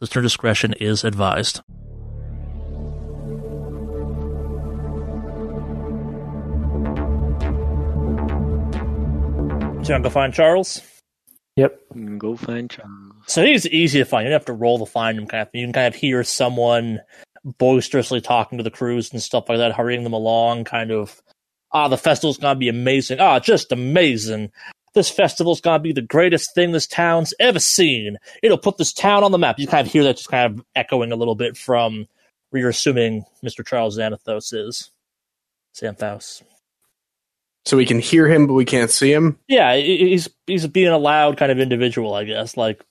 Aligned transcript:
Listener 0.00 0.22
discretion 0.22 0.74
is 0.80 1.04
advised. 1.04 1.60
So, 9.82 9.94
I'm 9.94 10.02
going 10.02 10.02
to 10.04 10.10
find 10.10 10.32
Charles. 10.32 10.82
Yep. 11.56 11.78
Go 12.18 12.36
find 12.36 12.70
Charles. 12.70 12.90
So 13.26 13.44
he's 13.44 13.66
easy 13.66 13.98
to 13.98 14.04
find. 14.04 14.24
You 14.24 14.30
don't 14.30 14.40
have 14.40 14.46
to 14.46 14.52
roll 14.52 14.78
to 14.78 14.86
find 14.86 15.18
him. 15.18 15.26
Kind 15.26 15.42
of, 15.42 15.48
you 15.52 15.66
can 15.66 15.72
kind 15.72 15.94
of 15.94 16.00
hear 16.00 16.24
someone 16.24 17.00
boisterously 17.44 18.20
talking 18.20 18.58
to 18.58 18.64
the 18.64 18.70
crews 18.70 19.12
and 19.12 19.22
stuff 19.22 19.48
like 19.48 19.58
that, 19.58 19.72
hurrying 19.72 20.04
them 20.04 20.12
along. 20.12 20.64
Kind 20.64 20.90
of, 20.90 21.20
ah, 21.72 21.88
the 21.88 21.98
festival's 21.98 22.38
gonna 22.38 22.58
be 22.58 22.68
amazing. 22.68 23.20
Ah, 23.20 23.38
just 23.40 23.72
amazing. 23.72 24.50
This 24.94 25.10
festival's 25.10 25.60
gonna 25.60 25.78
be 25.78 25.92
the 25.92 26.02
greatest 26.02 26.54
thing 26.54 26.72
this 26.72 26.86
town's 26.86 27.32
ever 27.38 27.58
seen. 27.60 28.16
It'll 28.42 28.58
put 28.58 28.78
this 28.78 28.92
town 28.92 29.22
on 29.22 29.32
the 29.32 29.38
map. 29.38 29.58
You 29.58 29.66
kind 29.66 29.86
of 29.86 29.92
hear 29.92 30.04
that 30.04 30.16
just 30.16 30.30
kind 30.30 30.58
of 30.58 30.64
echoing 30.74 31.12
a 31.12 31.16
little 31.16 31.36
bit 31.36 31.56
from 31.56 32.06
where 32.50 32.60
you're 32.60 32.70
assuming 32.70 33.24
Mr. 33.44 33.64
Charles 33.66 33.98
Xanathos 33.98 34.52
is. 34.52 34.90
Xanthos. 35.74 36.42
So 37.64 37.76
we 37.76 37.86
can 37.86 37.98
hear 37.98 38.26
him, 38.26 38.46
but 38.46 38.54
we 38.54 38.64
can't 38.64 38.90
see 38.90 39.12
him. 39.12 39.38
Yeah, 39.46 39.76
he's 39.76 40.28
he's 40.46 40.66
being 40.66 40.88
a 40.88 40.98
loud 40.98 41.36
kind 41.36 41.52
of 41.52 41.60
individual, 41.60 42.14
I 42.14 42.24
guess. 42.24 42.56
Like, 42.56 42.84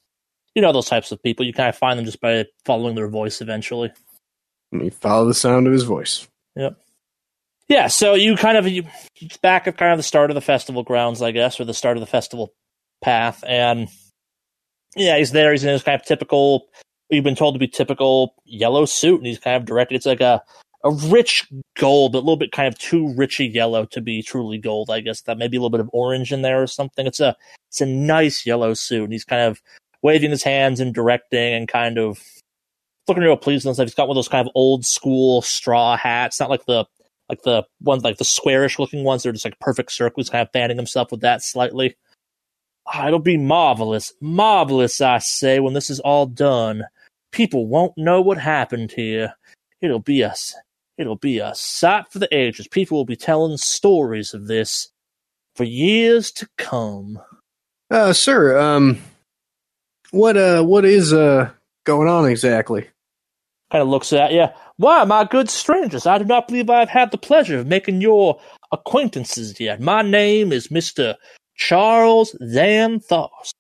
you 0.56 0.62
know, 0.62 0.72
those 0.72 0.88
types 0.88 1.12
of 1.12 1.22
people. 1.22 1.46
You 1.46 1.54
kind 1.54 1.70
of 1.70 1.76
find 1.76 1.98
them 1.98 2.06
just 2.06 2.22
by 2.22 2.46
following 2.66 2.96
their 2.96 3.08
voice 3.08 3.42
eventually. 3.42 3.92
We 4.72 4.90
follow 4.92 5.26
the 5.26 5.34
sound 5.34 5.66
of 5.68 5.74
his 5.74 5.84
voice. 5.84 6.28
Yeah, 7.70 7.86
so 7.88 8.16
you 8.16 8.36
kind 8.36 8.58
of 8.58 8.68
you 8.68 8.84
back 9.44 9.68
at 9.68 9.78
kind 9.78 9.92
of 9.92 10.00
the 10.00 10.04
start 10.04 10.32
of 10.32 10.36
the 10.36 10.42
festival 10.42 10.82
grounds, 10.84 11.22
I 11.22 11.30
guess, 11.32 11.60
or 11.60 11.66
the 11.66 11.74
start 11.74 11.98
of 11.98 12.02
the 12.02 12.08
festival 12.08 12.52
path, 13.02 13.44
and 13.48 13.88
yeah, 14.96 15.18
he's 15.18 15.32
there. 15.32 15.52
He's 15.52 15.64
in 15.64 15.70
his 15.70 15.84
kind 15.84 16.00
of 16.00 16.06
typical. 16.06 16.68
You've 17.12 17.24
been 17.24 17.36
told 17.36 17.56
to 17.56 17.60
be 17.60 17.68
typical 17.68 18.34
yellow 18.44 18.86
suit, 18.86 19.18
and 19.18 19.28
he's 19.28 19.40
kind 19.40 19.56
of 19.56 19.66
directed. 19.66 19.96
It's 19.96 20.08
like 20.08 20.20
a 20.22 20.42
a 20.84 20.92
rich 20.92 21.48
gold, 21.78 22.14
but 22.14 22.20
a 22.20 22.22
little 22.26 22.38
bit 22.38 22.52
kind 22.52 22.68
of 22.68 22.80
too 22.80 23.14
richy 23.18 23.54
yellow 23.54 23.86
to 23.86 24.02
be 24.02 24.24
truly 24.24 24.58
gold. 24.58 24.90
I 24.90 25.02
guess 25.02 25.22
that 25.22 25.38
maybe 25.38 25.58
a 25.58 25.60
little 25.60 25.70
bit 25.70 25.82
of 25.82 25.90
orange 25.94 26.32
in 26.34 26.42
there 26.42 26.64
or 26.64 26.68
something. 26.68 27.06
It's 27.06 27.20
a 27.20 27.36
it's 27.68 27.82
a 27.82 27.86
nice 27.86 28.48
yellow 28.48 28.74
suit, 28.74 29.04
and 29.04 29.14
he's 29.14 29.26
kind 29.26 29.44
of 29.44 29.62
waving 30.02 30.32
his 30.32 30.44
hands 30.44 30.80
and 30.80 30.94
directing 30.94 31.54
and 31.54 31.68
kind 31.68 32.00
of 32.00 32.20
looking 33.08 33.24
real 33.24 33.38
pleased 33.38 33.68
and 33.68 33.76
stuff. 33.76 33.86
He's 33.86 33.94
got 33.94 34.08
one 34.08 34.16
of 34.16 34.18
those 34.18 34.28
kind 34.28 34.48
of 34.48 34.52
old 34.56 34.88
school 34.88 35.44
straw 35.44 35.98
hats, 35.98 36.40
not 36.40 36.50
like 36.50 36.66
the 36.66 36.86
like 37.30 37.44
the 37.44 37.64
ones 37.82 38.04
like 38.04 38.18
the 38.18 38.26
squarish 38.26 38.80
looking 38.80 39.04
ones. 39.04 39.24
They're 39.24 39.32
just 39.32 39.46
like 39.46 39.60
perfect 39.60 39.92
circles. 39.92 40.30
Kind 40.30 40.42
of 40.42 40.52
fanning 40.52 40.78
himself 40.78 41.12
with 41.12 41.22
that 41.22 41.44
slightly. 41.44 41.96
Ah, 42.88 43.08
it'll 43.08 43.20
be 43.20 43.38
marvelous, 43.38 44.14
marvelous. 44.20 45.00
I 45.00 45.20
say 45.20 45.60
when 45.60 45.74
this 45.74 45.90
is 45.90 46.00
all 46.00 46.26
done, 46.26 46.86
people 47.32 47.68
won't 47.68 47.98
know 47.98 48.20
what 48.20 48.40
happened 48.40 48.92
here. 48.92 49.36
It'll 49.82 50.00
be 50.00 50.24
us 50.24 50.56
it'll 51.00 51.16
be 51.16 51.40
a 51.40 51.56
sight 51.56 52.08
for 52.10 52.20
the 52.20 52.32
ages. 52.36 52.68
People 52.68 52.98
will 52.98 53.06
be 53.06 53.16
telling 53.16 53.58
stories 53.58 54.36
of 54.36 54.48
this 54.48 54.90
for 55.56 55.64
years 55.64 56.30
to 56.34 56.48
come. 56.58 57.20
Uh, 57.90 58.14
sir, 58.14 58.60
um, 58.60 59.00
what 60.12 60.38
uh, 60.38 60.62
what 60.62 60.86
is 60.86 61.12
uh 61.12 61.50
going 61.86 62.08
on 62.08 62.30
exactly? 62.30 62.88
Kind 63.72 63.82
of 63.82 63.88
looks 63.88 64.14
at 64.14 64.32
you. 64.32 64.48
Why, 64.78 65.04
my 65.04 65.26
good 65.26 65.50
strangers, 65.50 66.06
I 66.06 66.18
do 66.18 66.26
not 66.26 66.48
believe 66.48 66.70
I 66.70 66.80
have 66.80 66.90
had 66.90 67.12
the 67.12 67.18
pleasure 67.18 67.60
of 67.60 67.68
making 67.68 68.02
your 68.02 68.40
acquaintances 68.72 69.60
yet. 69.60 69.82
My 69.82 70.02
name 70.02 70.52
is 70.52 70.70
Mr. 70.70 71.16
Charles 71.56 72.36
Xanthos, 72.42 73.52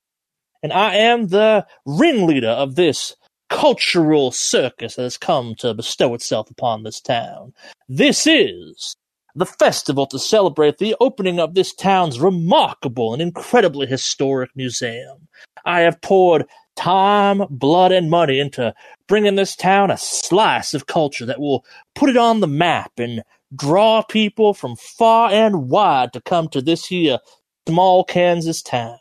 and 0.63 0.73
I 0.73 0.95
am 0.95 1.27
the 1.27 1.65
ringleader 1.85 2.49
of 2.49 2.75
this 2.75 3.15
cultural 3.49 4.31
circus 4.31 4.95
that 4.95 5.03
has 5.03 5.17
come 5.17 5.55
to 5.55 5.73
bestow 5.73 6.13
itself 6.13 6.49
upon 6.49 6.83
this 6.83 7.01
town. 7.01 7.53
This 7.87 8.27
is 8.27 8.95
the 9.35 9.45
festival 9.45 10.05
to 10.07 10.19
celebrate 10.19 10.77
the 10.77 10.95
opening 10.99 11.39
of 11.39 11.53
this 11.53 11.73
town's 11.73 12.19
remarkable 12.19 13.13
and 13.13 13.21
incredibly 13.21 13.87
historic 13.87 14.49
museum. 14.55 15.27
I 15.65 15.81
have 15.81 16.01
poured 16.01 16.45
time, 16.79 17.43
blood, 17.49 17.91
and 17.91 18.09
money 18.09 18.39
into 18.39 18.73
bringing 19.07 19.35
this 19.35 19.55
town 19.55 19.91
a 19.91 19.97
slice 19.97 20.73
of 20.73 20.87
culture 20.87 21.25
that 21.25 21.39
will 21.39 21.65
put 21.93 22.09
it 22.09 22.17
on 22.17 22.39
the 22.39 22.47
map 22.47 22.93
and 22.97 23.21
draw 23.55 24.01
people 24.01 24.53
from 24.53 24.75
far 24.75 25.29
and 25.29 25.69
wide 25.69 26.13
to 26.13 26.21
come 26.21 26.47
to 26.47 26.61
this 26.61 26.85
here 26.85 27.19
small 27.67 28.03
Kansas 28.03 28.61
town. 28.61 28.97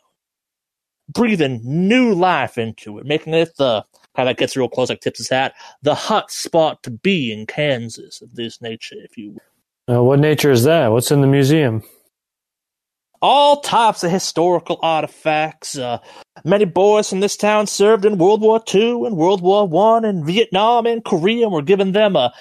Breathing 1.09 1.61
new 1.65 2.13
life 2.13 2.59
into 2.59 2.99
it, 2.99 3.07
making 3.07 3.33
it 3.33 3.57
the 3.57 3.85
how 4.15 4.25
that 4.25 4.37
gets 4.37 4.57
real 4.57 4.69
close, 4.69 4.91
like 4.91 5.01
tips 5.01 5.19
his 5.19 5.29
hat, 5.29 5.55
the 5.81 5.95
hot 5.95 6.31
spot 6.33 6.83
to 6.83 6.91
be 6.91 7.33
in 7.33 7.47
Kansas 7.47 8.21
of 8.21 8.35
this 8.35 8.61
nature, 8.61 8.97
if 8.99 9.17
you 9.17 9.39
will. 9.87 9.97
Uh, 9.97 10.03
what 10.03 10.19
nature 10.19 10.51
is 10.51 10.65
that? 10.65 10.89
What's 10.89 11.13
in 11.13 11.21
the 11.21 11.27
museum? 11.29 11.83
All 13.21 13.61
types 13.61 14.05
of 14.05 14.11
historical 14.11 14.79
artifacts. 14.83 15.77
Uh, 15.77 15.99
many 16.45 16.65
boys 16.65 17.09
from 17.09 17.21
this 17.21 17.37
town 17.37 17.67
served 17.67 18.05
in 18.05 18.19
World 18.19 18.41
War 18.41 18.63
II 18.73 19.07
and 19.07 19.17
World 19.17 19.43
War 19.43 19.67
One 19.67 20.05
and 20.05 20.25
Vietnam 20.25 20.87
and 20.87 21.05
Korea, 21.05 21.45
and 21.45 21.53
we're 21.53 21.63
giving 21.63 21.93
them 21.93 22.17
a 22.17 22.33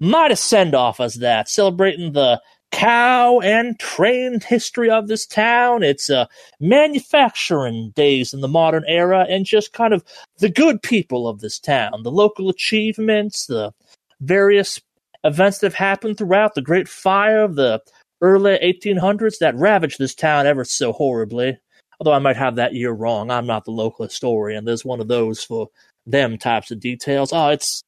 mighty 0.00 0.34
send 0.34 0.74
off 0.74 1.00
as 1.00 1.14
that, 1.16 1.48
celebrating 1.48 2.12
the 2.12 2.40
cow 2.70 3.40
and 3.40 3.78
train 3.78 4.40
history 4.40 4.90
of 4.90 5.08
this 5.08 5.26
town. 5.26 5.82
It's 5.82 6.10
uh, 6.10 6.26
manufacturing 6.60 7.92
days 7.96 8.34
in 8.34 8.40
the 8.40 8.48
modern 8.48 8.84
era, 8.86 9.26
and 9.28 9.46
just 9.46 9.72
kind 9.72 9.94
of 9.94 10.04
the 10.38 10.50
good 10.50 10.82
people 10.82 11.28
of 11.28 11.40
this 11.40 11.58
town, 11.58 12.02
the 12.02 12.10
local 12.10 12.48
achievements, 12.48 13.46
the 13.46 13.72
various 14.20 14.80
events 15.24 15.58
that 15.58 15.66
have 15.66 15.74
happened 15.74 16.16
throughout 16.16 16.54
the 16.54 16.62
Great 16.62 16.88
Fire 16.88 17.48
the 17.48 17.80
early 18.20 18.58
1800s 18.58 19.38
that 19.38 19.56
ravaged 19.56 19.98
this 19.98 20.14
town 20.14 20.46
ever 20.46 20.64
so 20.64 20.92
horribly. 20.92 21.58
Although 22.00 22.12
I 22.12 22.18
might 22.20 22.36
have 22.36 22.56
that 22.56 22.74
year 22.74 22.92
wrong, 22.92 23.30
I'm 23.30 23.46
not 23.46 23.64
the 23.64 23.72
local 23.72 24.04
historian. 24.04 24.64
There's 24.64 24.84
one 24.84 25.00
of 25.00 25.08
those 25.08 25.42
for 25.42 25.68
them 26.06 26.38
types 26.38 26.70
of 26.70 26.80
details. 26.80 27.32
Oh, 27.32 27.48
it's 27.48 27.82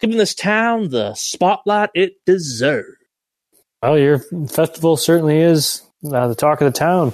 giving 0.00 0.18
this 0.18 0.34
town 0.34 0.90
the 0.90 1.14
spotlight 1.14 1.90
it 1.94 2.14
deserves. 2.26 2.96
Well, 3.82 3.98
your 3.98 4.18
festival 4.48 4.96
certainly 4.96 5.40
is 5.40 5.82
uh, 6.04 6.28
the 6.28 6.34
talk 6.34 6.60
of 6.60 6.72
the 6.72 6.78
town. 6.78 7.12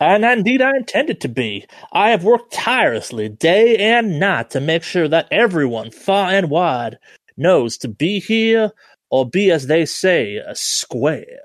And 0.00 0.24
indeed, 0.24 0.62
I 0.62 0.76
intend 0.76 1.10
it 1.10 1.20
to 1.22 1.28
be. 1.28 1.66
I 1.92 2.10
have 2.10 2.22
worked 2.22 2.52
tirelessly, 2.52 3.28
day 3.28 3.76
and 3.76 4.20
night, 4.20 4.50
to 4.50 4.60
make 4.60 4.84
sure 4.84 5.08
that 5.08 5.26
everyone, 5.32 5.90
far 5.90 6.30
and 6.30 6.48
wide, 6.48 6.98
knows 7.36 7.76
to 7.78 7.88
be 7.88 8.20
here 8.20 8.70
or 9.10 9.28
be, 9.28 9.50
as 9.50 9.66
they 9.66 9.84
say, 9.84 10.36
a 10.36 10.54
square. 10.54 11.40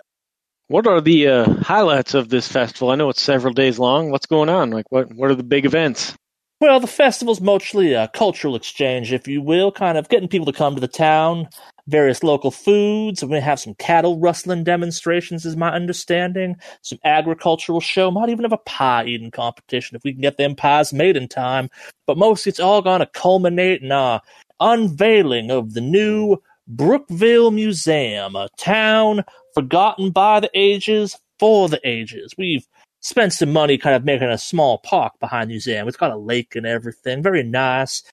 What 0.68 0.88
are 0.88 1.02
the 1.02 1.28
uh, 1.28 1.54
highlights 1.56 2.14
of 2.14 2.30
this 2.30 2.48
festival? 2.48 2.90
I 2.90 2.96
know 2.96 3.10
it's 3.10 3.22
several 3.22 3.54
days 3.54 3.80
long. 3.80 4.12
What's 4.12 4.26
going 4.26 4.50
on? 4.50 4.72
Like, 4.72 4.86
what 4.90 5.14
what 5.14 5.30
are 5.30 5.36
the 5.36 5.44
big 5.44 5.66
events? 5.66 6.16
Well, 6.64 6.80
the 6.80 6.88
festival's 6.88 7.42
mostly 7.42 7.92
a 7.92 8.08
cultural 8.08 8.56
exchange, 8.56 9.12
if 9.12 9.28
you 9.28 9.42
will, 9.42 9.70
kind 9.70 9.98
of 9.98 10.08
getting 10.08 10.30
people 10.30 10.46
to 10.46 10.54
come 10.58 10.76
to 10.76 10.80
the 10.80 10.88
town, 10.88 11.50
various 11.88 12.24
local 12.24 12.52
foods. 12.52 13.22
We're 13.22 13.28
going 13.28 13.42
to 13.42 13.46
have 13.46 13.60
some 13.60 13.76
cattle 13.76 14.18
rustling 14.18 14.64
demonstrations, 14.64 15.46
is 15.46 15.58
my 15.58 15.74
understanding. 15.74 16.56
Some 16.82 17.00
agricultural 17.04 17.82
show. 17.82 18.12
Might 18.12 18.30
even 18.30 18.46
have 18.46 18.54
a 18.54 18.58
pie 18.60 19.04
eating 19.04 19.30
competition 19.30 19.98
if 19.98 20.06
we 20.06 20.14
can 20.14 20.22
get 20.22 20.38
them 20.38 20.56
pies 20.56 20.94
made 20.94 21.18
in 21.18 21.28
time. 21.28 21.70
But 22.08 22.18
mostly 22.18 22.52
it's 22.52 22.62
all 22.62 22.82
going 22.82 23.02
to 23.02 23.08
culminate 23.08 23.82
in 23.82 23.92
a 23.92 24.22
unveiling 24.62 25.52
of 25.52 25.74
the 25.74 25.82
new 25.82 26.38
Brookville 26.68 27.52
Museum, 27.52 28.36
a 28.36 28.48
town 28.58 29.24
forgotten 29.54 30.12
by 30.12 30.40
the 30.40 30.50
ages 30.54 31.18
for 31.40 31.68
the 31.70 31.80
ages. 31.88 32.34
We've 32.38 32.66
spent 33.02 33.34
some 33.34 33.52
money 33.52 33.78
kind 33.78 33.96
of 33.96 34.06
making 34.06 34.30
a 34.30 34.38
small 34.38 34.78
park 34.78 35.14
behind 35.20 35.50
the 35.50 35.54
museum. 35.54 35.88
It's 35.88 35.98
got 35.98 36.12
a 36.12 36.18
lake 36.18 36.56
and 36.56 36.66
everything. 36.66 37.22
Very 37.22 37.44
nice. 37.44 38.04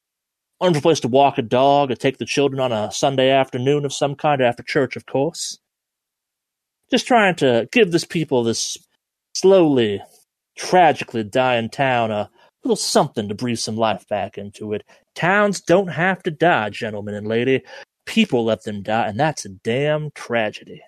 wonderful 0.61 0.83
place 0.83 1.01
to 1.01 1.09
walk 1.09 1.39
a 1.39 1.43
dog 1.43 1.91
or 1.91 1.95
take 1.95 2.19
the 2.19 2.27
children 2.27 2.61
on 2.61 2.73
a 2.73 2.91
Sunday 2.93 3.31
afternoon 3.31 3.85
of 3.85 3.93
some 3.93 4.15
kind 4.15 4.43
after 4.43 4.63
church, 4.63 4.97
of 4.97 5.07
course. 5.07 5.59
Just 6.91 7.07
trying 7.07 7.37
to 7.37 7.69
give 7.73 7.93
this 7.93 8.05
people 8.05 8.43
this 8.43 8.77
slowly, 9.35 10.03
tragically 10.57 11.23
dying 11.23 11.71
town 11.71 12.11
a 12.11 12.29
little 12.65 12.77
something 12.77 13.29
to 13.29 13.35
breathe 13.35 13.59
some 13.59 13.77
life 13.77 14.07
back 14.09 14.37
into 14.37 14.73
it. 14.73 14.85
Towns 15.15 15.61
don't 15.61 15.89
have 15.89 16.23
to 16.25 16.31
die, 16.31 16.69
gentlemen 16.71 17.15
and 17.15 17.27
lady. 17.27 17.63
People 18.07 18.45
let 18.45 18.65
them 18.65 18.83
die, 18.83 19.07
and 19.07 19.19
that's 19.19 19.45
a 19.45 19.51
damn 19.51 20.11
tragedy. 20.13 20.83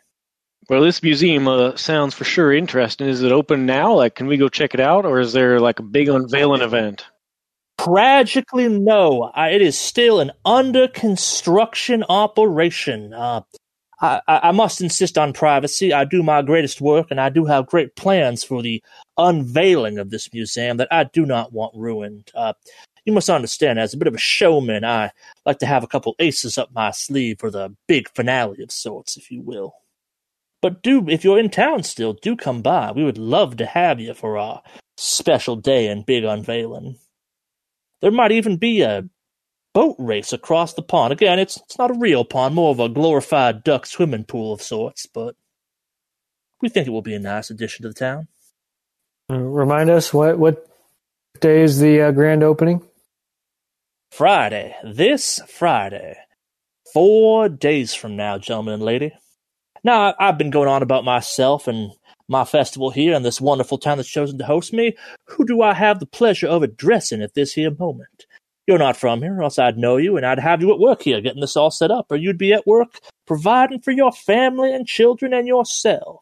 Well, 0.69 0.81
this 0.81 1.03
museum 1.03 1.49
uh, 1.49 1.77
sounds 1.77 2.15
for 2.15 2.25
sure 2.25 2.53
interesting. 2.53 3.09
Is 3.09 3.23
it 3.23 3.33
open 3.33 3.67
now? 3.67 3.95
Like, 3.95 4.15
can 4.15 4.27
we 4.27 4.37
go 4.37 4.49
check 4.49 4.75
it 4.75 4.81
out, 4.81 5.05
or 5.05 5.21
is 5.21 5.33
there 5.33 5.61
like 5.61 5.79
a 5.79 5.85
big 5.85 6.09
unveiling 6.09 6.63
event? 6.63 7.07
Tragically, 7.79 8.69
no. 8.69 9.33
Uh, 9.37 9.49
it 9.51 9.61
is 9.61 9.77
still 9.77 10.21
an 10.21 10.31
under 10.45 10.87
construction 10.89 12.05
operation. 12.09 13.13
Uh, 13.13 13.41
I, 14.01 14.21
I 14.29 14.53
must 14.53 14.81
insist 14.81 15.17
on 15.19 15.33
privacy. 15.33 15.93
I 15.93 16.05
do 16.05 16.23
my 16.23 16.43
greatest 16.43 16.81
work, 16.81 17.09
and 17.11 17.21
I 17.21 17.29
do 17.29 17.45
have 17.45 17.67
great 17.67 17.95
plans 17.97 18.45
for 18.45 18.63
the 18.63 18.83
unveiling 19.17 19.99
of 19.99 20.11
this 20.11 20.33
museum 20.33 20.77
that 20.79 20.89
I 20.91 21.05
do 21.05 21.25
not 21.25 21.53
want 21.53 21.75
ruined. 21.77 22.31
Uh, 22.35 22.53
you 23.05 23.13
must 23.13 23.29
understand, 23.29 23.79
as 23.79 23.95
a 23.95 23.97
bit 23.97 24.09
of 24.09 24.15
a 24.15 24.19
showman, 24.19 24.85
I 24.85 25.11
like 25.45 25.59
to 25.59 25.67
have 25.67 25.83
a 25.83 25.89
couple 25.89 26.15
aces 26.19 26.57
up 26.57 26.71
my 26.73 26.91
sleeve 26.93 27.41
for 27.41 27.51
the 27.51 27.75
big 27.89 28.09
finale 28.15 28.63
of 28.63 28.71
sorts, 28.71 29.17
if 29.17 29.31
you 29.31 29.43
will. 29.43 29.75
But 30.61 30.83
do, 30.83 31.09
if 31.09 31.25
you're 31.25 31.41
in 31.41 31.51
town 31.51 31.83
still, 31.83 32.13
do 32.13 32.37
come 32.37 32.63
by. 32.63 32.93
We 32.93 33.03
would 33.03 33.19
love 33.19 33.57
to 33.57 33.67
have 33.67 33.99
you 33.99 34.15
for 34.15 34.39
our 34.39 34.63
special 34.97 35.57
day 35.57 35.89
and 35.89 36.07
big 36.07 36.23
unveiling. 36.23 36.99
There 38.01 38.13
might 38.13 38.33
even 38.33 38.57
be 38.57 38.83
a 38.83 39.09
boat 39.75 39.97
race 39.99 40.33
across 40.33 40.75
the 40.75 40.83
pond. 40.83 41.13
Again, 41.13 41.41
it's 41.41 41.57
it's 41.57 41.79
not 41.79 41.91
a 41.91 41.99
real 41.99 42.25
pond, 42.25 42.55
more 42.55 42.71
of 42.71 42.79
a 42.79 42.89
glorified 42.89 43.65
duck 43.65 43.87
swimming 43.87 44.25
pool 44.25 44.53
of 44.53 44.63
sorts, 44.63 45.07
but 45.07 45.35
we 46.61 46.69
think 46.69 46.87
it 46.87 46.91
will 46.91 47.03
be 47.03 47.15
a 47.15 47.19
nice 47.19 47.51
addition 47.51 47.83
to 47.83 47.89
the 47.89 47.95
town. 47.95 48.29
Uh, 49.31 49.39
remind 49.39 49.91
us 49.91 50.15
what 50.15 50.39
what 50.39 50.67
day 51.41 51.63
is 51.63 51.81
the 51.81 52.03
uh, 52.03 52.11
grand 52.13 52.45
opening? 52.45 52.87
Friday, 54.13 54.77
this 54.85 55.41
Friday, 55.49 56.19
four 56.93 57.49
days 57.49 57.95
from 57.95 58.15
now, 58.15 58.37
gentlemen 58.37 58.75
and 58.75 58.83
lady. 58.83 59.11
Now, 59.85 60.15
I've 60.21 60.37
been 60.37 60.51
going 60.51 60.69
on 60.69 60.83
about 60.83 61.03
myself 61.03 61.67
and 61.67 61.93
my 62.29 62.45
festival 62.45 62.91
here 62.91 63.15
in 63.15 63.23
this 63.23 63.41
wonderful 63.41 63.79
town 63.79 63.97
that's 63.97 64.11
chosen 64.11 64.37
to 64.37 64.45
host 64.45 64.75
me. 64.75 64.99
Who 65.29 65.47
do 65.47 65.63
I 65.63 65.73
have 65.73 65.99
the 65.99 66.05
pleasure 66.05 66.47
of 66.47 66.63
addressing 66.63 67.23
at 67.23 67.33
this 67.33 67.55
here 67.55 67.71
moment? 67.71 68.27
You're 68.67 68.77
not 68.77 68.99
from 68.99 69.23
here, 69.23 69.35
or 69.39 69.45
else 69.45 69.59
I'd 69.59 69.79
know 69.79 69.97
you 69.97 70.19
and 70.19 70.27
I'd 70.27 70.39
have 70.39 70.61
you 70.61 70.71
at 70.75 70.79
work 70.79 71.01
here 71.01 71.23
getting 71.23 71.41
this 71.41 71.57
all 71.57 71.71
set 71.71 71.91
up, 71.91 72.13
or 72.13 72.17
you'd 72.17 72.37
be 72.37 72.53
at 72.53 72.67
work 72.67 72.99
providing 73.27 73.81
for 73.81 73.93
your 73.93 74.13
family 74.13 74.75
and 74.75 74.87
children 74.87 75.33
and 75.33 75.49
yourself. 75.49 76.21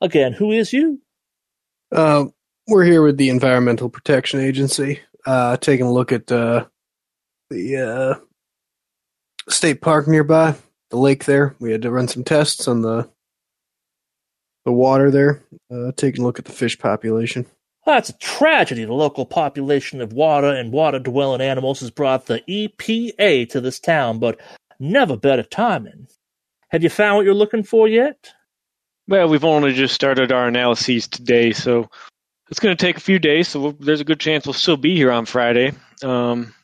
Again, 0.00 0.32
who 0.32 0.50
is 0.50 0.72
you? 0.72 1.00
Uh, 1.92 2.24
we're 2.66 2.84
here 2.84 3.02
with 3.02 3.18
the 3.18 3.28
Environmental 3.28 3.88
Protection 3.88 4.40
Agency, 4.40 4.98
uh, 5.26 5.56
taking 5.58 5.86
a 5.86 5.92
look 5.92 6.10
at 6.10 6.32
uh, 6.32 6.64
the 7.50 7.76
uh, 7.76 8.14
state 9.48 9.80
park 9.80 10.08
nearby, 10.08 10.54
the 10.90 10.96
lake 10.96 11.24
there. 11.24 11.54
We 11.60 11.72
had 11.72 11.82
to 11.82 11.90
run 11.90 12.08
some 12.08 12.24
tests 12.24 12.68
on 12.68 12.82
the 12.82 13.08
the 14.64 14.72
water 14.72 15.10
there, 15.10 15.42
uh, 15.70 15.92
taking 15.96 16.22
a 16.22 16.26
look 16.26 16.38
at 16.38 16.46
the 16.46 16.52
fish 16.52 16.78
population. 16.78 17.44
That's 17.84 18.08
a 18.08 18.18
tragedy. 18.18 18.84
The 18.86 18.94
local 18.94 19.26
population 19.26 20.00
of 20.00 20.14
water 20.14 20.48
and 20.48 20.72
water 20.72 20.98
dwelling 20.98 21.42
animals 21.42 21.80
has 21.80 21.90
brought 21.90 22.26
the 22.26 22.40
EPA 22.48 23.50
to 23.50 23.60
this 23.60 23.78
town, 23.78 24.18
but 24.18 24.40
never 24.80 25.16
better 25.18 25.42
timing. 25.42 26.08
Have 26.70 26.82
you 26.82 26.88
found 26.88 27.16
what 27.16 27.26
you're 27.26 27.34
looking 27.34 27.62
for 27.62 27.86
yet? 27.86 28.32
Well, 29.06 29.28
we've 29.28 29.44
only 29.44 29.74
just 29.74 29.94
started 29.94 30.32
our 30.32 30.48
analyses 30.48 31.06
today, 31.06 31.52
so 31.52 31.90
it's 32.50 32.58
going 32.58 32.74
to 32.74 32.82
take 32.82 32.96
a 32.96 33.00
few 33.00 33.18
days. 33.18 33.48
So 33.48 33.60
we'll, 33.60 33.72
there's 33.72 34.00
a 34.00 34.04
good 34.04 34.20
chance 34.20 34.46
we'll 34.46 34.54
still 34.54 34.78
be 34.78 34.96
here 34.96 35.12
on 35.12 35.26
Friday. 35.26 35.72
Um, 36.02 36.54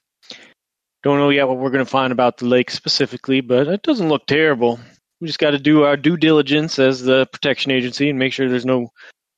don't 1.03 1.19
know 1.19 1.31
yet 1.31 1.49
what 1.49 1.59
we're 1.59 1.71
going 1.71 1.85
to 1.85 1.91
find 1.91 2.13
about 2.13 2.39
the 2.39 2.47
lake 2.47 2.71
specifically, 2.71 3.41
but 3.41 3.69
it 3.69 3.83
doesn't 3.83 4.09
look 4.09 4.27
terrible. 4.27 4.79
We 5.21 5.27
just 5.27 5.39
got 5.39 5.53
to 5.53 5.59
do 5.59 5.85
our 5.85 5.97
due 5.97 6.17
diligence 6.17 6.79
as 6.79 7.03
the 7.03 7.27
protection 7.33 7.71
agency 7.71 8.11
and 8.11 8.19
make 8.19 8.33
sure 8.33 8.49
there's 8.49 8.67
no 8.67 8.89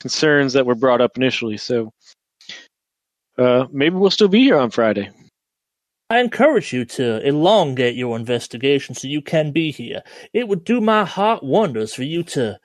concerns 0.01 0.53
that 0.53 0.67
were 0.67 0.75
brought 0.75 1.01
up 1.01 1.17
initially. 1.17 1.57
So 1.57 1.93
uh, 3.39 3.67
maybe 3.73 3.97
we'll 3.97 4.11
still 4.11 4.29
be 4.29 4.41
here 4.41 4.59
on 4.59 4.71
Friday. 4.71 5.11
I 6.11 6.21
encourage 6.21 6.73
you 6.73 6.85
to 6.85 7.27
elongate 7.27 7.97
your 7.97 8.17
investigation 8.17 8.95
so 8.95 9.09
you 9.09 9.23
can 9.23 9.51
be 9.51 9.73
here. 9.73 10.03
It 10.35 10.47
would 10.47 10.65
do 10.65 10.81
my 10.81 11.05
heart 11.05 11.43
wonders 11.43 11.95
for 11.95 12.03
you 12.03 12.23
to 12.25 12.59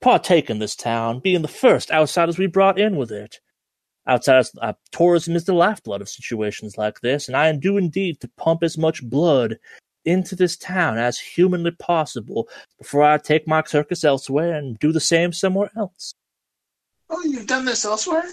partake 0.00 0.50
in 0.50 0.60
this 0.60 0.76
town, 0.76 1.18
being 1.18 1.42
the 1.42 1.48
first 1.48 1.90
outsiders 1.90 2.38
we 2.38 2.46
brought 2.46 2.78
in 2.78 2.96
with 2.96 3.10
it. 3.10 3.40
Outsiders, 4.08 4.52
uh, 4.60 4.72
tourism 4.90 5.36
is 5.36 5.44
the 5.44 5.54
lifeblood 5.54 6.00
of 6.00 6.08
situations 6.08 6.76
like 6.76 7.00
this, 7.00 7.28
and 7.28 7.36
I 7.36 7.52
do 7.52 7.76
indeed 7.76 8.20
to 8.20 8.30
pump 8.36 8.62
as 8.62 8.76
much 8.76 9.02
blood 9.02 9.58
into 10.04 10.34
this 10.34 10.56
town 10.56 10.98
as 10.98 11.18
humanly 11.18 11.70
possible 11.70 12.48
before 12.78 13.04
I 13.04 13.18
take 13.18 13.46
my 13.46 13.62
circus 13.64 14.02
elsewhere 14.02 14.54
and 14.54 14.78
do 14.78 14.92
the 14.92 15.00
same 15.00 15.32
somewhere 15.32 15.70
else. 15.76 16.14
Oh, 17.08 17.22
you've 17.24 17.46
done 17.46 17.64
this 17.64 17.84
elsewhere? 17.84 18.24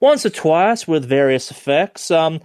Once 0.00 0.26
or 0.26 0.30
twice 0.30 0.86
with 0.86 1.04
various 1.04 1.50
effects. 1.50 2.10
Um, 2.10 2.40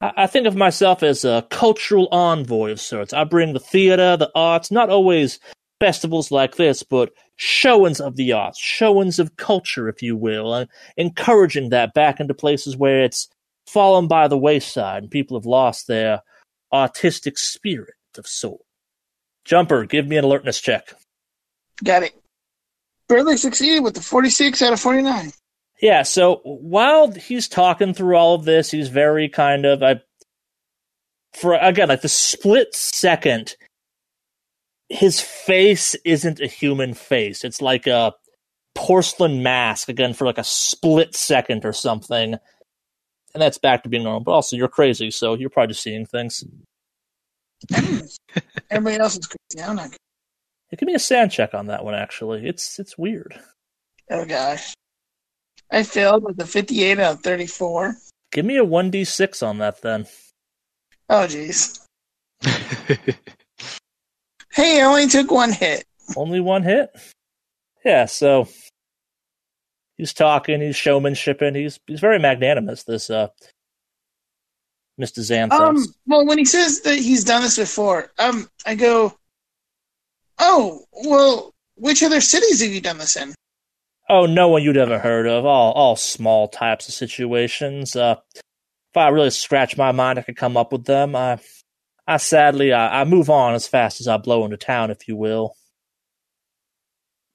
I, 0.00 0.12
I 0.18 0.26
think 0.26 0.46
of 0.46 0.56
myself 0.56 1.02
as 1.02 1.24
a 1.24 1.46
cultural 1.50 2.08
envoy 2.10 2.72
of 2.72 2.80
sorts. 2.80 3.12
I 3.12 3.24
bring 3.24 3.52
the 3.52 3.60
theater, 3.60 4.16
the 4.16 4.30
arts, 4.34 4.70
not 4.70 4.90
always 4.90 5.38
festivals 5.80 6.30
like 6.30 6.56
this, 6.56 6.82
but 6.82 7.12
showings 7.42 8.00
of 8.00 8.14
the 8.14 8.32
arts, 8.32 8.58
showings 8.58 9.18
of 9.18 9.36
culture, 9.36 9.88
if 9.88 10.00
you 10.00 10.16
will, 10.16 10.54
and 10.54 10.68
encouraging 10.96 11.70
that 11.70 11.92
back 11.92 12.20
into 12.20 12.32
places 12.32 12.76
where 12.76 13.02
it's 13.02 13.28
fallen 13.66 14.06
by 14.06 14.28
the 14.28 14.38
wayside 14.38 15.02
and 15.02 15.10
people 15.10 15.36
have 15.36 15.46
lost 15.46 15.88
their 15.88 16.22
artistic 16.72 17.36
spirit 17.36 17.94
of 18.16 18.28
soul. 18.28 18.64
Jumper, 19.44 19.84
give 19.86 20.06
me 20.06 20.16
an 20.16 20.24
alertness 20.24 20.60
check. 20.60 20.94
Got 21.82 22.04
it. 22.04 22.14
Barely 23.08 23.36
succeeded 23.36 23.82
with 23.82 23.94
the 23.94 24.00
46 24.00 24.62
out 24.62 24.72
of 24.72 24.80
49. 24.80 25.32
Yeah, 25.80 26.04
so 26.04 26.36
while 26.44 27.10
he's 27.10 27.48
talking 27.48 27.92
through 27.92 28.14
all 28.14 28.36
of 28.36 28.44
this, 28.44 28.70
he's 28.70 28.88
very 28.88 29.28
kind 29.28 29.66
of 29.66 29.82
I 29.82 30.00
for 31.34 31.54
again 31.54 31.88
like 31.88 32.02
the 32.02 32.08
split 32.08 32.72
second 32.72 33.56
his 34.92 35.20
face 35.20 35.94
isn't 36.04 36.40
a 36.40 36.46
human 36.46 36.92
face. 36.92 37.44
It's 37.44 37.62
like 37.62 37.86
a 37.86 38.12
porcelain 38.74 39.42
mask 39.42 39.88
again 39.88 40.12
for 40.12 40.26
like 40.26 40.36
a 40.36 40.44
split 40.44 41.14
second 41.14 41.64
or 41.64 41.72
something. 41.72 42.34
And 43.34 43.40
that's 43.40 43.56
back 43.56 43.82
to 43.82 43.88
being 43.88 44.04
normal. 44.04 44.20
But 44.20 44.32
also 44.32 44.54
you're 44.54 44.68
crazy, 44.68 45.10
so 45.10 45.34
you're 45.34 45.48
probably 45.48 45.72
just 45.72 45.82
seeing 45.82 46.04
things. 46.04 46.44
Everybody 48.70 48.98
else 48.98 49.16
is 49.16 49.26
crazy. 49.26 49.66
I'm 49.66 49.76
not. 49.76 49.96
Yeah, 50.70 50.76
give 50.76 50.86
me 50.86 50.94
a 50.94 50.98
SAN 50.98 51.30
check 51.30 51.54
on 51.54 51.68
that 51.68 51.84
one 51.84 51.94
actually. 51.94 52.46
It's 52.46 52.78
it's 52.78 52.98
weird. 52.98 53.40
Oh 54.10 54.26
gosh. 54.26 54.74
I 55.70 55.84
failed 55.84 56.24
with 56.24 56.38
a 56.38 56.46
58 56.46 56.98
out 56.98 57.14
of 57.14 57.20
34. 57.22 57.96
Give 58.30 58.44
me 58.44 58.58
a 58.58 58.64
1d6 58.64 59.46
on 59.46 59.58
that 59.58 59.80
then. 59.80 60.06
Oh 61.08 61.26
jeez. 61.26 61.80
Hey, 64.52 64.80
I 64.80 64.84
only 64.84 65.06
took 65.06 65.30
one 65.30 65.52
hit. 65.52 65.84
Only 66.16 66.40
one 66.40 66.62
hit? 66.62 66.94
Yeah, 67.84 68.04
so 68.06 68.48
he's 69.96 70.12
talking, 70.12 70.60
he's 70.60 70.76
showmanshiping, 70.76 71.56
he's 71.56 71.80
he's 71.86 72.00
very 72.00 72.18
magnanimous, 72.18 72.84
this 72.84 73.10
uh 73.10 73.28
Mr. 75.00 75.20
Xanthos. 75.20 75.58
Um, 75.58 75.84
well, 76.06 76.26
when 76.26 76.38
he 76.38 76.44
says 76.44 76.82
that 76.82 76.96
he's 76.96 77.24
done 77.24 77.42
this 77.42 77.56
before, 77.56 78.12
um, 78.18 78.48
I 78.66 78.74
go, 78.74 79.16
oh, 80.38 80.84
well, 80.92 81.54
which 81.76 82.02
other 82.02 82.20
cities 82.20 82.62
have 82.62 82.70
you 82.70 82.80
done 82.80 82.98
this 82.98 83.16
in? 83.16 83.34
Oh, 84.08 84.26
no 84.26 84.48
one 84.48 84.62
you'd 84.62 84.76
ever 84.76 84.98
heard 84.98 85.26
of. 85.26 85.46
All 85.46 85.72
all 85.72 85.96
small 85.96 86.48
types 86.48 86.88
of 86.88 86.94
situations. 86.94 87.96
Uh, 87.96 88.16
if 88.34 88.96
I 88.96 89.08
really 89.08 89.30
scratch 89.30 89.78
my 89.78 89.92
mind, 89.92 90.18
I 90.18 90.22
could 90.22 90.36
come 90.36 90.56
up 90.56 90.72
with 90.72 90.84
them. 90.84 91.16
I, 91.16 91.38
I 92.06 92.16
sadly, 92.16 92.72
I, 92.72 93.02
I 93.02 93.04
move 93.04 93.30
on 93.30 93.54
as 93.54 93.66
fast 93.66 94.00
as 94.00 94.08
I 94.08 94.16
blow 94.16 94.44
into 94.44 94.56
town, 94.56 94.90
if 94.90 95.06
you 95.06 95.16
will. 95.16 95.54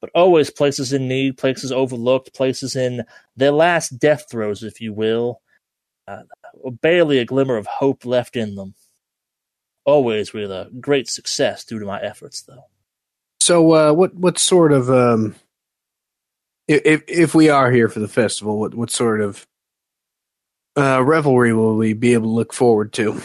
But 0.02 0.12
always 0.14 0.52
places 0.52 0.94
in 0.94 1.08
need, 1.08 1.38
places 1.38 1.72
overlooked, 1.72 2.36
places 2.36 2.76
in 2.76 3.04
their 3.36 3.52
last 3.52 3.98
death 3.98 4.26
throes, 4.30 4.64
if 4.64 4.80
you 4.80 4.94
will. 4.94 5.42
Uh, 6.08 6.24
barely 6.82 7.20
a 7.20 7.26
glimmer 7.26 7.58
of 7.58 7.66
hope 7.66 8.06
left 8.06 8.36
in 8.36 8.56
them. 8.56 8.76
Always 9.86 10.34
with 10.34 10.52
a 10.52 10.70
great 10.80 11.08
success 11.08 11.64
due 11.64 11.80
to 11.80 11.86
my 11.86 12.00
efforts, 12.02 12.42
though. 12.42 12.66
So, 13.40 13.74
uh, 13.74 13.94
what 13.94 14.14
what 14.14 14.38
sort 14.38 14.74
of 14.74 14.90
um, 14.90 15.36
if 16.68 17.04
if 17.08 17.34
we 17.34 17.50
are 17.50 17.72
here 17.72 17.88
for 17.88 18.00
the 18.00 18.08
festival, 18.08 18.60
what 18.60 18.76
what 18.76 18.90
sort 18.90 19.22
of 19.22 19.48
uh, 20.78 21.02
revelry 21.04 21.54
will 21.54 21.76
we 21.76 21.94
be 21.94 22.14
able 22.14 22.28
to 22.28 22.34
look 22.34 22.54
forward 22.54 22.94
to? 22.94 23.22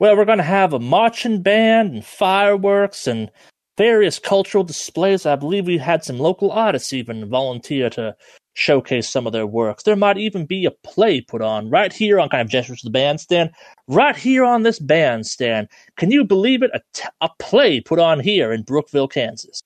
Well, 0.00 0.16
we're 0.16 0.24
going 0.24 0.38
to 0.38 0.44
have 0.44 0.72
a 0.72 0.78
marching 0.78 1.42
band 1.42 1.92
and 1.92 2.04
fireworks 2.04 3.06
and 3.06 3.30
various 3.76 4.18
cultural 4.18 4.64
displays. 4.64 5.26
I 5.26 5.36
believe 5.36 5.66
we 5.66 5.76
had 5.76 6.04
some 6.04 6.18
local 6.18 6.50
artists 6.50 6.94
even 6.94 7.28
volunteer 7.28 7.90
to 7.90 8.16
showcase 8.54 9.10
some 9.10 9.26
of 9.26 9.34
their 9.34 9.46
works. 9.46 9.82
There 9.82 9.96
might 9.96 10.16
even 10.16 10.46
be 10.46 10.64
a 10.64 10.70
play 10.70 11.20
put 11.20 11.42
on 11.42 11.68
right 11.68 11.92
here 11.92 12.18
on 12.18 12.30
kind 12.30 12.40
of 12.40 12.48
gestures 12.48 12.80
to 12.80 12.86
the 12.86 12.90
bandstand, 12.90 13.50
right 13.88 14.16
here 14.16 14.42
on 14.42 14.62
this 14.62 14.78
bandstand. 14.78 15.68
Can 15.96 16.10
you 16.10 16.24
believe 16.24 16.62
it? 16.62 16.70
A, 16.72 16.80
t- 16.94 17.08
a 17.20 17.28
play 17.38 17.82
put 17.82 17.98
on 17.98 18.20
here 18.20 18.52
in 18.52 18.62
Brookville, 18.62 19.08
Kansas. 19.08 19.60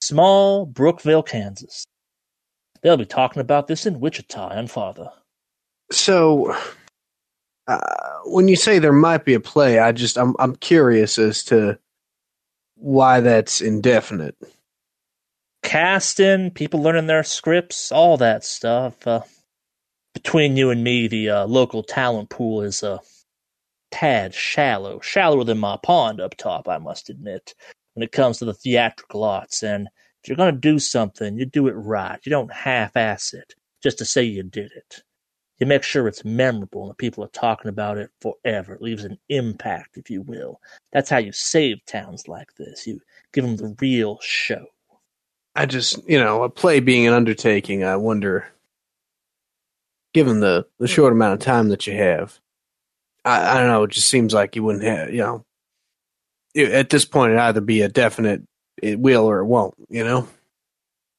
Small 0.00 0.64
Brookville, 0.64 1.22
Kansas. 1.22 1.84
They'll 2.82 2.96
be 2.96 3.04
talking 3.04 3.40
about 3.40 3.66
this 3.66 3.84
in 3.84 4.00
Wichita 4.00 4.48
and 4.48 4.70
farther. 4.70 5.10
So, 5.92 6.56
uh, 7.66 8.18
when 8.24 8.48
you 8.48 8.56
say 8.56 8.78
there 8.78 8.92
might 8.92 9.24
be 9.24 9.34
a 9.34 9.40
play, 9.40 9.78
I 9.78 9.92
just 9.92 10.18
I'm 10.18 10.34
I'm 10.38 10.56
curious 10.56 11.18
as 11.18 11.44
to 11.44 11.78
why 12.74 13.20
that's 13.20 13.60
indefinite. 13.60 14.36
Casting, 15.62 16.50
people 16.50 16.82
learning 16.82 17.06
their 17.06 17.22
scripts, 17.22 17.92
all 17.92 18.16
that 18.16 18.44
stuff. 18.44 19.06
Uh, 19.06 19.20
between 20.14 20.56
you 20.56 20.70
and 20.70 20.82
me, 20.82 21.06
the 21.06 21.30
uh, 21.30 21.46
local 21.46 21.82
talent 21.82 22.30
pool 22.30 22.62
is 22.62 22.82
a 22.82 22.94
uh, 22.94 22.98
tad 23.90 24.34
shallow, 24.34 25.00
shallower 25.00 25.44
than 25.44 25.58
my 25.58 25.76
pond 25.82 26.20
up 26.20 26.36
top, 26.36 26.68
I 26.68 26.78
must 26.78 27.10
admit, 27.10 27.54
when 27.94 28.02
it 28.02 28.12
comes 28.12 28.38
to 28.38 28.44
the 28.44 28.54
theatrical 28.54 29.24
arts. 29.24 29.62
And 29.62 29.88
if 30.22 30.28
you're 30.28 30.36
going 30.36 30.54
to 30.54 30.60
do 30.60 30.78
something, 30.78 31.36
you 31.36 31.44
do 31.44 31.68
it 31.68 31.72
right. 31.72 32.18
You 32.22 32.30
don't 32.30 32.52
half-ass 32.52 33.34
it 33.34 33.54
just 33.82 33.98
to 33.98 34.04
say 34.04 34.22
you 34.22 34.42
did 34.42 34.72
it. 34.72 35.02
You 35.60 35.66
make 35.66 35.82
sure 35.82 36.08
it's 36.08 36.24
memorable 36.24 36.88
and 36.88 36.98
people 36.98 37.22
are 37.22 37.28
talking 37.28 37.68
about 37.68 37.98
it 37.98 38.10
forever. 38.20 38.74
It 38.74 38.82
leaves 38.82 39.04
an 39.04 39.18
impact, 39.28 39.98
if 39.98 40.10
you 40.10 40.22
will. 40.22 40.60
That's 40.92 41.10
how 41.10 41.18
you 41.18 41.32
save 41.32 41.84
towns 41.84 42.26
like 42.26 42.54
this. 42.56 42.86
You 42.86 43.00
give 43.32 43.44
them 43.44 43.56
the 43.56 43.76
real 43.78 44.18
show. 44.22 44.64
I 45.54 45.66
just, 45.66 46.08
you 46.08 46.18
know, 46.18 46.42
a 46.44 46.48
play 46.48 46.80
being 46.80 47.06
an 47.06 47.12
undertaking, 47.12 47.84
I 47.84 47.96
wonder, 47.96 48.46
given 50.14 50.40
the, 50.40 50.66
the 50.78 50.88
short 50.88 51.12
amount 51.12 51.34
of 51.34 51.40
time 51.40 51.68
that 51.68 51.86
you 51.86 51.94
have, 51.94 52.38
I, 53.24 53.50
I 53.50 53.58
don't 53.58 53.68
know, 53.68 53.82
it 53.82 53.90
just 53.90 54.08
seems 54.08 54.32
like 54.32 54.56
you 54.56 54.62
wouldn't 54.62 54.84
have, 54.84 55.12
you 55.12 55.18
know, 55.18 55.44
at 56.56 56.88
this 56.90 57.04
point, 57.04 57.32
it'd 57.32 57.42
either 57.42 57.60
be 57.60 57.82
a 57.82 57.88
definite 57.88 58.42
it 58.82 58.98
will 58.98 59.26
or 59.26 59.40
it 59.40 59.46
won't, 59.46 59.74
you 59.88 60.04
know? 60.04 60.26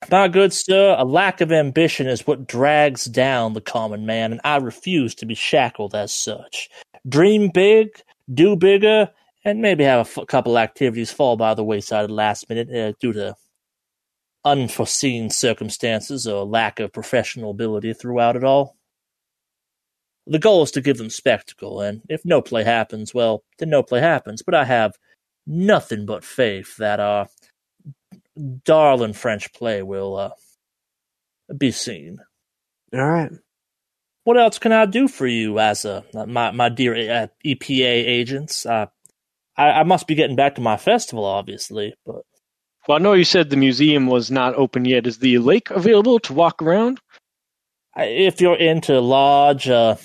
My 0.10 0.27
good 0.27 0.53
sir, 0.53 0.96
a 0.98 1.05
lack 1.05 1.41
of 1.41 1.51
ambition 1.51 2.08
is 2.08 2.25
what 2.25 2.48
drags 2.48 3.05
down 3.05 3.53
the 3.53 3.62
common 3.62 4.05
man, 4.05 4.31
and 4.31 4.41
I 4.43 4.58
refuse 4.58 5.13
to 5.15 5.25
be 5.25 5.36
shackled 5.36 5.93
as 5.93 6.13
such. 6.13 6.70
Dream 7.08 7.50
big, 7.53 7.89
do 8.34 8.55
bigger, 8.55 9.10
and 9.46 9.62
maybe 9.62 9.84
have 9.84 10.08
a 10.08 10.22
f- 10.22 10.27
couple 10.27 10.58
activities 10.58 11.12
fall 11.12 11.38
by 11.38 11.53
the 11.53 11.63
wayside 11.63 12.03
at 12.03 12.08
the 12.08 12.13
last 12.13 12.50
minute 12.50 12.70
uh, 12.70 12.93
due 13.00 13.13
to 13.13 13.36
unforeseen 14.46 15.29
circumstances 15.29 16.27
or 16.27 16.46
lack 16.46 16.79
of 16.79 16.93
professional 16.93 17.51
ability 17.51 17.93
throughout 17.93 18.36
it 18.36 18.43
all. 18.43 18.77
The 20.27 20.39
goal 20.39 20.63
is 20.63 20.72
to 20.72 20.81
give 20.81 20.98
them 20.98 21.10
spectacle, 21.10 21.81
and 21.81 22.01
if 22.10 22.25
no 22.25 22.41
play 22.41 22.63
happens, 22.63 23.13
well, 23.13 23.43
then 23.60 23.70
no 23.70 23.84
play 23.84 24.00
happens. 24.00 24.41
But 24.41 24.55
I 24.55 24.65
have 24.65 24.93
nothing 25.46 26.05
but 26.05 26.24
faith 26.24 26.77
that 26.77 27.00
our 27.00 27.27
darling 28.63 29.13
French 29.13 29.53
play 29.53 29.81
will 29.83 30.15
uh, 30.15 30.29
be 31.57 31.71
seen. 31.71 32.19
All 32.93 33.05
right. 33.05 33.31
What 34.23 34.38
else 34.38 34.59
can 34.59 34.71
I 34.71 34.85
do 34.85 35.07
for 35.07 35.25
you, 35.25 35.59
as 35.59 35.83
a 35.83 36.03
my 36.27 36.51
my 36.51 36.69
dear 36.69 36.93
uh, 36.93 37.27
EPA 37.45 38.05
agents? 38.07 38.65
Uh, 38.65 38.85
I, 39.57 39.71
I 39.71 39.83
must 39.83 40.07
be 40.07 40.15
getting 40.15 40.35
back 40.35 40.55
to 40.55 40.61
my 40.61 40.77
festival, 40.77 41.25
obviously, 41.25 41.95
but 42.05 42.21
well, 42.88 42.97
I 42.97 43.01
know 43.01 43.13
you 43.13 43.23
said 43.23 43.50
the 43.50 43.57
museum 43.57 44.07
was 44.07 44.31
not 44.31 44.55
open 44.55 44.85
yet. 44.85 45.07
Is 45.07 45.19
the 45.19 45.38
lake 45.38 45.69
available 45.69 46.19
to 46.19 46.33
walk 46.33 46.61
around? 46.61 47.00
If 47.95 48.41
you're 48.41 48.55
into 48.55 49.00
large 49.00 49.69
uh, 49.69 49.97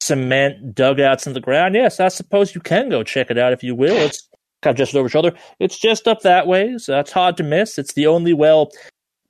cement 0.00 0.74
dugouts 0.74 1.26
in 1.26 1.32
the 1.32 1.40
ground, 1.40 1.74
yes, 1.74 2.00
I 2.00 2.08
suppose 2.08 2.54
you 2.54 2.60
can 2.60 2.88
go 2.88 3.02
check 3.02 3.30
it 3.30 3.38
out 3.38 3.52
if 3.52 3.62
you 3.62 3.74
will. 3.74 3.96
It's 3.96 4.28
kind 4.64 4.74
of 4.74 4.78
just 4.78 4.96
over 4.96 5.08
shoulder. 5.08 5.32
It's 5.60 5.78
just 5.78 6.08
up 6.08 6.22
that 6.22 6.46
way, 6.46 6.78
so 6.78 6.92
that's 6.92 7.12
hard 7.12 7.36
to 7.36 7.42
miss. 7.42 7.78
It's 7.78 7.92
the 7.92 8.06
only 8.06 8.32
well 8.32 8.72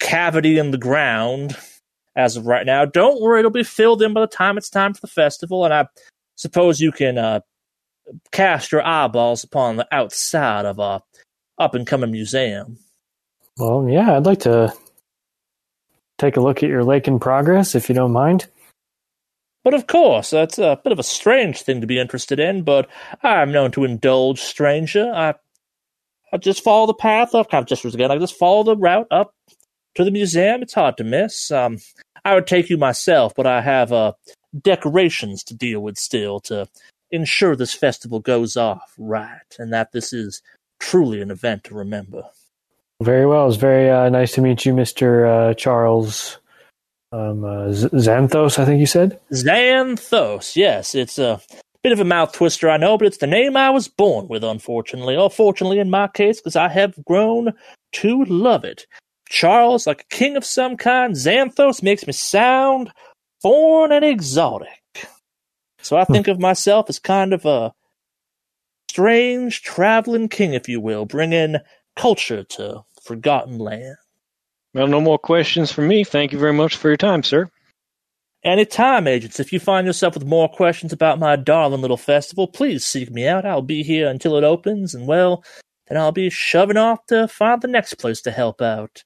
cavity 0.00 0.58
in 0.58 0.70
the 0.70 0.78
ground 0.78 1.56
as 2.16 2.36
of 2.36 2.46
right 2.46 2.64
now. 2.64 2.84
Don't 2.84 3.20
worry, 3.20 3.40
it'll 3.40 3.50
be 3.50 3.64
filled 3.64 4.00
in 4.00 4.14
by 4.14 4.20
the 4.20 4.26
time 4.26 4.56
it's 4.56 4.70
time 4.70 4.94
for 4.94 5.00
the 5.00 5.08
festival, 5.08 5.64
and 5.64 5.74
I 5.74 5.86
suppose 6.36 6.80
you 6.80 6.92
can 6.92 7.18
uh, 7.18 7.40
cast 8.32 8.72
your 8.72 8.86
eyeballs 8.86 9.44
upon 9.44 9.76
the 9.76 9.88
outside 9.92 10.64
of 10.64 10.78
a 10.78 11.02
up 11.58 11.74
and 11.74 11.86
coming 11.86 12.12
museum. 12.12 12.78
Well, 13.58 13.88
yeah, 13.88 14.16
I'd 14.16 14.26
like 14.26 14.40
to 14.40 14.72
take 16.18 16.36
a 16.36 16.40
look 16.40 16.62
at 16.62 16.68
your 16.68 16.84
lake 16.84 17.08
in 17.08 17.18
progress, 17.18 17.74
if 17.74 17.88
you 17.88 17.94
don't 17.94 18.12
mind. 18.12 18.46
But 19.64 19.74
of 19.74 19.86
course, 19.86 20.30
that's 20.30 20.58
a 20.58 20.78
bit 20.84 20.92
of 20.92 20.98
a 20.98 21.02
strange 21.02 21.62
thing 21.62 21.80
to 21.80 21.86
be 21.86 21.98
interested 21.98 22.38
in, 22.38 22.62
but 22.62 22.88
I'm 23.22 23.50
known 23.50 23.72
to 23.72 23.84
indulge 23.84 24.40
stranger. 24.40 25.10
I 25.12 25.34
I 26.32 26.36
just 26.36 26.62
follow 26.62 26.86
the 26.86 26.94
path 26.94 27.34
up, 27.34 27.52
of 27.54 27.66
just 27.66 27.84
again, 27.84 28.10
I 28.10 28.18
just 28.18 28.36
follow 28.36 28.62
the 28.62 28.76
route 28.76 29.06
up 29.10 29.34
to 29.94 30.04
the 30.04 30.10
museum. 30.10 30.62
It's 30.62 30.74
hard 30.74 30.96
to 30.98 31.04
miss. 31.04 31.50
Um, 31.50 31.78
I 32.24 32.34
would 32.34 32.46
take 32.46 32.68
you 32.68 32.76
myself, 32.76 33.34
but 33.36 33.46
I 33.46 33.60
have 33.60 33.92
uh, 33.92 34.12
decorations 34.60 35.42
to 35.44 35.54
deal 35.54 35.80
with 35.80 35.96
still 35.96 36.40
to 36.40 36.68
ensure 37.10 37.54
this 37.54 37.74
festival 37.74 38.18
goes 38.18 38.56
off 38.56 38.92
right 38.98 39.54
and 39.58 39.72
that 39.72 39.92
this 39.92 40.12
is 40.12 40.42
truly 40.80 41.20
an 41.20 41.30
event 41.30 41.64
to 41.64 41.74
remember. 41.74 42.24
Very 43.00 43.26
well. 43.26 43.48
It's 43.48 43.56
very 43.56 43.90
uh, 43.90 44.08
nice 44.08 44.32
to 44.32 44.40
meet 44.40 44.66
you, 44.66 44.72
Mr. 44.72 45.50
Uh, 45.50 45.54
Charles 45.54 46.38
um, 47.14 47.44
uh, 47.44 47.68
Xanthos, 47.68 48.58
I 48.58 48.64
think 48.64 48.80
you 48.80 48.86
said? 48.86 49.20
Xanthos, 49.32 50.56
yes. 50.56 50.94
It's 50.94 51.18
a 51.18 51.40
bit 51.82 51.92
of 51.92 52.00
a 52.00 52.04
mouth 52.04 52.32
twister, 52.32 52.68
I 52.68 52.76
know, 52.76 52.98
but 52.98 53.06
it's 53.06 53.18
the 53.18 53.26
name 53.26 53.56
I 53.56 53.70
was 53.70 53.86
born 53.86 54.26
with, 54.26 54.42
unfortunately. 54.42 55.16
Or 55.16 55.30
fortunately, 55.30 55.78
in 55.78 55.90
my 55.90 56.08
case, 56.08 56.40
because 56.40 56.56
I 56.56 56.68
have 56.68 57.04
grown 57.04 57.52
to 57.92 58.24
love 58.24 58.64
it. 58.64 58.86
Charles, 59.28 59.86
like 59.86 60.02
a 60.02 60.14
king 60.14 60.36
of 60.36 60.44
some 60.44 60.76
kind, 60.76 61.14
Xanthos 61.14 61.82
makes 61.82 62.06
me 62.06 62.12
sound 62.12 62.90
foreign 63.40 63.92
and 63.92 64.04
exotic. 64.04 65.08
So 65.78 65.96
I 65.96 66.04
hmm. 66.04 66.12
think 66.14 66.28
of 66.28 66.40
myself 66.40 66.86
as 66.88 66.98
kind 66.98 67.32
of 67.32 67.44
a 67.44 67.72
strange 68.90 69.62
traveling 69.62 70.28
king, 70.28 70.54
if 70.54 70.68
you 70.68 70.80
will, 70.80 71.04
bringing 71.04 71.56
culture 71.94 72.42
to 72.42 72.84
forgotten 73.02 73.58
land. 73.58 73.96
Well, 74.74 74.88
no 74.88 75.00
more 75.00 75.18
questions 75.18 75.70
for 75.70 75.82
me. 75.82 76.02
Thank 76.02 76.32
you 76.32 76.38
very 76.38 76.52
much 76.52 76.76
for 76.76 76.88
your 76.88 76.96
time, 76.96 77.22
sir. 77.22 77.48
Anytime, 78.42 79.06
agents. 79.06 79.40
If 79.40 79.52
you 79.52 79.60
find 79.60 79.86
yourself 79.86 80.14
with 80.14 80.26
more 80.26 80.48
questions 80.48 80.92
about 80.92 81.20
my 81.20 81.36
darling 81.36 81.80
little 81.80 81.96
festival, 81.96 82.48
please 82.48 82.84
seek 82.84 83.10
me 83.10 83.26
out. 83.26 83.46
I'll 83.46 83.62
be 83.62 83.84
here 83.84 84.08
until 84.08 84.36
it 84.36 84.44
opens, 84.44 84.94
and 84.94 85.06
well, 85.06 85.44
then 85.86 85.96
I'll 85.96 86.12
be 86.12 86.28
shoving 86.28 86.76
off 86.76 87.06
to 87.06 87.28
find 87.28 87.62
the 87.62 87.68
next 87.68 87.94
place 87.94 88.20
to 88.22 88.32
help 88.32 88.60
out. 88.60 89.04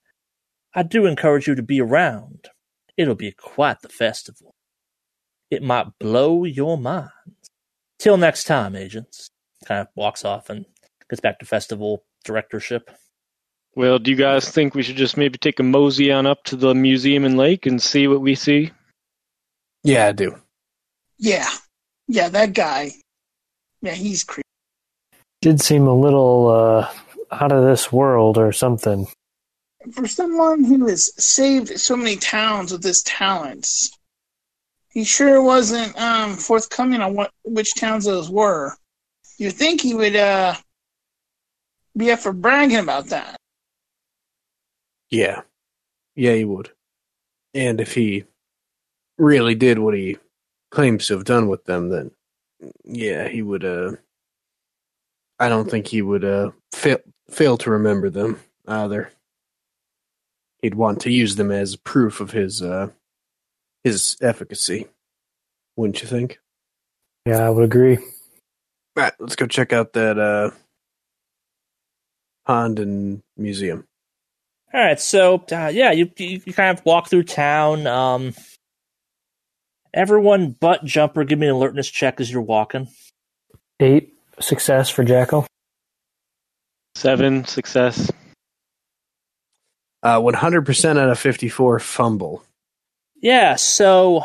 I 0.75 0.82
do 0.82 1.06
encourage 1.06 1.46
you 1.46 1.54
to 1.54 1.62
be 1.62 1.80
around. 1.80 2.48
It'll 2.96 3.14
be 3.14 3.32
quite 3.32 3.80
the 3.82 3.88
festival. 3.88 4.54
It 5.50 5.62
might 5.62 5.98
blow 6.00 6.44
your 6.44 6.78
minds. 6.78 7.12
Till 7.98 8.16
next 8.16 8.44
time, 8.44 8.75
agents 8.75 9.30
kind 9.66 9.82
of 9.82 9.88
walks 9.94 10.25
off 10.25 10.50
and 10.50 10.64
gets 11.10 11.20
back 11.20 11.38
to 11.38 11.46
festival 11.46 12.04
directorship. 12.25 12.90
Well, 13.78 14.00
do 14.00 14.11
you 14.11 14.16
guys 14.16 14.50
think 14.50 14.75
we 14.75 14.82
should 14.82 14.97
just 14.97 15.16
maybe 15.16 15.38
take 15.38 15.61
a 15.61 15.62
mosey 15.62 16.11
on 16.11 16.26
up 16.26 16.42
to 16.47 16.56
the 16.56 16.75
museum 16.75 17.25
and 17.25 17.37
lake 17.37 17.64
and 17.64 17.80
see 17.80 18.08
what 18.08 18.20
we 18.20 18.35
see? 18.35 18.73
Yeah, 19.85 20.08
I 20.08 20.11
do. 20.11 20.35
Yeah. 21.16 21.49
Yeah, 22.08 22.28
that 22.30 22.54
guy. 22.54 22.90
Yeah, 23.80 23.92
he's 23.92 24.25
creepy. 24.25 24.42
Did 25.42 25.61
seem 25.61 25.87
a 25.87 25.94
little 25.94 26.49
uh, 26.49 26.90
out 27.30 27.52
of 27.52 27.64
this 27.64 27.92
world 27.92 28.37
or 28.37 28.50
something. 28.50 29.06
For 29.92 30.08
someone 30.08 30.64
who 30.64 30.88
has 30.88 31.12
saved 31.25 31.78
so 31.78 31.97
many 31.97 32.16
towns 32.16 32.73
with 32.73 32.82
his 32.82 33.02
talents, 33.04 33.97
he 34.90 35.04
sure 35.04 35.40
wasn't 35.40 35.97
um, 35.97 36.35
forthcoming 36.35 37.00
on 37.00 37.14
what 37.14 37.30
which 37.44 37.76
towns 37.76 38.06
those 38.06 38.28
were 38.28 38.76
You'd 39.38 39.52
think 39.52 39.80
he 39.80 39.94
would 39.94 40.16
uh, 40.16 40.56
be 41.97 42.11
up 42.11 42.18
for 42.18 42.32
bragging 42.32 42.78
about 42.78 43.06
that. 43.11 43.37
Yeah. 45.10 45.42
Yeah, 46.14 46.34
he 46.34 46.44
would. 46.44 46.70
And 47.54 47.80
if 47.80 47.94
he 47.94 48.24
really 49.16 49.54
did 49.54 49.78
what 49.78 49.94
he 49.94 50.18
claims 50.70 51.06
to 51.06 51.14
have 51.14 51.24
done 51.24 51.48
with 51.48 51.64
them, 51.64 51.88
then 51.88 52.10
yeah, 52.84 53.28
he 53.28 53.42
would 53.42 53.64
uh 53.64 53.92
I 55.38 55.48
don't 55.48 55.70
think 55.70 55.86
he 55.86 56.02
would 56.02 56.24
uh 56.24 56.50
fail 56.72 56.98
fail 57.30 57.56
to 57.58 57.70
remember 57.70 58.10
them 58.10 58.40
either. 58.66 59.10
He'd 60.62 60.74
want 60.74 61.00
to 61.02 61.10
use 61.12 61.36
them 61.36 61.50
as 61.50 61.76
proof 61.76 62.20
of 62.20 62.32
his 62.32 62.62
uh 62.62 62.90
his 63.84 64.16
efficacy. 64.20 64.88
Wouldn't 65.76 66.02
you 66.02 66.08
think? 66.08 66.40
Yeah, 67.24 67.46
I 67.46 67.50
would 67.50 67.64
agree. 67.64 67.96
All 67.98 69.04
right, 69.04 69.12
let's 69.20 69.36
go 69.36 69.46
check 69.46 69.72
out 69.72 69.92
that 69.92 70.18
uh, 70.18 70.50
pond 72.46 72.78
and 72.80 73.22
museum. 73.36 73.88
All 74.72 74.80
right, 74.80 75.00
so 75.00 75.44
uh, 75.50 75.70
yeah, 75.72 75.92
you, 75.92 76.10
you 76.18 76.42
you 76.44 76.52
kind 76.52 76.76
of 76.76 76.84
walk 76.84 77.08
through 77.08 77.22
town. 77.22 77.87
Um, 77.87 78.34
everyone 79.94 80.56
but 80.60 80.84
Jumper, 80.84 81.25
give 81.25 81.38
me 81.38 81.46
an 81.46 81.54
alertness 81.54 81.88
check 81.88 82.20
as 82.20 82.30
you're 82.30 82.42
walking. 82.42 82.88
Eight 83.80 84.12
success 84.40 84.90
for 84.90 85.04
Jackal. 85.04 85.46
Seven 86.94 87.44
success. 87.44 88.10
Uh, 90.02 90.20
100% 90.20 90.98
out 90.98 91.10
of 91.10 91.18
54 91.18 91.78
fumble. 91.80 92.44
Yeah, 93.20 93.56
so 93.56 94.25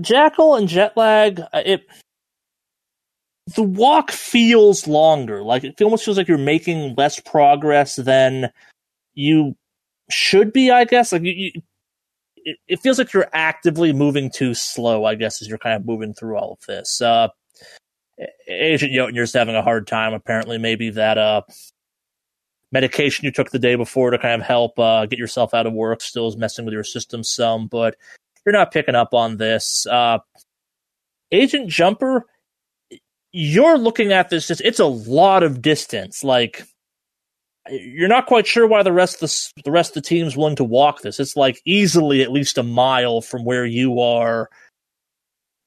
Jackal 0.00 0.56
and 0.56 0.68
Jetlag, 0.68 1.40
uh, 1.52 1.62
it 1.64 1.86
the 3.46 3.62
walk 3.62 4.10
feels 4.10 4.86
longer. 4.86 5.42
Like 5.42 5.64
it 5.64 5.80
almost 5.82 6.04
feels 6.04 6.16
like 6.16 6.28
you're 6.28 6.38
making 6.38 6.94
less 6.96 7.20
progress 7.20 7.96
than 7.96 8.50
you 9.14 9.56
should 10.10 10.52
be. 10.52 10.70
I 10.70 10.84
guess 10.84 11.12
like 11.12 11.22
you, 11.22 11.32
you 11.32 11.52
it, 12.36 12.56
it 12.68 12.80
feels 12.80 12.98
like 12.98 13.12
you're 13.12 13.30
actively 13.32 13.92
moving 13.92 14.30
too 14.30 14.54
slow. 14.54 15.04
I 15.04 15.14
guess 15.14 15.42
as 15.42 15.48
you're 15.48 15.58
kind 15.58 15.76
of 15.76 15.86
moving 15.86 16.14
through 16.14 16.36
all 16.36 16.52
of 16.52 16.66
this. 16.66 17.00
Uh, 17.00 17.28
Agent 18.46 18.92
just 19.14 19.34
having 19.34 19.56
a 19.56 19.62
hard 19.62 19.86
time. 19.86 20.14
Apparently, 20.14 20.56
maybe 20.56 20.90
that 20.90 21.18
uh 21.18 21.42
medication 22.74 23.24
you 23.24 23.30
took 23.30 23.50
the 23.50 23.58
day 23.58 23.76
before 23.76 24.10
to 24.10 24.18
kind 24.18 24.40
of 24.40 24.46
help 24.46 24.78
uh, 24.78 25.06
get 25.06 25.18
yourself 25.18 25.54
out 25.54 25.64
of 25.64 25.72
work 25.72 26.00
still 26.00 26.26
is 26.26 26.36
messing 26.36 26.64
with 26.64 26.74
your 26.74 26.84
system 26.84 27.22
some, 27.22 27.68
but 27.68 27.96
you're 28.44 28.52
not 28.52 28.72
picking 28.72 28.96
up 28.96 29.14
on 29.14 29.36
this. 29.36 29.86
Uh, 29.86 30.18
Agent 31.30 31.68
Jumper, 31.70 32.26
you're 33.36 33.76
looking 33.76 34.12
at 34.12 34.30
this, 34.30 34.48
it's, 34.48 34.78
a 34.78 34.86
lot 34.86 35.42
of 35.42 35.60
distance. 35.60 36.22
Like, 36.22 36.62
you're 37.68 38.08
not 38.08 38.26
quite 38.26 38.46
sure 38.46 38.64
why 38.64 38.84
the 38.84 38.92
rest 38.92 39.16
of 39.16 39.28
the, 39.28 39.62
the 39.64 39.72
rest 39.72 39.96
of 39.96 40.04
the 40.04 40.08
team's 40.08 40.36
willing 40.36 40.54
to 40.54 40.64
walk 40.64 41.02
this. 41.02 41.18
It's 41.18 41.34
like 41.34 41.60
easily 41.64 42.22
at 42.22 42.30
least 42.30 42.58
a 42.58 42.62
mile 42.62 43.20
from 43.20 43.44
where 43.44 43.66
you 43.66 43.98
are 43.98 44.48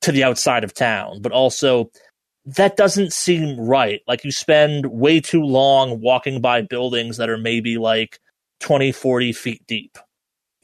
to 0.01 0.13
the 0.13 0.23
outside 0.23 0.63
of 0.63 0.73
town, 0.73 1.21
but 1.21 1.33
also 1.33 1.91
that 2.45 2.77
doesn't 2.77 3.11
seem 3.11 3.59
right. 3.59 3.99
Like 4.07 4.23
you 4.23 4.31
spend 4.31 4.85
way 4.85 5.19
too 5.19 5.43
long 5.43 5.99
walking 5.99 6.39
by 6.39 6.61
buildings 6.61 7.17
that 7.17 7.29
are 7.29 7.37
maybe 7.37 7.77
like 7.77 8.17
20, 8.61 8.93
40 8.93 9.33
feet 9.33 9.67
deep. 9.67 9.97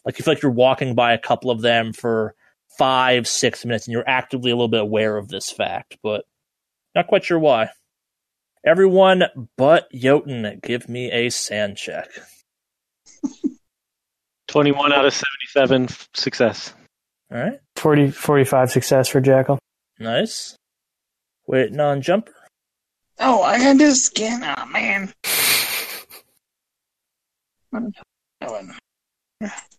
Like 0.06 0.18
you 0.18 0.24
feel 0.24 0.36
like 0.36 0.42
you're 0.42 0.52
walking 0.52 0.96
by 0.96 1.12
a 1.12 1.20
couple 1.20 1.52
of 1.52 1.62
them 1.62 1.92
for 1.92 2.34
five, 2.78 3.28
six 3.28 3.66
minutes, 3.66 3.88
and 3.88 3.92
you're 3.92 4.08
actively 4.08 4.52
a 4.52 4.56
little 4.56 4.70
bit 4.70 4.80
aware 4.80 5.18
of 5.18 5.28
this 5.28 5.52
fact, 5.52 5.98
but 6.02 6.24
not 6.96 7.08
quite 7.08 7.26
sure 7.26 7.40
why. 7.40 7.70
Everyone 8.66 9.24
but 9.58 9.92
Jotun, 9.92 10.60
give 10.64 10.88
me 10.88 11.12
a 11.12 11.30
SAN 11.30 11.76
check. 11.76 12.10
21 14.48 14.94
out 14.94 15.06
of 15.06 15.14
77 15.14 15.90
success. 16.14 16.74
All 17.32 17.40
right. 17.40 17.60
40, 17.76 18.12
45 18.12 18.72
success 18.72 19.08
for 19.10 19.20
Jackal. 19.20 19.60
Nice. 20.00 20.56
Waiting 21.48 21.80
on 21.80 22.02
Jumper. 22.02 22.34
Oh, 23.20 23.42
I 23.42 23.58
had 23.58 23.80
to 23.80 23.94
scan. 23.96 24.44
Oh 24.44 24.54
ah, 24.58 24.66
man. 24.66 25.14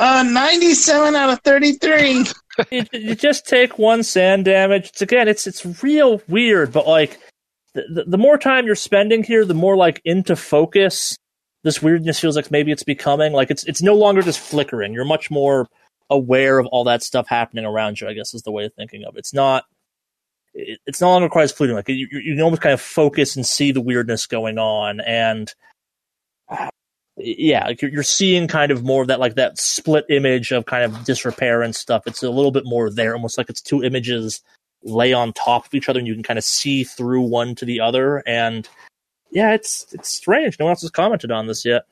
Uh, 0.00 0.22
ninety-seven 0.22 1.14
out 1.14 1.30
of 1.30 1.40
thirty-three. 1.42 2.24
you, 2.70 2.84
you 2.92 3.14
just 3.14 3.46
take 3.46 3.78
one 3.78 4.02
SAN 4.02 4.42
damage. 4.42 4.88
It's 4.88 5.02
again, 5.02 5.28
it's 5.28 5.46
it's 5.46 5.82
real 5.82 6.22
weird, 6.26 6.72
but 6.72 6.86
like 6.86 7.20
the, 7.74 7.82
the, 7.94 8.04
the 8.04 8.18
more 8.18 8.38
time 8.38 8.64
you're 8.64 8.74
spending 8.74 9.22
here, 9.22 9.44
the 9.44 9.52
more 9.52 9.76
like 9.76 10.00
into 10.04 10.36
focus 10.36 11.16
this 11.62 11.82
weirdness 11.82 12.18
feels 12.18 12.36
like 12.36 12.50
maybe 12.50 12.72
it's 12.72 12.82
becoming. 12.82 13.32
Like 13.32 13.50
it's 13.50 13.64
it's 13.64 13.82
no 13.82 13.94
longer 13.94 14.22
just 14.22 14.40
flickering. 14.40 14.92
You're 14.92 15.04
much 15.04 15.30
more 15.30 15.68
aware 16.08 16.58
of 16.58 16.66
all 16.66 16.84
that 16.84 17.02
stuff 17.02 17.28
happening 17.28 17.64
around 17.64 18.00
you. 18.00 18.08
I 18.08 18.14
guess 18.14 18.34
is 18.34 18.42
the 18.42 18.52
way 18.52 18.64
of 18.64 18.74
thinking 18.74 19.04
of 19.04 19.16
it. 19.16 19.20
It's 19.20 19.34
not. 19.34 19.64
It, 20.54 20.80
it's 20.86 21.00
no 21.00 21.10
longer 21.10 21.28
quite 21.28 21.44
as 21.44 21.52
fleeting. 21.52 21.76
Like 21.76 21.88
you, 21.88 22.08
you 22.10 22.34
can 22.34 22.42
almost 22.42 22.62
kind 22.62 22.72
of 22.72 22.80
focus 22.80 23.36
and 23.36 23.44
see 23.44 23.72
the 23.72 23.80
weirdness 23.80 24.26
going 24.26 24.58
on, 24.58 25.00
and 25.00 25.52
yeah, 27.16 27.66
like 27.66 27.82
you're, 27.82 27.90
you're 27.90 28.02
seeing 28.02 28.48
kind 28.48 28.72
of 28.72 28.84
more 28.84 29.02
of 29.02 29.08
that 29.08 29.20
like 29.20 29.34
that 29.34 29.58
split 29.58 30.04
image 30.08 30.52
of 30.52 30.66
kind 30.66 30.84
of 30.84 31.04
disrepair 31.04 31.62
and 31.62 31.74
stuff. 31.74 32.02
It's 32.06 32.22
a 32.22 32.30
little 32.30 32.52
bit 32.52 32.64
more 32.64 32.90
there, 32.90 33.14
almost 33.14 33.38
like 33.38 33.50
it's 33.50 33.60
two 33.60 33.82
images 33.82 34.40
lay 34.82 35.12
on 35.12 35.32
top 35.32 35.66
of 35.66 35.74
each 35.74 35.88
other, 35.88 35.98
and 35.98 36.08
you 36.08 36.14
can 36.14 36.22
kind 36.22 36.38
of 36.38 36.44
see 36.44 36.84
through 36.84 37.22
one 37.22 37.54
to 37.56 37.64
the 37.64 37.80
other. 37.80 38.22
And 38.26 38.68
yeah, 39.30 39.52
it's 39.52 39.86
it's 39.92 40.10
strange. 40.10 40.58
No 40.58 40.66
one 40.66 40.72
else 40.72 40.82
has 40.82 40.90
commented 40.90 41.30
on 41.30 41.46
this 41.46 41.64
yet. 41.64 41.84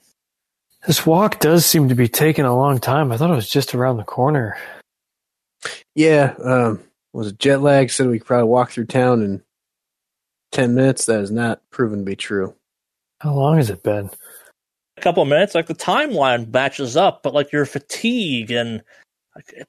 This 0.87 1.05
walk 1.05 1.41
does 1.41 1.67
seem 1.67 1.89
to 1.89 1.95
be 1.95 2.09
taking 2.09 2.45
a 2.45 2.57
long 2.57 2.79
time. 2.79 3.11
I 3.11 3.17
thought 3.17 3.31
it 3.31 3.37
was 3.37 3.51
just 3.51 3.75
around 3.75 3.97
the 3.97 4.05
corner. 4.05 4.57
Yeah, 5.95 6.35
um, 6.43 6.81
was 7.13 7.29
it 7.29 7.39
jet 7.39 7.61
lag? 7.61 7.91
Said 7.91 8.09
we 8.09 8.19
could 8.19 8.29
probably 8.29 8.49
walk 8.49 8.71
through 8.71 8.87
town 8.87 9.23
in 9.23 9.43
10 10.53 10.75
minutes. 10.75 11.07
That 11.07 11.19
has 11.19 11.33
not 11.33 11.61
proven 11.71 12.01
to 12.01 12.05
be 12.05 12.15
true. 12.15 12.55
How 13.21 13.35
long 13.35 13.57
has 13.57 13.71
it 13.71 13.83
been? 13.83 14.11
A 14.99 15.03
couple 15.03 15.23
of 15.23 15.29
minutes, 15.29 15.55
like 15.55 15.67
the 15.67 15.75
timeline 15.75 16.53
matches 16.53 16.97
up, 16.97 17.23
but 17.23 17.33
like 17.35 17.53
your 17.53 17.65
fatigue 17.67 18.51
and 18.51 18.83
like, 19.37 19.53
it- 19.53 19.69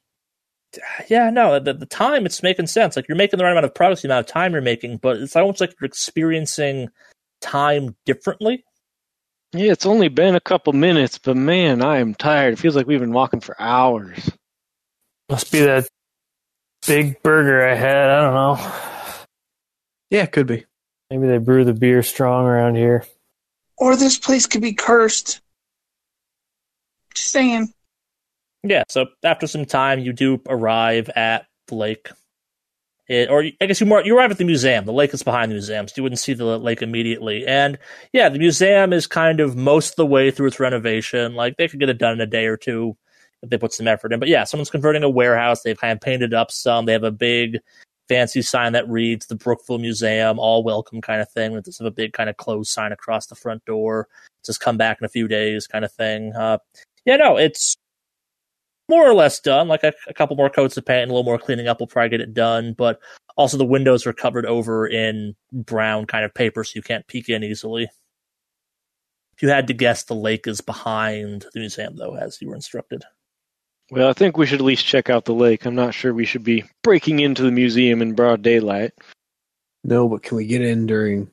yeah, 1.09 1.29
no, 1.31 1.59
the, 1.59 1.73
the 1.73 1.85
time 1.87 2.25
it's 2.25 2.43
making 2.43 2.67
sense. 2.67 2.95
Like 2.95 3.07
you're 3.07 3.17
making 3.17 3.37
the 3.37 3.43
right 3.43 3.51
amount 3.51 3.65
of 3.65 3.73
progress, 3.73 4.01
the 4.03 4.07
amount 4.07 4.27
of 4.27 4.31
time 4.31 4.53
you're 4.53 4.61
making, 4.61 4.97
but 4.97 5.17
it's 5.17 5.35
almost 5.35 5.59
like 5.61 5.73
you're 5.79 5.87
experiencing 5.87 6.89
time 7.41 7.95
differently. 8.05 8.63
Yeah, 9.53 9.71
it's 9.71 9.87
only 9.87 10.09
been 10.09 10.35
a 10.35 10.39
couple 10.39 10.73
minutes, 10.73 11.17
but 11.17 11.35
man, 11.35 11.81
I 11.83 11.97
am 11.97 12.13
tired. 12.13 12.53
It 12.53 12.59
feels 12.59 12.75
like 12.75 12.85
we've 12.85 12.99
been 12.99 13.13
walking 13.13 13.39
for 13.39 13.59
hours. 13.59 14.29
Must 15.29 15.51
be 15.51 15.61
that 15.61 15.87
big 16.85 17.21
burger 17.23 17.67
I 17.67 17.73
had. 17.75 18.09
I 18.09 18.21
don't 18.21 18.33
know. 18.35 18.71
Yeah, 20.11 20.23
it 20.23 20.31
could 20.31 20.45
be. 20.47 20.65
Maybe 21.09 21.25
they 21.27 21.37
brew 21.39 21.65
the 21.65 21.73
beer 21.73 22.03
strong 22.03 22.45
around 22.45 22.75
here. 22.75 23.05
Or 23.79 23.95
this 23.95 24.17
place 24.17 24.45
could 24.45 24.61
be 24.61 24.73
cursed. 24.73 25.41
Just 27.13 27.31
saying. 27.31 27.73
Yeah, 28.63 28.83
so 28.89 29.07
after 29.23 29.47
some 29.47 29.65
time, 29.65 29.99
you 29.99 30.13
do 30.13 30.41
arrive 30.47 31.09
at 31.15 31.47
the 31.67 31.75
lake. 31.75 32.09
It, 33.07 33.29
or 33.29 33.43
I 33.59 33.65
guess 33.65 33.79
you 33.79 33.87
more 33.87 34.03
you 34.03 34.15
arrive 34.15 34.29
at 34.29 34.37
the 34.37 34.43
museum. 34.43 34.85
The 34.85 34.93
lake 34.93 35.13
is 35.13 35.23
behind 35.23 35.49
the 35.49 35.55
museum, 35.55 35.87
so 35.87 35.95
you 35.97 36.03
wouldn't 36.03 36.19
see 36.19 36.33
the 36.33 36.59
lake 36.59 36.83
immediately. 36.83 37.47
And 37.47 37.79
yeah, 38.13 38.29
the 38.29 38.37
museum 38.37 38.93
is 38.93 39.07
kind 39.07 39.39
of 39.39 39.55
most 39.55 39.91
of 39.91 39.95
the 39.95 40.05
way 40.05 40.29
through 40.29 40.47
its 40.47 40.59
renovation. 40.59 41.33
Like 41.33 41.57
they 41.57 41.67
could 41.67 41.79
get 41.79 41.89
it 41.89 41.97
done 41.97 42.13
in 42.13 42.21
a 42.21 42.27
day 42.27 42.45
or 42.45 42.57
two 42.57 42.95
if 43.41 43.49
they 43.49 43.57
put 43.57 43.73
some 43.73 43.87
effort 43.87 44.13
in. 44.13 44.19
But 44.19 44.29
yeah, 44.29 44.43
someone's 44.43 44.69
converting 44.69 45.03
a 45.03 45.09
warehouse. 45.09 45.63
They've 45.63 45.79
kind 45.79 45.93
of 45.93 46.01
painted 46.01 46.35
up 46.35 46.51
some. 46.51 46.85
They 46.85 46.93
have 46.93 47.03
a 47.03 47.11
big 47.11 47.59
fancy 48.09 48.41
sign 48.41 48.73
that 48.73 48.89
reads 48.89 49.27
the 49.27 49.35
Brookville 49.35 49.77
Museum, 49.77 50.39
all 50.39 50.63
welcome 50.63 50.99
kind 50.99 51.21
of 51.21 51.29
thing. 51.31 51.53
With 51.53 51.65
this 51.65 51.79
of 51.79 51.85
a 51.85 51.91
big 51.91 52.11
kind 52.11 52.29
of 52.29 52.37
closed 52.37 52.71
sign 52.71 52.91
across 52.91 53.27
the 53.27 53.35
front 53.35 53.63
door. 53.65 54.07
Just 54.45 54.59
come 54.59 54.77
back 54.77 54.97
in 54.99 55.05
a 55.05 55.09
few 55.09 55.27
days 55.27 55.67
kind 55.67 55.85
of 55.85 55.91
thing. 55.93 56.33
Uh, 56.35 56.57
yeah, 57.05 57.15
no, 57.15 57.37
it's 57.37 57.77
more 58.89 59.07
or 59.07 59.13
less 59.13 59.39
done. 59.39 59.67
Like 59.67 59.83
a, 59.83 59.93
a 60.07 60.13
couple 60.13 60.35
more 60.35 60.49
coats 60.49 60.75
of 60.75 60.85
paint 60.85 61.03
and 61.03 61.11
a 61.11 61.13
little 61.13 61.23
more 61.23 61.37
cleaning 61.37 61.67
up 61.67 61.79
will 61.79 61.87
probably 61.87 62.09
get 62.09 62.21
it 62.21 62.33
done. 62.33 62.73
But 62.73 62.99
also 63.37 63.57
the 63.57 63.65
windows 63.65 64.05
are 64.05 64.13
covered 64.13 64.45
over 64.45 64.87
in 64.87 65.35
brown 65.53 66.05
kind 66.05 66.25
of 66.25 66.33
paper, 66.33 66.63
so 66.63 66.73
you 66.75 66.81
can't 66.81 67.07
peek 67.07 67.29
in 67.29 67.43
easily. 67.43 67.83
If 69.35 69.43
you 69.43 69.49
had 69.49 69.67
to 69.67 69.73
guess, 69.73 70.03
the 70.03 70.15
lake 70.15 70.47
is 70.47 70.59
behind 70.59 71.45
the 71.53 71.61
museum, 71.61 71.95
though, 71.95 72.15
as 72.15 72.41
you 72.41 72.49
were 72.49 72.55
instructed. 72.55 73.05
Well, 73.91 74.09
I 74.09 74.13
think 74.13 74.37
we 74.37 74.45
should 74.45 74.59
at 74.59 74.65
least 74.65 74.85
check 74.85 75.09
out 75.09 75.25
the 75.25 75.33
lake. 75.33 75.65
I'm 75.65 75.75
not 75.75 75.93
sure 75.93 76.13
we 76.13 76.25
should 76.25 76.43
be 76.43 76.63
breaking 76.83 77.19
into 77.19 77.41
the 77.43 77.51
museum 77.51 78.01
in 78.01 78.13
broad 78.13 78.41
daylight. 78.41 78.93
No, 79.83 80.07
but 80.07 80.21
can 80.21 80.37
we 80.37 80.45
get 80.45 80.61
in 80.61 80.85
during 80.85 81.29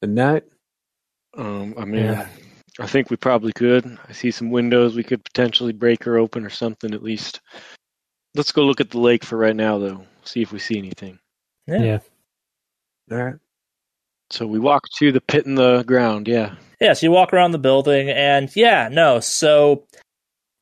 the 0.00 0.08
night? 0.08 0.44
Um, 1.36 1.74
I 1.78 1.84
mean, 1.84 2.04
Yeah. 2.04 2.26
I 2.78 2.86
think 2.86 3.10
we 3.10 3.16
probably 3.16 3.52
could. 3.52 3.98
I 4.08 4.12
see 4.12 4.30
some 4.30 4.50
windows 4.50 4.96
we 4.96 5.02
could 5.04 5.22
potentially 5.24 5.72
break 5.72 6.06
or 6.06 6.18
open 6.18 6.46
or 6.46 6.50
something 6.50 6.94
at 6.94 7.02
least. 7.02 7.40
Let's 8.34 8.52
go 8.52 8.64
look 8.64 8.80
at 8.80 8.90
the 8.90 9.00
lake 9.00 9.24
for 9.24 9.36
right 9.36 9.54
now, 9.56 9.78
though. 9.78 10.06
See 10.24 10.40
if 10.40 10.50
we 10.52 10.58
see 10.58 10.78
anything. 10.78 11.18
Yeah. 11.66 11.82
Yeah. 11.82 11.98
All 13.12 13.22
right. 13.22 13.34
So 14.30 14.46
we 14.46 14.58
walk 14.58 14.88
to 14.96 15.12
the 15.12 15.20
pit 15.20 15.46
in 15.46 15.56
the 15.56 15.82
ground. 15.82 16.26
Yeah. 16.28 16.54
Yeah, 16.80 16.94
so 16.94 17.06
you 17.06 17.10
walk 17.10 17.32
around 17.34 17.50
the 17.50 17.58
building, 17.58 18.08
and 18.08 18.54
yeah, 18.56 18.88
no, 18.90 19.20
so 19.20 19.84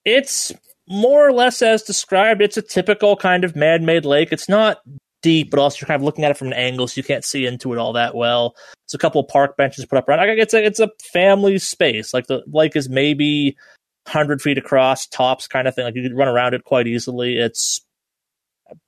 it's 0.09 0.53
more 0.89 1.27
or 1.27 1.33
less 1.33 1.63
as 1.63 1.83
described. 1.83 2.41
It's 2.41 2.57
a 2.57 2.63
typical 2.63 3.17
kind 3.17 3.45
of 3.45 3.55
man 3.55 3.85
made 3.85 4.05
lake. 4.05 4.33
It's 4.33 4.49
not 4.49 4.79
deep, 5.23 5.51
but 5.51 5.61
also 5.61 5.79
you're 5.81 5.87
kind 5.87 6.01
of 6.01 6.05
looking 6.05 6.25
at 6.25 6.31
it 6.31 6.37
from 6.37 6.49
an 6.49 6.55
angle, 6.55 6.89
so 6.89 6.99
you 6.99 7.05
can't 7.05 7.25
see 7.25 7.47
into 7.47 7.73
it 7.73 7.79
all 7.79 7.93
that 7.93 8.15
well. 8.15 8.55
It's 8.85 8.95
a 8.95 8.99
couple 8.99 9.21
of 9.21 9.29
park 9.29 9.57
benches 9.57 9.85
put 9.85 9.99
up 9.99 10.09
around. 10.09 10.27
Like, 10.27 10.39
It's 10.39 10.55
a 10.55 10.65
it's 10.65 10.81
a 10.81 10.91
family 11.13 11.59
space. 11.59 12.15
Like 12.15 12.27
the 12.27 12.43
lake 12.47 12.77
is 12.77 12.89
maybe 12.89 13.57
hundred 14.07 14.41
feet 14.41 14.59
across, 14.59 15.07
tops 15.07 15.47
kind 15.47 15.69
of 15.69 15.75
thing. 15.75 15.85
Like 15.85 15.95
you 15.95 16.03
could 16.03 16.17
run 16.17 16.29
around 16.29 16.55
it 16.55 16.65
quite 16.65 16.87
easily. 16.87 17.39
It's 17.39 17.83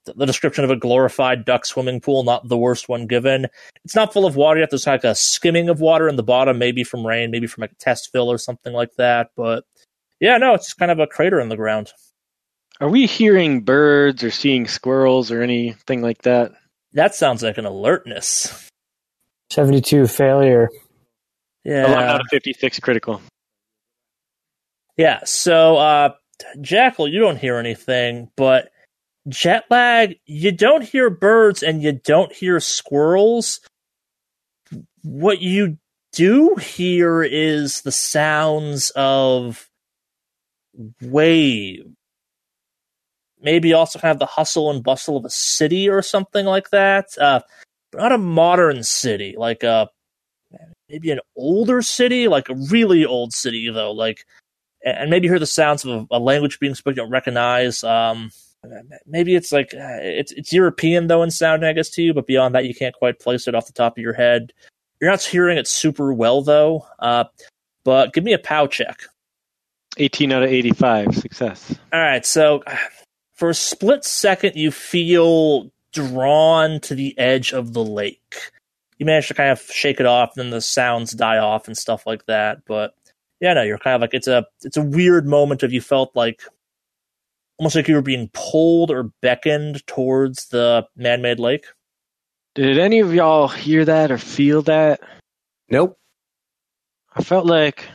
the 0.04 0.26
description 0.26 0.64
of 0.64 0.70
a 0.70 0.76
glorified 0.76 1.44
duck 1.44 1.64
swimming 1.64 2.00
pool, 2.00 2.22
not 2.22 2.48
the 2.48 2.56
worst 2.56 2.88
one 2.88 3.06
given. 3.06 3.46
It's 3.84 3.94
not 3.94 4.12
full 4.12 4.26
of 4.26 4.36
water 4.36 4.60
yet. 4.60 4.70
There's 4.70 4.86
like 4.86 5.04
a 5.04 5.14
skimming 5.14 5.68
of 5.68 5.80
water 5.80 6.08
in 6.08 6.16
the 6.16 6.22
bottom, 6.22 6.58
maybe 6.58 6.84
from 6.84 7.06
rain, 7.06 7.30
maybe 7.30 7.46
from 7.46 7.64
a 7.64 7.68
test 7.78 8.10
fill 8.12 8.30
or 8.30 8.38
something 8.38 8.72
like 8.72 8.94
that. 8.96 9.30
But 9.36 9.64
yeah, 10.20 10.36
no, 10.36 10.54
it's 10.54 10.74
kind 10.74 10.90
of 10.90 10.98
a 10.98 11.06
crater 11.06 11.40
in 11.40 11.48
the 11.48 11.56
ground. 11.56 11.92
Are 12.80 12.88
we 12.88 13.06
hearing 13.06 13.62
birds 13.62 14.22
or 14.22 14.30
seeing 14.30 14.66
squirrels 14.66 15.30
or 15.30 15.42
anything 15.42 16.02
like 16.02 16.22
that? 16.22 16.52
That 16.92 17.14
sounds 17.14 17.42
like 17.42 17.58
an 17.58 17.66
alertness. 17.66 18.68
72 19.50 20.06
failure. 20.06 20.68
Yeah. 21.64 21.86
11 21.86 21.98
out 21.98 22.20
of 22.20 22.26
56 22.30 22.80
critical. 22.80 23.20
Yeah. 24.96 25.20
So, 25.24 25.76
uh, 25.76 26.14
Jackal, 26.60 27.08
you 27.08 27.20
don't 27.20 27.36
hear 27.36 27.58
anything, 27.58 28.30
but 28.36 28.70
jet 29.28 29.64
lag, 29.70 30.16
you 30.26 30.52
don't 30.52 30.82
hear 30.82 31.10
birds 31.10 31.62
and 31.62 31.82
you 31.82 31.92
don't 31.92 32.32
hear 32.32 32.60
squirrels. 32.60 33.60
What 35.02 35.40
you 35.40 35.78
do 36.12 36.56
hear 36.56 37.22
is 37.22 37.82
the 37.82 37.92
sounds 37.92 38.90
of 38.90 39.69
wave. 41.02 41.86
Maybe 43.42 43.72
also 43.72 43.98
kind 43.98 44.12
of 44.12 44.18
the 44.18 44.26
hustle 44.26 44.70
and 44.70 44.82
bustle 44.82 45.16
of 45.16 45.24
a 45.24 45.30
city 45.30 45.88
or 45.88 46.02
something 46.02 46.44
like 46.44 46.70
that. 46.70 47.16
Uh, 47.18 47.40
but 47.90 47.98
not 47.98 48.12
a 48.12 48.18
modern 48.18 48.82
city, 48.82 49.34
like 49.36 49.62
a 49.62 49.88
maybe 50.88 51.10
an 51.10 51.20
older 51.36 51.82
city, 51.82 52.28
like 52.28 52.48
a 52.48 52.54
really 52.54 53.04
old 53.04 53.32
city 53.32 53.70
though, 53.70 53.92
like 53.92 54.26
and 54.84 55.10
maybe 55.10 55.28
hear 55.28 55.38
the 55.38 55.46
sounds 55.46 55.84
of 55.84 56.06
a, 56.10 56.16
a 56.16 56.18
language 56.18 56.58
being 56.58 56.74
spoken 56.74 56.96
you 56.96 57.02
don't 57.02 57.10
recognize. 57.10 57.84
Um, 57.84 58.30
maybe 59.06 59.34
it's 59.34 59.52
like 59.52 59.74
uh, 59.74 60.00
it's 60.00 60.32
it's 60.32 60.52
European 60.52 61.06
though 61.06 61.22
in 61.22 61.30
sound, 61.30 61.64
I 61.64 61.72
guess 61.72 61.90
to 61.90 62.02
you, 62.02 62.14
but 62.14 62.26
beyond 62.26 62.54
that, 62.54 62.64
you 62.64 62.74
can't 62.74 62.94
quite 62.94 63.20
place 63.20 63.46
it 63.48 63.54
off 63.54 63.66
the 63.66 63.72
top 63.72 63.96
of 63.96 64.02
your 64.02 64.12
head. 64.12 64.52
You're 65.00 65.10
not 65.10 65.22
hearing 65.22 65.58
it 65.58 65.66
super 65.66 66.12
well 66.12 66.42
though. 66.42 66.86
Uh, 66.98 67.24
but 67.84 68.12
give 68.12 68.24
me 68.24 68.32
a 68.32 68.38
POW 68.38 68.66
check. 68.66 69.00
18 69.96 70.32
out 70.32 70.42
of 70.42 70.50
85 70.50 71.14
success. 71.14 71.74
All 71.92 72.00
right, 72.00 72.24
so 72.24 72.62
for 73.34 73.50
a 73.50 73.54
split 73.54 74.04
second, 74.04 74.54
you 74.54 74.70
feel 74.70 75.70
drawn 75.92 76.80
to 76.80 76.94
the 76.94 77.18
edge 77.18 77.52
of 77.52 77.72
the 77.72 77.84
lake. 77.84 78.36
You 78.98 79.06
manage 79.06 79.28
to 79.28 79.34
kind 79.34 79.50
of 79.50 79.60
shake 79.60 79.98
it 79.98 80.06
off, 80.06 80.36
and 80.36 80.44
then 80.44 80.50
the 80.50 80.60
sounds 80.60 81.12
die 81.12 81.38
off 81.38 81.66
and 81.66 81.76
stuff 81.76 82.06
like 82.06 82.26
that. 82.26 82.64
But 82.66 82.94
yeah, 83.40 83.54
no, 83.54 83.62
you're 83.62 83.78
kind 83.78 83.94
of 83.94 84.00
like 84.02 84.14
it's 84.14 84.28
a 84.28 84.46
it's 84.62 84.76
a 84.76 84.82
weird 84.82 85.26
moment 85.26 85.62
of 85.62 85.72
you 85.72 85.80
felt 85.80 86.14
like 86.14 86.42
almost 87.58 87.76
like 87.76 87.88
you 87.88 87.94
were 87.94 88.02
being 88.02 88.30
pulled 88.32 88.90
or 88.90 89.04
beckoned 89.22 89.86
towards 89.86 90.48
the 90.48 90.86
man-made 90.96 91.38
lake. 91.38 91.66
Did 92.54 92.78
any 92.78 93.00
of 93.00 93.14
y'all 93.14 93.48
hear 93.48 93.84
that 93.84 94.10
or 94.10 94.18
feel 94.18 94.62
that? 94.62 95.00
Nope. 95.68 95.98
I 97.14 97.22
felt 97.22 97.46
like 97.46 97.88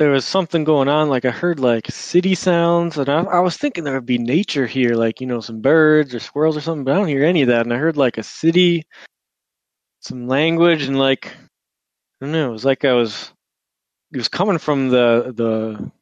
there 0.00 0.10
was 0.10 0.24
something 0.24 0.64
going 0.64 0.88
on. 0.88 1.10
Like 1.10 1.26
I 1.26 1.30
heard 1.30 1.60
like 1.60 1.90
city 1.90 2.34
sounds, 2.34 2.96
and 2.96 3.06
I, 3.10 3.20
I 3.20 3.40
was 3.40 3.58
thinking 3.58 3.84
there 3.84 3.92
would 3.92 4.06
be 4.06 4.16
nature 4.16 4.66
here, 4.66 4.94
like 4.94 5.20
you 5.20 5.26
know 5.26 5.40
some 5.40 5.60
birds 5.60 6.14
or 6.14 6.20
squirrels 6.20 6.56
or 6.56 6.62
something. 6.62 6.84
But 6.84 6.94
I 6.94 6.96
don't 6.96 7.06
hear 7.08 7.22
any 7.22 7.42
of 7.42 7.48
that. 7.48 7.66
And 7.66 7.72
I 7.72 7.76
heard 7.76 7.98
like 7.98 8.16
a 8.16 8.22
city, 8.22 8.84
some 10.00 10.26
language, 10.26 10.84
and 10.84 10.98
like 10.98 11.26
I 11.26 12.24
don't 12.24 12.32
know. 12.32 12.48
It 12.48 12.52
was 12.52 12.64
like 12.64 12.86
I 12.86 12.94
was. 12.94 13.30
It 14.12 14.16
was 14.16 14.28
coming 14.28 14.56
from 14.56 14.88
the 14.88 15.34
the 15.36 15.92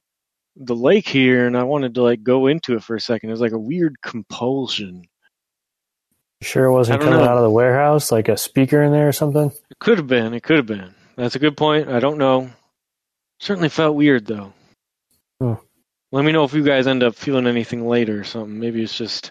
the 0.54 0.76
lake 0.76 1.08
here, 1.08 1.48
and 1.48 1.58
I 1.58 1.64
wanted 1.64 1.96
to 1.96 2.02
like 2.02 2.22
go 2.22 2.46
into 2.46 2.76
it 2.76 2.84
for 2.84 2.94
a 2.94 3.00
second. 3.00 3.30
It 3.30 3.32
was 3.32 3.40
like 3.40 3.52
a 3.52 3.58
weird 3.58 4.00
compulsion. 4.00 5.06
Sure, 6.40 6.66
it 6.66 6.72
wasn't 6.72 7.00
coming 7.00 7.18
know. 7.18 7.24
out 7.24 7.36
of 7.36 7.42
the 7.42 7.50
warehouse, 7.50 8.12
like 8.12 8.28
a 8.28 8.36
speaker 8.36 8.80
in 8.80 8.92
there 8.92 9.08
or 9.08 9.12
something. 9.12 9.50
It 9.70 9.80
could 9.80 9.98
have 9.98 10.06
been. 10.06 10.34
It 10.34 10.44
could 10.44 10.56
have 10.58 10.66
been. 10.66 10.94
That's 11.16 11.34
a 11.34 11.40
good 11.40 11.56
point. 11.56 11.88
I 11.88 11.98
don't 11.98 12.16
know. 12.16 12.50
Certainly 13.40 13.68
felt 13.68 13.96
weird 13.96 14.26
though. 14.26 14.52
Hmm. 15.40 15.54
Let 16.10 16.24
me 16.24 16.32
know 16.32 16.44
if 16.44 16.54
you 16.54 16.64
guys 16.64 16.86
end 16.86 17.02
up 17.02 17.14
feeling 17.14 17.46
anything 17.46 17.86
later 17.86 18.20
or 18.20 18.24
something. 18.24 18.58
Maybe 18.58 18.82
it's 18.82 18.96
just, 18.96 19.30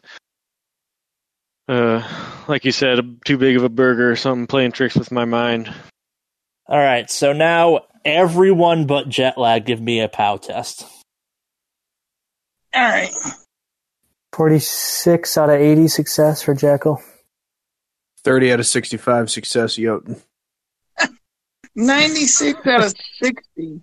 uh, 1.68 2.08
like 2.48 2.66
you 2.66 2.72
said, 2.72 3.00
too 3.26 3.38
big 3.38 3.58
of 3.58 3.64
a 3.64 3.70
burger 3.70 4.12
or 4.12 4.16
something 4.16 4.46
playing 4.46 4.74
tricks 4.74 4.96
with 4.96 5.12
my 5.12 5.26
mind. 5.26 5.74
All 6.68 6.78
right, 6.78 7.10
so 7.10 7.34
now 7.34 7.82
everyone 8.06 8.86
but 8.86 9.10
Jetlag 9.10 9.66
give 9.66 9.82
me 9.82 10.02
a 10.02 10.08
POW 10.08 10.38
test. 10.38 10.86
All 12.74 12.84
right. 12.84 13.10
46 14.34 15.38
out 15.38 15.50
of 15.50 15.60
80 15.60 15.88
success 15.88 16.44
for 16.44 16.54
Jackal. 16.54 17.02
30 18.24 18.54
out 18.54 18.60
of 18.60 18.68
65 18.68 19.32
success, 19.32 19.78
Jotun. 19.78 20.22
96 21.76 22.68
out 22.68 22.84
of 22.84 22.94
60. 23.24 23.82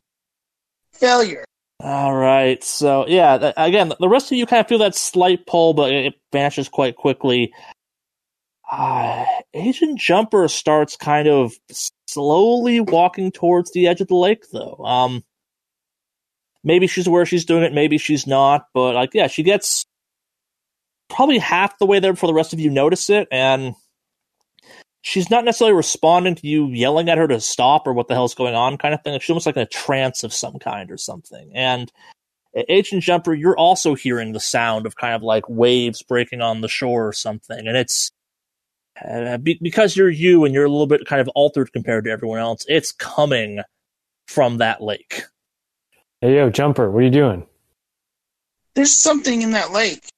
Failure. 0.94 1.44
All 1.80 2.14
right, 2.14 2.62
so 2.64 3.07
yeah, 3.09 3.52
again, 3.57 3.92
the 4.00 4.09
rest 4.09 4.33
of 4.33 4.38
you 4.38 4.46
kind 4.46 4.61
of 4.61 4.68
feel 4.68 4.78
that 4.78 4.94
slight 4.94 5.46
pull, 5.46 5.74
but 5.74 5.92
it 5.92 6.14
vanishes 6.33 6.68
quite 6.68 6.96
quickly. 6.96 7.52
Uh, 8.70 9.24
Agent 9.52 9.98
Jumper 9.98 10.48
starts 10.48 10.96
kind 10.96 11.28
of 11.28 11.52
slowly 12.07 12.80
walking 12.80 13.30
towards 13.30 13.72
the 13.72 13.87
edge 13.87 14.00
of 14.00 14.09
the 14.09 14.14
lake, 14.14 14.44
though. 14.52 14.76
Um, 14.85 15.24
maybe 16.62 16.87
she's 16.87 17.07
aware 17.07 17.26
she's 17.26 17.44
doing 17.44 17.64
it, 17.64 17.74
maybe 17.74 17.98
she's 17.98 18.26
not, 18.26 18.66
but 18.72 18.94
like, 18.94 19.11
yeah, 19.12 19.26
she 19.26 19.42
gets 19.42 19.85
probably 21.11 21.38
half 21.38 21.78
the 21.78 21.87
way 21.87 22.00
there 22.00 22.12
before 22.12 22.28
the 22.28 22.35
rest 22.35 22.52
of 22.52 22.61
you 22.61 22.70
notice 22.70 23.11
it, 23.11 23.28
and 23.30 23.74
she's 25.04 25.28
not 25.28 25.44
necessarily 25.44 25.76
responding 25.76 26.34
to 26.34 26.46
you 26.46 26.66
yelling 26.68 27.10
at 27.10 27.18
her 27.18 27.28
to 27.28 27.38
stop 27.38 27.86
or 27.86 27.92
what 27.92 28.08
the 28.08 28.14
hell's 28.14 28.34
going 28.34 28.54
on 28.54 28.78
kind 28.78 28.94
of 28.94 29.02
thing. 29.02 29.20
She's 29.20 29.30
almost 29.30 29.44
like 29.44 29.56
in 29.56 29.62
a 29.62 29.66
trance 29.66 30.24
of 30.24 30.32
some 30.32 30.58
kind 30.58 30.90
or 30.90 30.96
something. 30.96 31.52
And 31.54 31.92
Agent 32.68 33.02
Jumper, 33.02 33.34
you're 33.34 33.56
also 33.56 33.94
hearing 33.94 34.32
the 34.32 34.40
sound 34.40 34.86
of 34.86 34.96
kind 34.96 35.14
of 35.14 35.22
like 35.22 35.46
waves 35.46 36.02
breaking 36.02 36.40
on 36.40 36.62
the 36.62 36.68
shore 36.68 37.06
or 37.06 37.12
something. 37.12 37.68
And 37.68 37.76
it's 37.76 38.12
uh, 39.06 39.36
be- 39.36 39.58
because 39.60 39.94
you're 39.94 40.08
you 40.08 40.46
and 40.46 40.54
you're 40.54 40.64
a 40.64 40.70
little 40.70 40.86
bit 40.86 41.04
kind 41.04 41.20
of 41.20 41.28
altered 41.34 41.70
compared 41.74 42.04
to 42.04 42.10
everyone 42.10 42.38
else, 42.38 42.64
it's 42.66 42.90
coming 42.90 43.60
from 44.26 44.56
that 44.58 44.82
lake. 44.82 45.24
Hey, 46.22 46.36
yo, 46.36 46.48
Jumper, 46.48 46.90
what 46.90 47.00
are 47.00 47.04
you 47.04 47.10
doing? 47.10 47.46
There's 48.74 48.98
something 48.98 49.42
in 49.42 49.50
that 49.50 49.70
lake. 49.70 50.08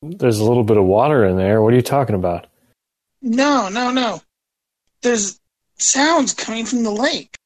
There's 0.00 0.38
a 0.38 0.44
little 0.44 0.64
bit 0.64 0.78
of 0.78 0.84
water 0.84 1.26
in 1.26 1.36
there. 1.36 1.60
What 1.60 1.74
are 1.74 1.76
you 1.76 1.82
talking 1.82 2.14
about? 2.14 2.46
No, 3.26 3.68
no, 3.68 3.90
no. 3.90 4.22
There's 5.02 5.40
sounds 5.78 6.32
coming 6.32 6.64
from 6.64 6.84
the 6.84 6.92
lake. 6.92 7.36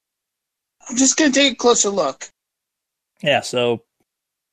I'm 0.87 0.97
just 0.97 1.17
gonna 1.17 1.33
take 1.33 1.55
a 1.55 1.57
closer 1.57 1.89
look. 1.89 2.29
Yeah, 3.23 3.41
so 3.41 3.83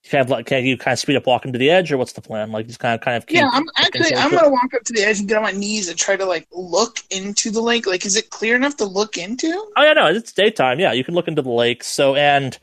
you 0.06 0.10
kind 0.10 0.30
like 0.30 0.46
can 0.46 0.64
you 0.64 0.78
kind 0.78 0.94
of 0.94 1.00
speed 1.00 1.18
up 1.18 1.28
walking 1.28 1.52
to 1.52 1.60
the 1.60 1.70
edge, 1.70 1.92
or 1.92 1.98
what's 1.98 2.14
the 2.14 2.22
plan? 2.22 2.54
Like 2.54 2.68
just 2.68 2.80
kind 2.80 2.96
of 2.96 3.02
kind 3.02 3.18
of 3.18 3.30
Yeah, 3.30 3.50
I'm 3.52 3.66
actually 3.76 4.16
I'm 4.16 4.32
gonna 4.32 4.50
walk 4.50 4.74
up 4.74 4.84
to 4.84 4.94
the 4.94 5.02
edge 5.02 5.20
and 5.20 5.28
get 5.28 5.36
on 5.36 5.44
my 5.44 5.52
knees 5.52 5.90
and 5.90 6.00
try 6.00 6.16
to 6.16 6.26
like 6.26 6.48
look 6.50 7.00
into 7.10 7.52
the 7.52 7.62
lake. 7.62 7.86
Like, 7.86 8.06
is 8.06 8.16
it 8.16 8.30
clear 8.30 8.56
enough 8.56 8.78
to 8.78 8.86
look 8.86 9.18
into? 9.18 9.52
Oh 9.76 9.84
yeah, 9.84 9.94
no, 9.94 10.08
it's 10.08 10.32
daytime. 10.32 10.80
Yeah, 10.80 10.94
you 10.94 11.04
can 11.04 11.14
look 11.14 11.28
into 11.28 11.42
the 11.42 11.52
lake. 11.52 11.84
So 11.84 12.16
and 12.16 12.58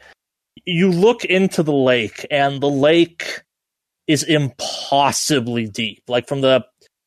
you 0.65 0.91
look 0.91 1.27
into 1.27 1.63
the 1.63 1.75
lake, 1.75 2.27
and 2.31 2.63
the 2.63 2.71
lake 2.71 3.43
is 4.07 4.23
impossibly 4.23 5.67
deep. 5.67 6.03
Like 6.09 6.29
from 6.29 6.41
the 6.41 6.65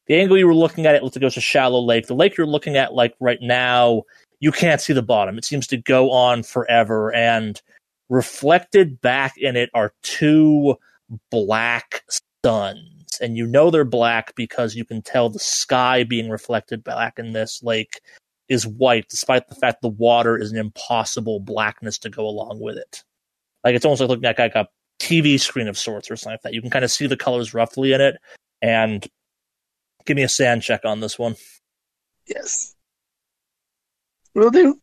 the 0.08 0.15
angle 0.15 0.38
you 0.38 0.48
were 0.48 0.56
looking 0.56 0.86
at, 0.86 0.96
it 0.96 1.04
looks 1.04 1.15
like 1.15 1.22
it 1.22 1.26
was 1.26 1.38
a 1.38 1.41
shallow 1.41 1.82
lake. 1.82 2.08
The 2.08 2.15
lake 2.15 2.38
you're 2.38 2.48
looking 2.48 2.78
at, 2.78 2.93
like 2.93 3.15
right 3.20 3.39
now, 3.41 4.04
you 4.39 4.52
can't 4.52 4.82
see 4.82 4.93
the 4.93 5.02
bottom. 5.02 5.38
It 5.38 5.46
seems 5.46 5.67
to 5.67 5.78
go 5.78 6.12
on 6.12 6.43
forever, 6.43 7.13
and 7.13 7.62
reflected 8.10 9.02
back 9.02 9.38
in 9.38 9.56
it 9.56 9.70
are 9.74 9.93
two 10.04 10.76
black 11.30 12.04
suns. 12.43 13.17
And 13.20 13.36
you 13.36 13.46
know 13.48 13.72
they're 13.72 13.84
black 13.84 14.36
because 14.36 14.76
you 14.76 14.86
can 14.86 15.02
tell 15.02 15.30
the 15.30 15.39
sky 15.39 16.04
being 16.04 16.30
reflected 16.30 16.84
back 16.84 17.17
in 17.17 17.34
this 17.34 17.62
lake 17.63 18.00
is 18.48 18.65
white, 18.65 19.08
despite 19.10 19.48
the 19.48 19.56
fact 19.56 19.82
the 19.82 19.89
water 19.89 20.38
is 20.38 20.52
an 20.52 20.58
impossible 20.58 21.39
blackness 21.39 21.98
to 22.00 22.10
go 22.10 22.26
along 22.28 22.60
with 22.62 22.78
it. 22.78 23.04
Like 23.63 23.76
it's 23.76 23.86
almost 23.86 24.02
like 24.02 24.10
looking 24.10 24.26
at 24.26 24.39
like 24.39 24.56
a 24.56 24.67
TV 25.00 25.39
screen 25.39 25.67
of 25.67 25.78
sorts 25.78 26.10
or 26.10 26.15
something 26.15 26.34
like 26.34 26.41
that. 26.43 26.54
You 26.54 26.62
can 26.62 26.70
kind 26.70 26.86
of 26.86 26.91
see 26.91 27.08
the 27.08 27.17
colors 27.17 27.54
roughly 27.54 27.91
in 27.91 28.02
it. 28.02 28.17
And 28.62 29.06
give 30.08 30.15
me 30.15 30.24
a 30.24 30.30
SAN 30.30 30.62
check 30.62 30.82
on 30.86 31.00
this 31.02 31.20
one. 31.20 31.36
Yes. 32.26 32.74
Will 34.34 34.50
do. 34.50 34.80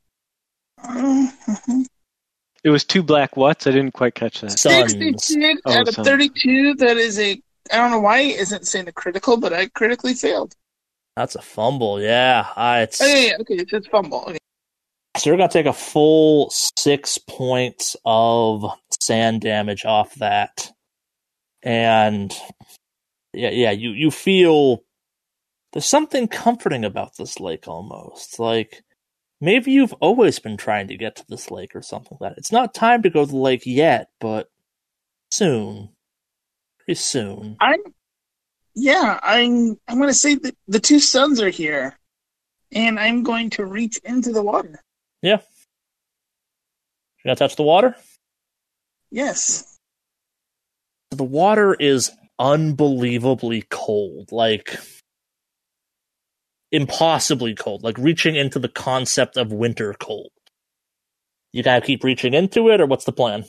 It 2.62 2.70
was 2.70 2.84
two 2.84 3.02
black 3.02 3.36
whats. 3.36 3.66
I 3.66 3.72
didn't 3.72 3.92
quite 3.92 4.14
catch 4.14 4.40
that. 4.40 4.58
Suns. 4.58 4.92
66 4.92 5.60
Oh, 5.66 5.72
out 5.72 5.88
of 5.88 5.94
suns. 5.94 6.08
32. 6.08 6.74
That 6.76 6.96
is 6.96 7.18
a. 7.18 7.40
I 7.72 7.76
don't 7.76 7.90
know 7.90 8.00
why 8.00 8.20
it 8.20 8.40
isn't 8.40 8.66
saying 8.66 8.84
the 8.86 8.92
critical, 8.92 9.36
but 9.36 9.52
I 9.52 9.66
critically 9.68 10.14
failed. 10.14 10.54
That's 11.16 11.34
a 11.34 11.42
fumble. 11.42 12.00
Yeah, 12.00 12.46
uh, 12.56 12.80
it's 12.82 13.00
Oh, 13.00 13.06
yeah, 13.06 13.14
yeah, 13.18 13.36
okay, 13.40 13.54
It's 13.54 13.70
says 13.70 13.86
fumble. 13.90 14.24
Okay. 14.28 14.38
so 15.16 15.30
you're 15.30 15.36
gonna 15.36 15.48
take 15.48 15.66
a 15.66 15.72
full 15.72 16.50
six 16.50 17.18
points 17.18 17.96
of 18.04 18.64
SAN 19.00 19.38
damage 19.38 19.84
off 19.84 20.14
that, 20.16 20.72
and 21.62 22.34
yeah, 23.32 23.50
yeah, 23.50 23.70
you 23.70 23.90
you 23.90 24.10
feel 24.10 24.82
there's 25.74 25.84
something 25.84 26.28
comforting 26.28 26.84
about 26.84 27.16
this 27.18 27.40
lake 27.40 27.66
almost. 27.66 28.38
Like 28.38 28.84
maybe 29.40 29.72
you've 29.72 29.92
always 29.94 30.38
been 30.38 30.56
trying 30.56 30.88
to 30.88 30.96
get 30.96 31.16
to 31.16 31.24
this 31.28 31.50
lake 31.50 31.74
or 31.74 31.82
something 31.82 32.16
like 32.20 32.30
that. 32.30 32.38
It's 32.38 32.52
not 32.52 32.72
time 32.72 33.02
to 33.02 33.10
go 33.10 33.24
to 33.24 33.30
the 33.30 33.36
lake 33.36 33.64
yet, 33.66 34.08
but 34.20 34.48
soon. 35.32 35.90
Pretty 36.78 36.94
soon. 36.94 37.56
I'm 37.60 37.80
yeah, 38.76 39.18
I'm 39.20 39.76
I'm 39.88 39.98
gonna 39.98 40.14
say 40.14 40.36
that 40.36 40.56
the 40.68 40.80
two 40.80 41.00
suns 41.00 41.40
are 41.42 41.50
here. 41.50 41.98
And 42.72 42.98
I'm 42.98 43.22
going 43.22 43.50
to 43.50 43.64
reach 43.64 43.98
into 43.98 44.32
the 44.32 44.42
water. 44.42 44.80
Yeah. 45.22 45.38
You 47.18 47.28
gonna 47.28 47.36
touch 47.36 47.56
the 47.56 47.62
water? 47.62 47.96
Yes. 49.10 49.78
The 51.10 51.24
water 51.24 51.74
is 51.74 52.10
unbelievably 52.38 53.66
cold. 53.70 54.32
Like 54.32 54.76
impossibly 56.74 57.54
cold. 57.54 57.82
Like 57.82 57.96
reaching 57.98 58.36
into 58.36 58.58
the 58.58 58.68
concept 58.68 59.36
of 59.36 59.52
winter 59.52 59.94
cold. 59.98 60.30
You 61.52 61.62
gotta 61.62 61.86
keep 61.86 62.02
reaching 62.02 62.34
into 62.34 62.68
it, 62.70 62.80
or 62.80 62.86
what's 62.86 63.04
the 63.04 63.12
plan? 63.12 63.44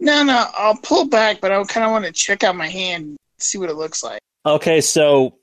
No, 0.00 0.22
no, 0.22 0.46
I'll 0.56 0.76
pull 0.76 1.08
back, 1.08 1.40
but 1.40 1.50
I 1.50 1.62
kind 1.64 1.84
of 1.84 1.90
want 1.90 2.04
to 2.04 2.12
check 2.12 2.44
out 2.44 2.54
my 2.54 2.68
hand, 2.68 3.16
see 3.38 3.58
what 3.58 3.68
it 3.68 3.74
looks 3.74 4.04
like. 4.04 4.20
Okay, 4.46 4.80
so 4.80 5.36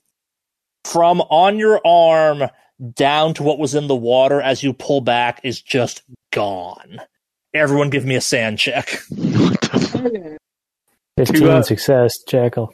from 0.86 1.20
on 1.22 1.60
your 1.60 1.86
arm 1.86 2.44
down 2.94 3.34
to 3.34 3.44
what 3.44 3.60
was 3.60 3.76
in 3.76 3.88
the 3.88 3.96
water 3.96 4.42
as 4.42 4.64
you 4.64 4.72
pull 4.72 5.02
back 5.02 5.42
is 5.44 5.62
just 5.62 6.04
gone. 6.32 7.02
Everyone 7.54 7.90
give 7.90 8.06
me 8.06 8.16
a 8.16 8.22
SAN 8.22 8.56
check. 8.56 9.02
Okay. 9.98 10.38
15 11.18 11.48
uh, 11.48 11.62
success, 11.62 12.18
Jackal. 12.28 12.74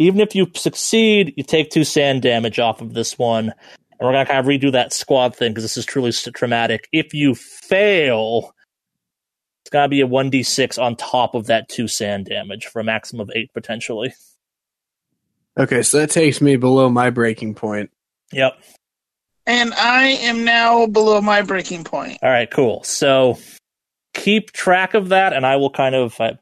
Even 0.00 0.20
if 0.20 0.34
you 0.34 0.50
succeed, 0.54 1.34
you 1.36 1.44
take 1.44 1.70
two 1.70 1.84
SAN 1.84 2.20
damage 2.20 2.58
off 2.58 2.80
of 2.80 2.94
this 2.94 3.18
one. 3.18 3.50
And 3.50 4.00
we're 4.00 4.12
going 4.12 4.24
to 4.24 4.32
kind 4.32 4.40
of 4.40 4.46
redo 4.46 4.72
that 4.72 4.94
squad 4.94 5.36
thing 5.36 5.52
because 5.52 5.62
this 5.62 5.76
is 5.76 5.84
truly 5.84 6.10
traumatic. 6.10 6.88
If 6.90 7.12
you 7.12 7.34
fail, 7.34 8.54
it's 9.62 9.70
going 9.70 9.84
to 9.84 9.88
be 9.90 10.00
a 10.00 10.06
1d6 10.06 10.82
on 10.82 10.96
top 10.96 11.34
of 11.34 11.48
that 11.48 11.68
two 11.68 11.86
SAN 11.86 12.24
damage 12.24 12.64
for 12.64 12.80
a 12.80 12.84
maximum 12.84 13.28
of 13.28 13.30
eight 13.36 13.52
potentially. 13.52 14.14
Okay, 15.58 15.82
so 15.82 15.98
that 15.98 16.08
takes 16.08 16.40
me 16.40 16.56
below 16.56 16.88
my 16.88 17.10
breaking 17.10 17.54
point. 17.54 17.90
Yep. 18.32 18.54
And 19.46 19.74
I 19.74 20.06
am 20.06 20.44
now 20.44 20.86
below 20.86 21.20
my 21.20 21.42
breaking 21.42 21.84
point. 21.84 22.18
All 22.22 22.30
right, 22.30 22.50
cool. 22.50 22.82
So 22.84 23.38
keep 24.14 24.52
track 24.52 24.94
of 24.94 25.10
that, 25.10 25.34
and 25.34 25.44
I 25.44 25.56
will 25.56 25.70
kind 25.70 25.94
of 25.94 26.18
uh, 26.18 26.32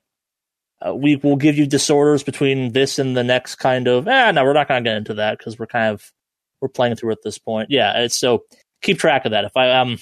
uh, 0.87 0.95
we 0.95 1.17
will 1.17 1.37
give 1.37 1.57
you 1.57 1.67
disorders 1.67 2.23
between 2.23 2.73
this 2.73 2.99
and 2.99 3.17
the 3.17 3.25
next 3.25 3.57
kind 3.57 3.89
of. 3.89 4.07
Eh, 4.07 4.31
no, 4.31 4.45
we're 4.45 4.53
not 4.53 4.69
going 4.69 4.83
to 4.83 4.89
get 4.89 4.97
into 4.97 5.15
that 5.15 5.39
because 5.39 5.59
we're 5.59 5.67
kind 5.67 5.93
of 5.93 6.13
we're 6.61 6.69
playing 6.69 6.97
through 6.97 7.13
at 7.13 7.23
this 7.23 7.39
point. 7.39 7.71
Yeah, 7.71 8.07
so 8.09 8.45
keep 8.83 8.99
track 8.99 9.25
of 9.25 9.33
that. 9.33 9.45
If 9.45 9.57
I 9.57 9.73
um 9.73 9.99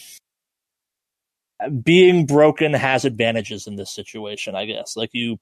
being 1.83 2.27
broken 2.27 2.75
has 2.75 3.05
advantages 3.05 3.67
in 3.67 3.77
this 3.77 3.95
situation, 3.95 4.55
I 4.55 4.67
guess. 4.67 4.97
Like 4.97 5.11
you 5.13 5.39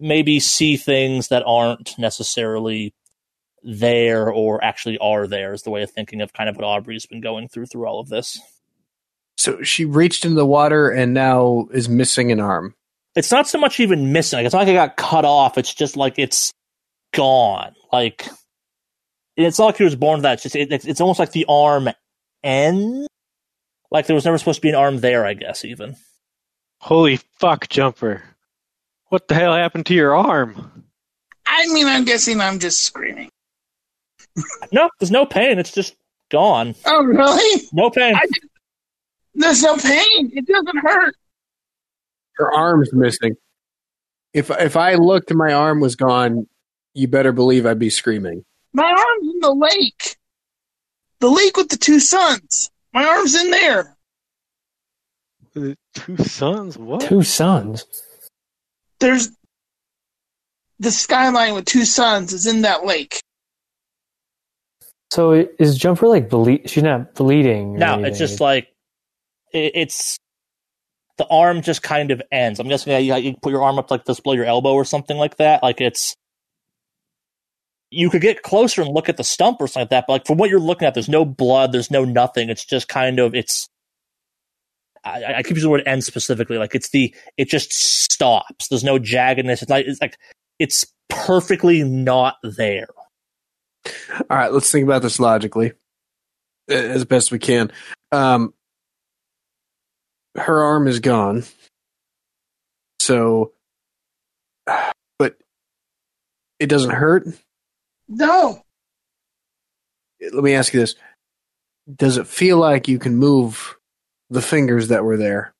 maybe 0.00 0.40
see 0.40 0.76
things 0.76 1.28
that 1.28 1.42
aren't 1.46 1.98
necessarily 1.98 2.94
there 3.62 4.30
or 4.30 4.62
actually 4.62 4.98
are 4.98 5.26
there 5.26 5.52
is 5.52 5.62
the 5.62 5.70
way 5.70 5.82
of 5.82 5.90
thinking 5.90 6.20
of 6.20 6.32
kind 6.32 6.48
of 6.48 6.56
what 6.56 6.64
Aubrey's 6.64 7.06
been 7.06 7.20
going 7.20 7.48
through 7.48 7.66
through 7.66 7.86
all 7.86 8.00
of 8.00 8.08
this. 8.08 8.38
So 9.36 9.62
she 9.62 9.84
reached 9.84 10.24
into 10.24 10.36
the 10.36 10.46
water 10.46 10.90
and 10.90 11.14
now 11.14 11.68
is 11.72 11.88
missing 11.88 12.30
an 12.32 12.40
arm. 12.40 12.74
It's 13.18 13.32
not 13.32 13.48
so 13.48 13.58
much 13.58 13.80
even 13.80 14.12
missing. 14.12 14.36
Like, 14.36 14.46
it's 14.46 14.52
not 14.52 14.60
like 14.60 14.68
I 14.68 14.74
got 14.74 14.96
cut 14.96 15.24
off. 15.24 15.58
It's 15.58 15.74
just 15.74 15.96
like 15.96 16.20
it's 16.20 16.52
gone. 17.12 17.74
Like 17.92 18.28
it's 19.36 19.58
not 19.58 19.66
like 19.66 19.78
he 19.78 19.82
was 19.82 19.96
born 19.96 20.18
with 20.18 20.22
that. 20.22 20.34
It's 20.34 20.44
just 20.44 20.54
it, 20.54 20.70
it's, 20.70 20.84
it's 20.84 21.00
almost 21.00 21.18
like 21.18 21.32
the 21.32 21.46
arm 21.48 21.88
ends. 22.44 23.08
Like 23.90 24.06
there 24.06 24.14
was 24.14 24.24
never 24.24 24.38
supposed 24.38 24.58
to 24.58 24.62
be 24.62 24.68
an 24.68 24.76
arm 24.76 25.00
there. 25.00 25.26
I 25.26 25.34
guess 25.34 25.64
even. 25.64 25.96
Holy 26.80 27.16
fuck, 27.40 27.68
Jumper. 27.68 28.22
What 29.08 29.26
the 29.26 29.34
hell 29.34 29.52
happened 29.52 29.86
to 29.86 29.94
your 29.94 30.14
arm? 30.14 30.84
I 31.44 31.66
mean, 31.72 31.88
I'm 31.88 32.04
guessing 32.04 32.40
I'm 32.40 32.60
just 32.60 32.82
screaming. 32.82 33.30
No, 34.70 34.90
there's 35.00 35.10
no 35.10 35.26
pain. 35.26 35.58
It's 35.58 35.72
just 35.72 35.96
gone. 36.30 36.76
Oh, 36.86 37.02
really? 37.02 37.68
No 37.72 37.90
pain. 37.90 38.14
I, 38.14 38.20
there's 39.34 39.64
no 39.64 39.76
pain. 39.76 40.30
It 40.32 40.46
doesn't 40.46 40.76
hurt. 40.76 41.16
Her 42.38 42.52
arm's 42.54 42.92
missing. 42.92 43.34
If 44.32 44.50
if 44.50 44.76
I 44.76 44.94
looked 44.94 45.30
and 45.30 45.38
my 45.38 45.52
arm 45.52 45.80
was 45.80 45.96
gone, 45.96 46.46
you 46.94 47.08
better 47.08 47.32
believe 47.32 47.66
I'd 47.66 47.78
be 47.78 47.90
screaming. 47.90 48.44
My 48.72 48.84
arm's 48.90 49.34
in 49.34 49.40
the 49.40 49.52
lake. 49.54 50.16
The 51.20 51.28
lake 51.30 51.56
with 51.56 51.68
the 51.68 51.76
two 51.76 51.98
suns. 52.00 52.70
My 52.92 53.04
arm's 53.04 53.34
in 53.34 53.50
there. 53.50 53.96
Was 55.54 55.64
it 55.70 55.78
Two 55.94 56.16
sons? 56.18 56.78
What? 56.78 57.00
Two 57.00 57.22
sons. 57.22 57.84
There's 59.00 59.30
the 60.78 60.90
skyline 60.92 61.54
with 61.54 61.64
two 61.64 61.84
suns 61.84 62.32
is 62.32 62.46
in 62.46 62.62
that 62.62 62.84
lake. 62.86 63.20
So 65.10 65.32
is 65.58 65.76
Jumper 65.76 66.06
like 66.06 66.28
ble- 66.28 66.58
She's 66.66 66.82
not 66.82 67.14
bleeding. 67.14 67.74
No, 67.74 67.94
anything. 67.94 68.04
it's 68.10 68.18
just 68.18 68.40
like 68.40 68.68
it, 69.52 69.72
it's 69.74 70.18
the 71.18 71.26
arm 71.26 71.62
just 71.62 71.82
kind 71.82 72.10
of 72.10 72.22
ends. 72.32 72.60
I'm 72.60 72.68
guessing 72.68 72.92
yeah, 72.92 73.16
you, 73.16 73.30
you 73.30 73.36
put 73.42 73.50
your 73.50 73.62
arm 73.62 73.78
up 73.78 73.90
like 73.90 74.04
this 74.04 74.20
below 74.20 74.34
your 74.34 74.44
elbow 74.44 74.72
or 74.72 74.84
something 74.84 75.16
like 75.16 75.36
that. 75.36 75.62
Like 75.62 75.80
it's 75.80 76.16
you 77.90 78.10
could 78.10 78.22
get 78.22 78.42
closer 78.42 78.82
and 78.82 78.92
look 78.92 79.08
at 79.08 79.16
the 79.16 79.24
stump 79.24 79.60
or 79.60 79.66
something 79.66 79.82
like 79.82 79.90
that, 79.90 80.04
but 80.06 80.12
like 80.14 80.26
from 80.26 80.38
what 80.38 80.50
you're 80.50 80.60
looking 80.60 80.86
at, 80.86 80.94
there's 80.94 81.08
no 81.08 81.24
blood, 81.24 81.72
there's 81.72 81.90
no 81.90 82.04
nothing. 82.04 82.50
It's 82.50 82.64
just 82.64 82.88
kind 82.88 83.18
of 83.18 83.34
it's. 83.34 83.68
I, 85.04 85.34
I 85.36 85.42
keep 85.42 85.56
using 85.56 85.68
the 85.68 85.70
word 85.70 85.82
end 85.86 86.04
specifically. 86.04 86.58
Like 86.58 86.74
it's 86.74 86.90
the 86.90 87.14
it 87.36 87.48
just 87.48 87.72
stops. 87.72 88.68
There's 88.68 88.84
no 88.84 88.98
jaggedness. 88.98 89.62
It's 89.62 89.70
like 89.70 89.86
it's 89.86 90.00
like 90.00 90.16
it's 90.58 90.84
perfectly 91.08 91.82
not 91.82 92.36
there. 92.42 92.88
All 94.30 94.36
right, 94.36 94.52
let's 94.52 94.70
think 94.70 94.84
about 94.84 95.02
this 95.02 95.18
logically 95.18 95.72
as 96.68 97.04
best 97.04 97.32
we 97.32 97.38
can. 97.38 97.72
Um, 98.12 98.52
her 100.38 100.62
arm 100.64 100.88
is 100.88 101.00
gone. 101.00 101.44
So, 103.00 103.52
but 105.18 105.36
it 106.58 106.66
doesn't 106.66 106.90
hurt. 106.90 107.26
No. 108.08 108.62
Let 110.20 110.42
me 110.42 110.54
ask 110.54 110.72
you 110.74 110.80
this: 110.80 110.94
Does 111.94 112.16
it 112.16 112.26
feel 112.26 112.58
like 112.58 112.88
you 112.88 112.98
can 112.98 113.16
move 113.16 113.76
the 114.30 114.42
fingers 114.42 114.88
that 114.88 115.04
were 115.04 115.16
there? 115.16 115.52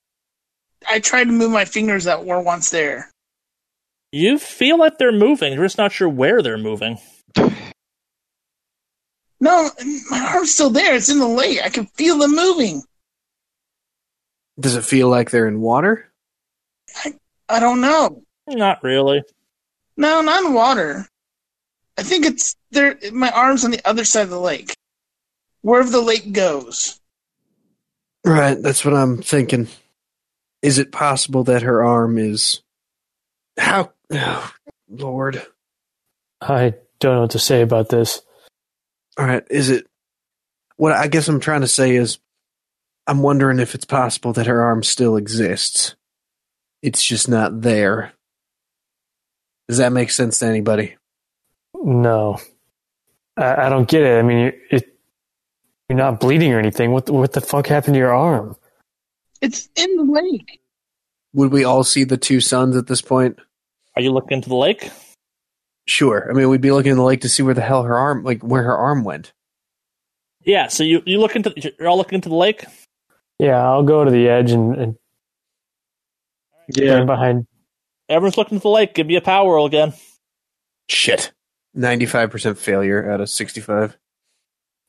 I 0.89 1.01
tried 1.01 1.25
to 1.25 1.33
move 1.33 1.51
my 1.51 1.65
fingers 1.65 2.05
that 2.05 2.25
were 2.25 2.41
once 2.41 2.71
there. 2.71 3.11
You 4.13 4.39
feel 4.39 4.79
like 4.79 4.99
they're 4.99 5.13
moving. 5.13 5.53
You're 5.53 5.65
just 5.65 5.79
not 5.79 5.93
sure 5.93 6.09
where 6.09 6.41
they're 6.41 6.57
moving. 6.57 6.99
No, 9.41 9.71
my 10.11 10.33
arm's 10.35 10.53
still 10.53 10.71
there. 10.71 10.95
It's 10.97 11.09
in 11.09 11.19
the 11.19 11.29
lake. 11.29 11.61
I 11.65 11.69
can 11.69 11.87
feel 11.87 12.19
them 12.19 12.35
moving. 12.35 12.83
Does 14.59 14.75
it 14.75 14.85
feel 14.85 15.09
like 15.09 15.31
they're 15.31 15.49
in 15.49 15.61
water? 15.61 16.11
I 17.05 17.15
I 17.49 17.61
don't 17.61 17.81
know. 17.81 18.23
Not 18.47 18.83
really. 18.83 19.23
No, 19.97 20.21
not 20.21 20.45
in 20.45 20.55
water. 20.55 21.07
I 21.97 22.03
think 22.03 22.27
it's 22.27 22.57
there. 22.71 22.99
My 23.13 23.31
arm's 23.31 23.65
on 23.65 23.71
the 23.71 23.87
other 23.87 24.05
side 24.05 24.23
of 24.23 24.31
the 24.31 24.41
lake, 24.41 24.75
wherever 25.63 25.91
the 25.91 26.01
lake 26.01 26.33
goes. 26.33 27.01
Right, 28.25 28.61
that's 28.61 28.85
what 28.85 28.95
I'm 28.95 29.23
thinking. 29.23 29.69
Is 30.63 30.79
it 30.79 30.93
possible 30.93 31.45
that 31.45 31.63
her 31.63 31.85
arm 31.85 32.19
is 32.19 32.63
how 33.59 33.93
oh, 34.13 34.53
Lord. 34.89 35.45
I 36.41 36.75
don't 37.01 37.15
know 37.15 37.21
what 37.23 37.31
to 37.33 37.39
say 37.39 37.63
about 37.63 37.89
this. 37.89 38.23
All 39.19 39.27
right, 39.27 39.45
is 39.51 39.71
it 39.71 39.87
what 40.77 40.93
I 40.93 41.09
guess 41.09 41.29
I'm 41.29 41.41
trying 41.41 41.63
to 41.63 41.69
say 41.69 41.97
is 41.97 42.19
I'm 43.09 43.23
wondering 43.23 43.59
if 43.59 43.75
it's 43.75 43.87
possible 43.87 44.35
that 44.35 44.47
her 44.47 44.63
arm 44.63 44.83
still 44.83 45.17
exists. 45.17 45.97
It's 46.83 47.03
just 47.03 47.29
not 47.29 47.63
there. 47.63 48.13
Does 49.67 49.79
that 49.79 49.93
make 49.93 50.11
sense 50.11 50.39
to 50.39 50.47
anybody? 50.47 50.97
No, 51.75 52.39
I, 53.37 53.67
I 53.67 53.69
don't 53.71 53.89
get 53.89 54.03
it. 54.03 54.19
I 54.19 54.23
mean, 54.23 54.39
you 54.39 54.53
it, 54.71 54.99
you're 55.89 55.99
not 55.99 56.21
bleeding 56.21 56.53
or 56.53 56.59
anything. 56.59 56.93
What 56.93 57.07
the, 57.07 57.15
what 57.15 57.33
the 57.33 57.41
fuck 57.41 57.67
happened 57.67 57.95
to 57.95 57.99
your 57.99 58.15
arm? 58.15 58.57
It's 59.41 59.69
in 59.75 59.97
the 59.97 60.05
lake. 60.05 60.61
Would 61.33 61.51
we 61.51 61.65
all 61.65 61.85
see 61.85 62.05
the 62.05 62.17
two 62.17 62.41
suns 62.41 62.77
at 62.77 62.89
this 62.89 63.01
point? 63.01 63.39
Are 63.97 64.03
you 64.03 64.13
looking 64.13 64.37
into 64.37 64.51
the 64.51 64.57
lake? 64.57 64.91
Sure. 65.87 66.29
I 66.31 66.35
mean, 66.35 66.51
we'd 66.51 66.61
be 66.61 66.73
looking 66.73 66.93
in 66.93 66.99
the 66.99 67.05
lake 67.05 67.23
to 67.23 67.29
see 67.29 67.43
where 67.43 67.55
the 67.55 67.63
hell 67.63 67.85
her 67.85 67.97
arm, 67.97 68.23
like 68.23 68.43
where 68.43 68.63
her 68.63 68.77
arm 68.77 69.03
went. 69.03 69.33
Yeah. 70.43 70.69
So 70.69 70.85
you 70.85 71.03
you 71.07 71.19
look 71.21 71.37
into 71.37 71.55
you're 71.57 71.89
all 71.89 71.97
looking 71.97 72.17
into 72.17 72.29
the 72.29 72.35
lake. 72.35 72.65
Yeah, 73.39 73.63
I'll 73.63 73.83
go 73.85 74.05
to 74.05 74.11
the 74.11 74.29
edge 74.29 74.51
and, 74.51 74.75
and 74.75 74.97
Yeah. 76.75 76.95
stand 76.95 77.07
behind. 77.07 77.47
Everyone's 78.09 78.37
looking 78.37 78.57
into 78.57 78.63
the 78.65 78.69
lake. 78.71 78.95
Give 78.95 79.07
me 79.07 79.17
a 79.17 79.21
power 79.21 79.55
roll 79.55 79.67
again. 79.67 79.93
Shit. 80.89 81.33
Ninety-five 81.75 82.31
percent 82.31 82.59
failure 82.59 83.11
out 83.11 83.21
of 83.21 83.29
sixty-five. 83.29 83.97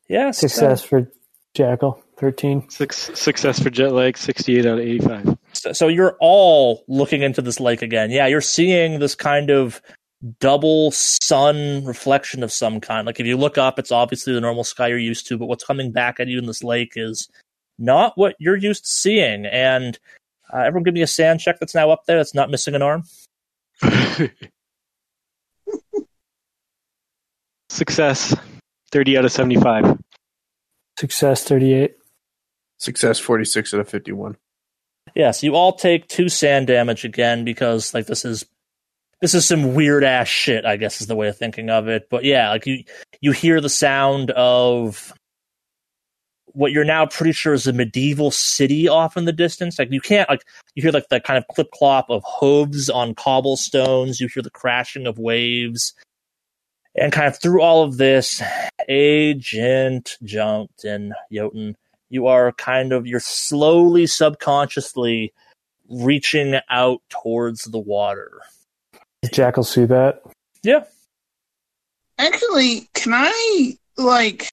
Yeah, 0.07 0.31
so- 0.31 0.47
Success 0.47 0.81
for 0.81 1.12
Jackal, 1.53 2.01
13. 2.17 2.69
Six, 2.69 3.12
success 3.19 3.62
for 3.62 3.69
jet 3.69 3.91
lag, 3.91 4.17
68 4.17 4.65
out 4.65 4.79
of 4.79 4.85
85. 4.85 5.38
So, 5.53 5.73
so 5.73 5.88
you're 5.88 6.15
all 6.19 6.83
looking 6.88 7.21
into 7.23 7.41
this 7.41 7.59
lake 7.59 7.81
again. 7.81 8.09
Yeah, 8.12 8.27
you're 8.27 8.39
seeing 8.41 8.99
this 8.99 9.13
kind 9.15 9.49
of 9.49 9.81
double 10.39 10.91
sun 10.91 11.83
reflection 11.85 12.43
of 12.43 12.51
some 12.51 12.79
kind. 12.79 13.05
Like 13.05 13.19
if 13.19 13.25
you 13.25 13.35
look 13.38 13.57
up, 13.57 13.77
it's 13.79 13.91
obviously 13.91 14.33
the 14.33 14.41
normal 14.41 14.63
sky 14.63 14.88
you're 14.88 14.97
used 14.99 15.27
to, 15.27 15.38
but 15.38 15.47
what's 15.47 15.63
coming 15.63 15.91
back 15.91 16.19
at 16.19 16.27
you 16.27 16.38
in 16.39 16.45
this 16.45 16.63
lake 16.63 16.93
is 16.95 17.27
not 17.80 18.13
what 18.15 18.36
you're 18.39 18.56
used 18.56 18.84
to 18.84 18.89
seeing. 18.89 19.46
And 19.46 19.98
uh, 20.54 20.60
everyone, 20.60 20.84
give 20.84 20.94
me 20.94 21.02
a 21.02 21.08
SAN 21.08 21.39
check 21.39 21.60
that's 21.60 21.76
now 21.76 21.89
up 21.92 22.06
there. 22.06 22.18
That's 22.18 22.36
not 22.36 22.50
missing 22.50 22.76
an 22.76 22.82
arm. 22.82 23.04
Success, 27.70 28.36
30 28.92 29.18
out 29.18 29.26
of 29.26 29.32
75. 29.32 29.98
Success, 30.98 31.44
38. 31.44 31.96
Success 32.80 33.20
forty-six 33.20 33.74
out 33.74 33.82
of 33.82 33.89
fifty-one. 33.89 34.38
Yeah, 35.13 35.32
so 35.32 35.46
you 35.46 35.56
all 35.56 35.74
take 35.74 36.08
two 36.08 36.30
SAN 36.30 36.65
damage 36.65 37.04
again 37.04 37.44
because 37.44 37.94
like 37.94 38.06
this 38.06 38.24
is 38.24 38.46
this 39.20 39.34
is 39.34 39.46
some 39.46 39.76
weird 39.76 40.06
ass 40.06 40.30
shit, 40.30 40.65
I 40.65 40.78
guess 40.78 41.02
is 41.02 41.08
the 41.08 41.15
way 41.15 41.28
of 41.28 41.38
thinking 41.38 41.70
of 41.70 41.89
it. 41.89 42.08
But 42.10 42.24
yeah, 42.24 42.50
like 42.50 42.65
you 42.65 42.86
you 43.20 43.34
hear 43.34 43.60
the 43.60 43.70
sound 43.70 44.32
of 44.32 45.13
what 46.60 46.74
you're 46.74 46.84
now 46.84 47.06
pretty 47.06 47.32
sure 47.32 47.54
is 47.54 47.67
a 47.67 47.74
medieval 47.74 48.32
city 48.32 48.89
off 48.89 49.15
in 49.15 49.24
the 49.24 49.32
distance. 49.32 49.80
Like 49.80 49.93
you 49.93 50.02
can't 50.02 50.30
like 50.30 50.43
you 50.76 50.84
hear 50.84 50.91
like 50.91 51.08
the 51.08 51.22
kind 51.22 51.38
of 51.38 51.48
clip 51.48 51.72
clop 51.72 52.10
of 52.10 52.22
hooves 52.28 52.89
on 52.89 53.15
cobblestones, 53.15 54.19
you 54.19 54.28
hear 54.28 54.43
the 54.43 54.50
crashing 54.50 55.08
of 55.08 55.17
waves. 55.17 55.93
And 56.95 57.13
kind 57.13 57.28
of 57.28 57.39
through 57.39 57.62
all 57.62 57.84
of 57.84 57.95
this, 57.95 58.43
Agent 58.89 60.17
Junked 60.22 60.84
and 60.84 61.13
Jotun, 61.32 61.78
you 62.10 62.28
are 62.28 62.52
kind 62.52 62.91
of 62.91 63.08
you're 63.08 63.22
slowly 63.22 64.06
subconsciously 64.06 65.32
reaching 65.89 66.60
out 66.69 67.02
towards 67.08 67.63
the 67.63 67.80
water. 67.80 68.41
Does 69.22 69.32
Jackal 69.32 69.63
see 69.63 69.86
that? 69.86 70.24
Yeah. 70.62 70.84
Actually, 72.17 72.89
can 72.95 73.13
I 73.15 73.78
like 73.95 74.50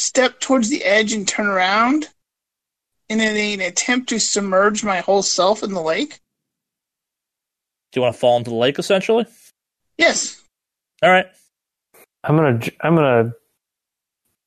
step 0.00 0.40
towards 0.40 0.68
the 0.68 0.82
edge 0.84 1.12
and 1.12 1.26
turn 1.28 1.46
around 1.46 2.08
in 3.08 3.20
an 3.20 3.60
attempt 3.60 4.08
to 4.10 4.18
submerge 4.18 4.82
my 4.84 5.00
whole 5.00 5.22
self 5.22 5.62
in 5.62 5.72
the 5.74 5.82
lake? 5.82 6.20
Do 7.92 7.98
you 7.98 8.02
want 8.02 8.14
to 8.14 8.20
fall 8.20 8.36
into 8.36 8.50
the 8.50 8.56
lake 8.56 8.78
essentially? 8.78 9.26
Yes. 9.98 10.42
All 11.02 11.10
right. 11.10 11.26
I'm 12.22 12.36
gonna 12.36 12.58
j- 12.58 12.76
I'm 12.80 12.94
gonna 12.94 13.32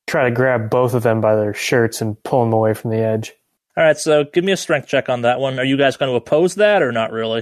try 0.07 0.25
to 0.25 0.31
grab 0.31 0.69
both 0.69 0.93
of 0.93 1.03
them 1.03 1.21
by 1.21 1.35
their 1.35 1.53
shirts 1.53 2.01
and 2.01 2.21
pull 2.23 2.43
them 2.43 2.53
away 2.53 2.73
from 2.73 2.91
the 2.91 2.97
edge. 2.99 3.33
All 3.75 3.83
right, 3.83 3.97
so 3.97 4.23
give 4.23 4.43
me 4.43 4.51
a 4.51 4.57
strength 4.57 4.87
check 4.87 5.09
on 5.09 5.23
that 5.23 5.39
one. 5.39 5.57
Are 5.57 5.65
you 5.65 5.77
guys 5.77 5.97
going 5.97 6.11
to 6.11 6.15
oppose 6.15 6.53
that 6.55 6.83
or 6.83 6.91
not 6.91 7.11
really? 7.11 7.41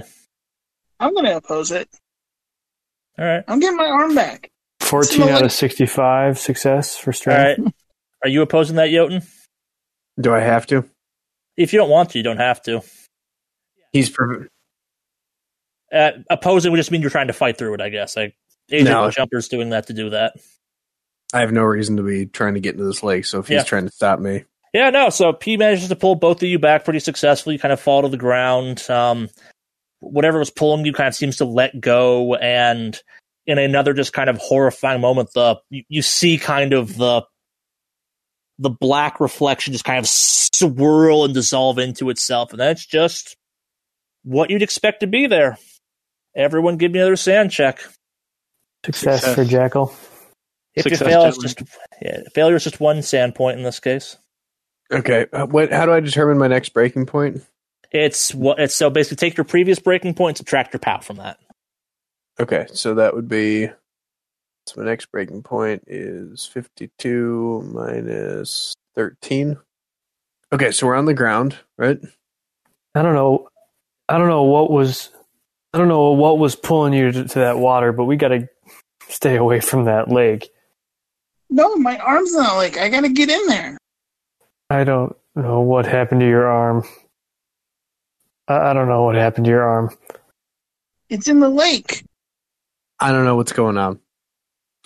I'm 0.98 1.12
going 1.12 1.26
to 1.26 1.36
oppose 1.36 1.70
it. 1.70 1.90
All 3.18 3.26
right. 3.26 3.44
I'm 3.46 3.60
getting 3.60 3.76
my 3.76 3.84
arm 3.84 4.14
back. 4.14 4.50
14 4.80 5.20
out 5.24 5.30
like- 5.32 5.42
of 5.44 5.52
65 5.52 6.38
success 6.38 6.96
for 6.96 7.12
strength. 7.12 7.58
right. 7.60 7.74
Are 8.22 8.28
you 8.28 8.42
opposing 8.42 8.76
that, 8.76 8.90
Jotun? 8.90 9.22
Do 10.20 10.32
I 10.34 10.40
have 10.40 10.66
to? 10.68 10.84
If 11.56 11.72
you 11.72 11.78
don't 11.78 11.90
want 11.90 12.10
to, 12.10 12.18
you 12.18 12.24
don't 12.24 12.36
have 12.38 12.62
to. 12.62 12.82
He's 13.92 14.08
pre- 14.10 14.46
Uh, 15.92 16.12
opposing 16.30 16.70
would 16.72 16.78
just 16.78 16.90
mean 16.90 17.02
you're 17.02 17.10
trying 17.10 17.26
to 17.26 17.32
fight 17.34 17.58
through 17.58 17.74
it, 17.74 17.80
I 17.80 17.88
guess. 17.90 18.16
Like 18.16 18.34
Agent 18.70 18.90
No. 18.90 19.10
Jumper's 19.10 19.48
doing 19.48 19.70
that 19.70 19.88
to 19.88 19.92
do 19.92 20.10
that. 20.10 20.34
I 21.34 21.40
have 21.40 21.52
no 21.52 21.62
reason 21.62 21.96
to 21.98 22.02
be 22.02 22.26
trying 22.26 22.54
to 22.54 22.60
get 22.60 22.74
into 22.74 22.84
this 22.84 23.02
lake. 23.02 23.24
So 23.26 23.40
if 23.40 23.48
he's 23.48 23.56
Yeah. 23.56 23.62
trying 23.64 23.86
to 23.86 23.92
stop 23.92 24.18
me, 24.20 24.44
Yeah, 24.74 24.88
no. 24.88 25.10
So 25.10 25.34
P 25.34 25.58
manages 25.58 25.88
to 25.88 25.96
pull 25.96 26.14
both 26.14 26.42
of 26.42 26.48
you 26.48 26.58
back 26.58 26.84
pretty 26.84 27.00
successfully. 27.00 27.56
You 27.56 27.58
kind 27.58 27.72
of 27.72 27.80
fall 27.80 28.00
to 28.02 28.08
the 28.08 28.16
ground. 28.16 28.82
Um, 28.88 29.28
whatever 30.00 30.38
was 30.38 30.50
pulling 30.50 30.86
you 30.86 30.94
kind 30.94 31.08
of 31.08 31.14
seems 31.14 31.36
to 31.38 31.44
let 31.44 31.78
go, 31.78 32.34
and 32.36 32.98
in 33.46 33.58
another 33.58 33.92
just 33.92 34.14
kind 34.14 34.30
of 34.30 34.38
horrifying 34.38 35.02
moment, 35.02 35.28
the 35.34 35.56
you, 35.68 35.82
you 35.90 36.00
see 36.00 36.38
kind 36.38 36.72
of 36.72 36.96
the 36.96 37.22
the 38.58 38.70
black 38.70 39.20
reflection 39.20 39.72
just 39.72 39.84
kind 39.84 39.98
of 39.98 40.06
swirl 40.08 41.24
and 41.24 41.34
dissolve 41.34 41.78
into 41.78 42.10
itself, 42.10 42.52
and 42.52 42.60
that's 42.60 42.84
just 42.84 43.36
what 44.24 44.50
you'd 44.50 44.62
expect 44.62 45.00
to 45.00 45.06
be 45.06 45.26
there. 45.26 45.58
Everyone, 46.34 46.76
give 46.76 46.92
me 46.92 46.98
another 46.98 47.16
SAN 47.16 47.50
check. 47.50 47.80
Success, 48.84 49.20
Success. 49.20 49.34
for 49.34 49.44
Jackal. 49.44 49.94
If 50.74 50.84
Success, 50.84 51.00
you 51.00 51.06
fail, 51.06 51.24
it's 51.24 51.38
just 51.38 51.62
yeah, 52.00 52.20
failure 52.34 52.56
is 52.56 52.64
just 52.64 52.80
one 52.80 53.02
SAN 53.02 53.32
point 53.32 53.58
in 53.58 53.64
this 53.64 53.80
case. 53.80 54.16
okay. 54.90 55.26
Uh, 55.32 55.46
what? 55.46 55.70
How 55.70 55.86
do 55.86 55.92
I 55.92 56.00
determine 56.00 56.38
my 56.38 56.48
next 56.48 56.70
breaking 56.70 57.06
point? 57.06 57.42
It's 57.90 58.34
what 58.34 58.58
it's 58.58 58.74
so 58.74 58.88
basically 58.88 59.16
take 59.16 59.36
your 59.36 59.44
previous 59.44 59.78
breaking 59.78 60.14
point, 60.14 60.38
subtract 60.38 60.72
your 60.72 60.80
POW 60.80 61.00
from 61.00 61.16
that. 61.16 61.38
Okay, 62.40 62.66
so 62.72 62.94
that 62.94 63.14
would 63.14 63.28
be. 63.28 63.68
So 64.66 64.80
my 64.80 64.86
next 64.86 65.10
breaking 65.10 65.42
point 65.42 65.84
is 65.86 66.46
fifty-two 66.46 67.70
minus 67.72 68.74
thirteen. 68.94 69.58
Okay, 70.52 70.70
so 70.70 70.86
we're 70.86 70.94
on 70.94 71.06
the 71.06 71.14
ground, 71.14 71.56
right? 71.78 71.98
I 72.94 73.02
don't 73.02 73.14
know. 73.14 73.48
I 74.08 74.18
don't 74.18 74.28
know 74.28 74.44
what 74.44 74.70
was. 74.70 75.10
I 75.74 75.78
don't 75.78 75.88
know 75.88 76.12
what 76.12 76.38
was 76.38 76.54
pulling 76.54 76.92
you 76.92 77.10
to, 77.10 77.24
to 77.24 77.38
that 77.38 77.58
water, 77.58 77.92
but 77.92 78.04
we 78.04 78.16
got 78.16 78.28
to 78.28 78.46
stay 79.08 79.36
away 79.36 79.60
from 79.60 79.86
that 79.86 80.10
lake. 80.10 80.50
No, 81.48 81.76
my 81.76 81.98
arm's 81.98 82.34
not 82.34 82.56
like 82.56 82.76
I 82.76 82.88
got 82.90 83.00
to 83.00 83.08
get 83.08 83.30
in 83.30 83.46
there. 83.46 83.78
I 84.68 84.84
don't 84.84 85.16
know 85.34 85.60
what 85.60 85.86
happened 85.86 86.20
to 86.20 86.28
your 86.28 86.46
arm. 86.46 86.84
I, 88.48 88.70
I 88.70 88.72
don't 88.74 88.88
know 88.88 89.04
what 89.04 89.14
happened 89.14 89.46
to 89.46 89.50
your 89.50 89.62
arm. 89.62 89.96
It's 91.08 91.28
in 91.28 91.40
the 91.40 91.48
lake. 91.48 92.04
I 93.00 93.12
don't 93.12 93.24
know 93.24 93.36
what's 93.36 93.52
going 93.52 93.78
on, 93.78 93.98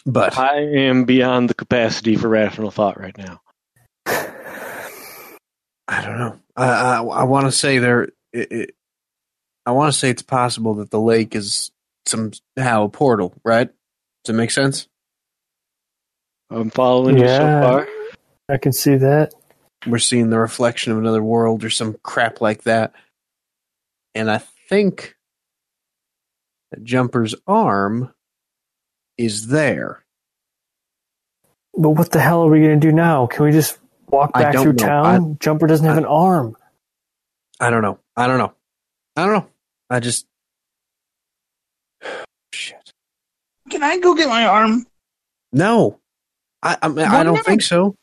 but 0.06 0.38
I 0.38 0.60
am 0.60 1.04
beyond 1.04 1.50
the 1.50 1.54
capacity 1.54 2.16
for 2.16 2.28
rational 2.28 2.70
thought 2.70 2.98
right 2.98 3.16
now. 3.18 3.40
I 5.88 6.02
don't 6.02 6.18
know. 6.18 6.38
I 6.56 6.64
I, 6.64 7.02
I 7.02 7.24
want 7.24 7.46
to 7.46 7.52
say 7.52 7.78
there. 7.78 8.04
It, 8.32 8.52
it, 8.52 8.70
I 9.66 9.72
want 9.72 9.92
to 9.92 9.98
say 9.98 10.10
it's 10.10 10.22
possible 10.22 10.74
that 10.74 10.90
the 10.90 11.00
lake 11.00 11.34
is 11.34 11.72
somehow 12.06 12.84
a 12.84 12.88
portal, 12.88 13.34
right? 13.44 13.68
Does 14.24 14.34
it 14.34 14.38
make 14.38 14.52
sense? 14.52 14.88
I'm 16.50 16.70
following 16.70 17.18
you 17.18 17.26
so 17.26 17.38
far. 17.38 17.88
I 18.48 18.58
can 18.58 18.72
see 18.72 18.96
that. 18.96 19.34
We're 19.86 19.98
seeing 19.98 20.30
the 20.30 20.38
reflection 20.38 20.92
of 20.92 20.98
another 20.98 21.22
world 21.22 21.64
or 21.64 21.70
some 21.70 21.96
crap 22.02 22.40
like 22.40 22.62
that, 22.62 22.92
and 24.14 24.30
I 24.30 24.38
think 24.68 25.16
that 26.70 26.84
Jumper's 26.84 27.34
arm 27.46 28.12
is 29.18 29.48
there. 29.48 30.02
But 31.78 31.90
what 31.90 32.10
the 32.10 32.20
hell 32.20 32.42
are 32.44 32.50
we 32.50 32.60
going 32.60 32.80
to 32.80 32.86
do 32.86 32.92
now? 32.92 33.26
Can 33.26 33.44
we 33.44 33.52
just 33.52 33.78
walk 34.08 34.32
back 34.32 34.54
through 34.54 34.72
know. 34.72 34.86
town? 34.86 35.36
Jumper 35.40 35.66
doesn't 35.66 35.86
have 35.86 35.96
I- 35.96 36.00
an 36.00 36.06
arm. 36.06 36.56
I 37.60 37.70
don't 37.70 37.82
know. 37.82 37.98
I 38.16 38.26
don't 38.26 38.38
know. 38.38 38.52
I 39.16 39.24
don't 39.24 39.32
know. 39.34 39.46
I 39.88 40.00
just 40.00 40.26
shit. 42.52 42.92
Can 43.70 43.82
I 43.82 43.98
go 43.98 44.14
get 44.14 44.28
my 44.28 44.44
arm? 44.46 44.86
No, 45.52 45.98
I 46.62 46.76
I, 46.82 46.88
mean, 46.88 47.06
I 47.06 47.22
don't 47.24 47.42
think 47.44 47.62
so. 47.62 47.94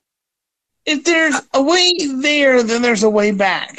If 0.85 1.03
there's 1.03 1.39
a 1.53 1.61
way 1.61 1.93
there, 2.15 2.63
then 2.63 2.81
there's 2.81 3.03
a 3.03 3.09
way 3.09 3.31
back. 3.31 3.77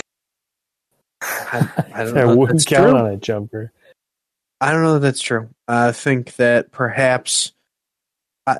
I, 1.20 1.68
I 1.94 2.04
don't 2.04 2.16
I 2.18 2.22
know. 2.24 2.30
if 2.32 2.38
wouldn't 2.38 2.58
That's 2.60 2.64
count 2.66 2.90
true. 2.90 2.98
on 2.98 3.10
it, 3.12 3.20
Jumper. 3.20 3.72
I 4.60 4.72
don't 4.72 4.82
know 4.82 4.94
that 4.94 5.00
that's 5.00 5.20
true. 5.20 5.50
I 5.68 5.92
think 5.92 6.36
that 6.36 6.72
perhaps 6.72 7.52
I 8.46 8.58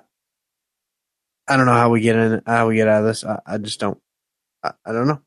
I 1.49 1.57
don't 1.57 1.66
know 1.66 1.72
how 1.72 1.90
we 1.90 2.01
get 2.01 2.16
in 2.16 2.42
how 2.47 2.68
we 2.68 2.76
get 2.76 2.88
out 2.88 3.01
of 3.01 3.07
this. 3.07 3.24
I, 3.24 3.40
I 3.47 3.59
just 3.59 3.80
don't 3.80 3.99
I, 4.62 4.72
I 4.84 4.92
don't 4.92 5.07
know. 5.07 5.20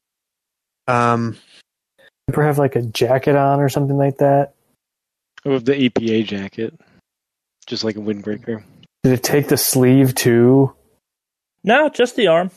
Um 0.88 1.38
Jumper 2.30 2.44
have 2.44 2.58
like 2.58 2.76
a 2.76 2.82
jacket 2.82 3.36
on 3.36 3.60
or 3.60 3.70
something 3.70 3.98
like 3.98 4.18
that. 4.18 4.54
With 5.46 5.66
the 5.66 5.90
EPA 5.90 6.26
jacket, 6.26 6.74
just 7.66 7.84
like 7.84 7.96
a 7.96 8.00
windbreaker. 8.00 8.64
Did 9.04 9.14
it 9.14 9.24
take 9.24 9.48
the 9.48 9.58
sleeve 9.58 10.14
too? 10.14 10.74
No, 11.64 11.88
just 11.90 12.18
the 12.18 12.28
arm. 12.28 12.52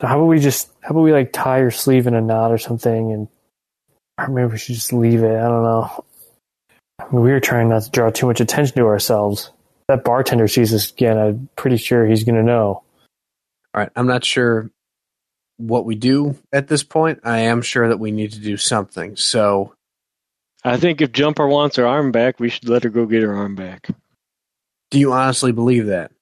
So 0.00 0.06
how 0.06 0.18
about 0.18 0.26
we 0.26 0.38
just 0.38 0.70
how 0.82 0.90
about 0.90 1.02
we 1.02 1.12
like 1.12 1.32
tie 1.32 1.60
your 1.60 1.70
sleeve 1.70 2.06
in 2.06 2.14
a 2.14 2.20
knot 2.20 2.52
or 2.52 2.58
something 2.58 3.12
and 3.12 3.28
or 4.18 4.28
maybe 4.28 4.52
we 4.52 4.58
should 4.58 4.74
just 4.74 4.92
leave 4.92 5.22
it. 5.22 5.36
I 5.36 5.48
don't 5.48 5.62
know. 5.62 6.04
I 6.98 7.04
mean, 7.12 7.22
we 7.22 7.32
were 7.32 7.40
trying 7.40 7.68
not 7.68 7.82
to 7.82 7.90
draw 7.90 8.10
too 8.10 8.26
much 8.26 8.40
attention 8.40 8.76
to 8.76 8.86
ourselves. 8.86 9.50
If 9.80 9.86
that 9.88 10.04
bartender 10.04 10.48
sees 10.48 10.72
us 10.72 10.90
again, 10.90 11.18
I'm 11.18 11.48
pretty 11.56 11.76
sure 11.76 12.06
he's 12.06 12.24
gonna 12.24 12.42
know. 12.42 12.82
all 13.74 13.80
right, 13.80 13.90
I'm 13.96 14.06
not 14.06 14.24
sure 14.24 14.70
what 15.56 15.84
we 15.84 15.94
do 15.94 16.36
at 16.52 16.68
this 16.68 16.82
point. 16.82 17.20
I 17.24 17.40
am 17.40 17.62
sure 17.62 17.88
that 17.88 17.98
we 17.98 18.10
need 18.10 18.32
to 18.32 18.40
do 18.40 18.56
something. 18.56 19.16
So 19.16 19.74
I 20.64 20.76
think 20.78 21.00
if 21.00 21.12
Jumper 21.12 21.46
wants 21.46 21.76
her 21.76 21.86
arm 21.86 22.12
back, 22.12 22.40
we 22.40 22.48
should 22.48 22.68
let 22.68 22.84
her 22.84 22.90
go 22.90 23.06
get 23.06 23.22
her 23.22 23.34
arm 23.34 23.54
back. 23.54 23.88
Do 24.90 24.98
you 24.98 25.12
honestly 25.12 25.52
believe 25.52 25.86
that? 25.86 26.12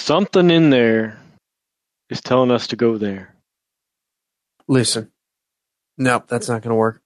Something 0.00 0.50
in 0.50 0.70
there 0.70 1.18
is 2.10 2.20
telling 2.20 2.50
us 2.50 2.68
to 2.68 2.76
go 2.76 2.98
there. 2.98 3.34
Listen. 4.68 5.10
Nope, 5.96 6.26
that's 6.28 6.48
not 6.48 6.62
going 6.62 6.70
to 6.70 6.76
work. 6.76 7.00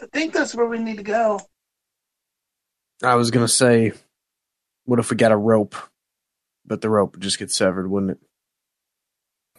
I 0.00 0.06
think 0.12 0.32
that's 0.32 0.54
where 0.54 0.66
we 0.66 0.78
need 0.78 0.98
to 0.98 1.02
go. 1.02 1.40
I 3.02 3.14
was 3.16 3.30
going 3.30 3.44
to 3.44 3.52
say, 3.52 3.92
what 4.84 4.98
if 4.98 5.10
we 5.10 5.16
got 5.16 5.32
a 5.32 5.36
rope? 5.36 5.74
But 6.64 6.80
the 6.80 6.90
rope 6.90 7.12
would 7.12 7.22
just 7.22 7.38
get 7.38 7.50
severed, 7.50 7.90
wouldn't 7.90 8.12
it? 8.12 8.18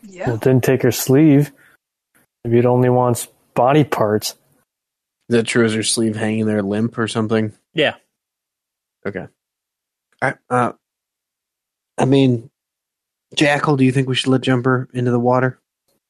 Yeah. 0.04 0.28
Well, 0.28 0.36
it 0.36 0.42
didn't 0.42 0.64
take 0.64 0.84
her 0.84 0.92
sleeve. 0.92 1.52
Maybe 2.44 2.60
it 2.60 2.66
only 2.66 2.90
wants 2.90 3.28
body 3.54 3.84
parts. 3.84 4.32
Is 5.30 5.38
that 5.38 5.48
true? 5.48 5.66
Is 5.66 5.74
her 5.74 5.84
sleeve 5.84 6.16
hanging 6.16 6.46
there 6.46 6.62
limp 6.62 6.98
or 6.98 7.08
something? 7.08 7.54
Yeah. 7.74 7.96
Okay. 9.06 9.28
I, 10.22 10.36
uh, 10.50 10.74
I 11.98 12.06
mean, 12.06 12.50
Jackal, 13.36 13.78
do 13.78 13.86
you 13.86 13.92
think 13.92 14.08
we 14.08 14.16
should 14.16 14.30
let 14.30 14.42
Jumper 14.42 14.90
into 14.94 15.12
the 15.12 15.20
water? 15.20 15.60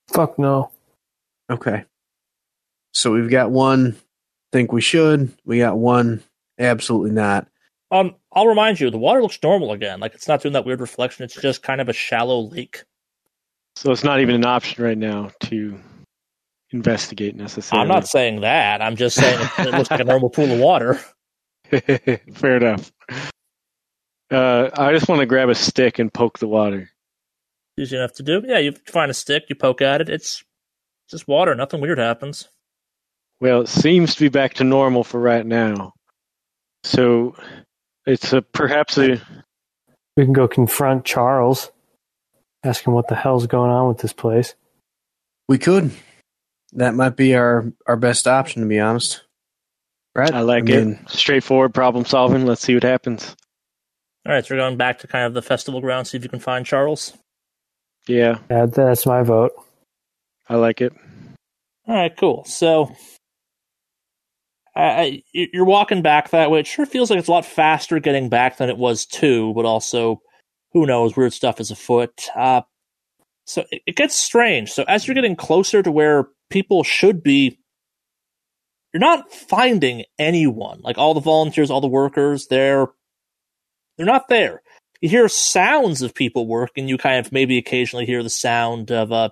Fuck 0.10 0.38
no. 0.38 0.72
Okay. 1.50 1.86
So 2.94 3.12
we've 3.12 3.30
got 3.30 3.52
one 3.52 3.96
think 4.54 4.72
we 4.72 4.82
should. 4.82 5.32
We 5.44 5.58
got 5.58 5.78
one 5.78 6.24
absolutely 6.60 7.12
not. 7.12 7.48
Um, 7.92 8.16
I'll 8.32 8.48
remind 8.48 8.80
you, 8.80 8.90
the 8.90 8.98
water 8.98 9.22
looks 9.22 9.38
normal 9.44 9.72
again. 9.72 10.00
Like 10.00 10.16
it's 10.16 10.28
not 10.28 10.42
doing 10.42 10.54
that 10.54 10.66
weird 10.66 10.82
reflection. 10.82 11.24
It's 11.24 11.40
just 11.40 11.62
kind 11.62 11.80
of 11.80 11.90
a 11.90 11.94
shallow 11.94 12.42
lake. 12.42 12.84
So 13.76 13.92
it's 13.92 14.04
not 14.04 14.20
even 14.20 14.36
an 14.36 14.46
option 14.46 14.84
right 14.84 14.98
now 14.98 15.32
to 15.42 15.80
investigate 16.72 17.36
necessarily. 17.36 17.84
I'm 17.84 17.88
not 17.88 18.08
saying 18.08 18.42
that. 18.42 18.82
I'm 18.82 18.96
just 18.96 19.16
saying 19.16 19.40
it, 19.40 19.68
it 19.68 19.74
looks 19.74 19.92
like 19.92 20.00
a 20.00 20.06
normal 20.06 20.30
pool 20.30 20.52
of 20.52 20.60
water. 20.60 21.00
Fair 22.34 22.58
enough. 22.58 22.92
Uh, 24.30 24.70
I 24.76 24.92
just 24.92 25.08
want 25.08 25.20
to 25.20 25.26
grab 25.26 25.50
a 25.50 25.56
stick 25.56 26.00
and 26.00 26.14
poke 26.14 26.40
the 26.40 26.48
water. 26.48 26.90
Easy 27.80 27.96
enough 27.96 28.14
to 28.14 28.24
do. 28.24 28.44
Yeah, 28.46 28.60
you 28.60 28.74
find 28.88 29.10
a 29.10 29.14
stick, 29.14 29.46
you 29.50 29.56
poke 29.56 29.82
at 29.82 30.02
it. 30.02 30.10
It's 30.10 30.44
just 31.10 31.28
water. 31.28 31.56
Nothing 31.56 31.82
weird 31.82 31.98
happens. 31.98 32.48
Well, 33.40 33.62
it 33.62 33.70
seems 33.70 34.16
to 34.16 34.22
be 34.22 34.30
back 34.30 34.56
to 34.56 34.64
normal 34.64 35.04
for 35.04 35.20
right 35.20 35.46
now. 35.46 35.94
So 36.84 37.36
it's 38.06 38.34
a 38.34 38.42
perhaps 38.42 38.98
a 38.98 39.22
We 40.18 40.24
can 40.26 40.34
go 40.34 40.48
confront 40.48 41.06
Charles. 41.06 41.72
Ask 42.64 42.86
him 42.86 42.94
what 42.94 43.08
the 43.08 43.16
hell's 43.16 43.48
going 43.48 43.72
on 43.72 43.88
with 43.88 43.98
this 43.98 44.14
place. 44.14 44.56
We 45.50 45.58
could. 45.58 45.92
That 46.74 46.96
might 46.96 47.16
be 47.16 47.36
our 47.36 47.72
our 47.88 47.96
best 47.98 48.28
option, 48.28 48.62
to 48.62 48.68
be 48.68 48.80
honest. 48.80 49.22
Right? 50.16 50.34
I 50.34 50.42
like 50.42 50.66
mean, 50.66 51.00
it. 51.04 51.10
Straightforward 51.10 51.74
problem 51.74 52.06
solving. 52.06 52.46
Let's 52.46 52.62
see 52.62 52.74
what 52.76 52.84
happens. 52.84 53.36
All 54.26 54.34
right, 54.34 54.46
so 54.46 54.56
we're 54.56 54.62
going 54.62 54.78
back 54.78 55.00
to 55.00 55.08
kind 55.08 55.26
of 55.26 55.34
the 55.34 55.42
festival 55.42 55.82
ground, 55.82 56.08
see 56.08 56.18
if 56.18 56.24
you 56.24 56.30
can 56.30 56.40
find 56.40 56.66
Charles. 56.66 57.14
Yeah, 58.08 58.40
Yeah, 58.50 58.68
that's 58.68 59.06
my 59.06 59.22
vote. 59.22 59.52
I 60.48 60.56
like 60.56 60.80
it. 60.80 60.94
All 61.88 61.96
right, 61.96 62.16
cool. 62.16 62.46
So 62.46 62.96
uh, 64.76 65.12
you're 65.32 65.66
walking 65.66 66.02
back 66.02 66.30
that 66.30 66.50
way. 66.50 66.60
It 66.60 66.68
sure 66.68 66.86
feels 66.86 67.10
like 67.10 67.20
it's 67.20 67.28
a 67.28 67.32
lot 67.32 67.46
faster 67.46 68.00
getting 68.00 68.30
back 68.30 68.58
than 68.58 68.70
it 68.70 68.78
was 68.78 69.06
to, 69.08 69.54
but 69.54 69.66
also, 69.66 70.22
who 70.72 70.86
knows? 70.88 71.16
Weird 71.16 71.34
stuff 71.34 71.60
is 71.60 71.70
afoot. 71.70 72.28
Uh, 72.36 72.62
so 73.46 73.66
it, 73.72 73.82
it 73.86 73.96
gets 73.96 74.16
strange. 74.16 74.72
So 74.72 74.84
as 74.88 75.08
you're 75.08 75.16
getting 75.16 75.36
closer 75.36 75.84
to 75.84 75.92
where 75.92 76.28
people 76.50 76.84
should 76.84 77.22
be, 77.22 77.60
you're 78.94 79.00
not 79.02 79.32
finding 79.32 80.06
anyone. 80.18 80.80
Like 80.82 80.98
all 80.98 81.14
the 81.14 81.20
volunteers, 81.20 81.70
all 81.70 81.82
the 81.82 81.88
workers, 81.88 82.48
they're 82.48 82.88
they're 83.98 84.06
not 84.06 84.28
there. 84.28 84.62
You 85.02 85.10
hear 85.10 85.28
sounds 85.28 86.02
of 86.02 86.16
people 86.16 86.48
working. 86.48 86.88
You 86.88 86.98
kind 86.98 87.24
of 87.24 87.32
maybe 87.32 87.58
occasionally 87.58 88.06
hear 88.06 88.24
the 88.24 88.30
sound 88.30 88.92
of 88.92 89.12
uh, 89.12 89.30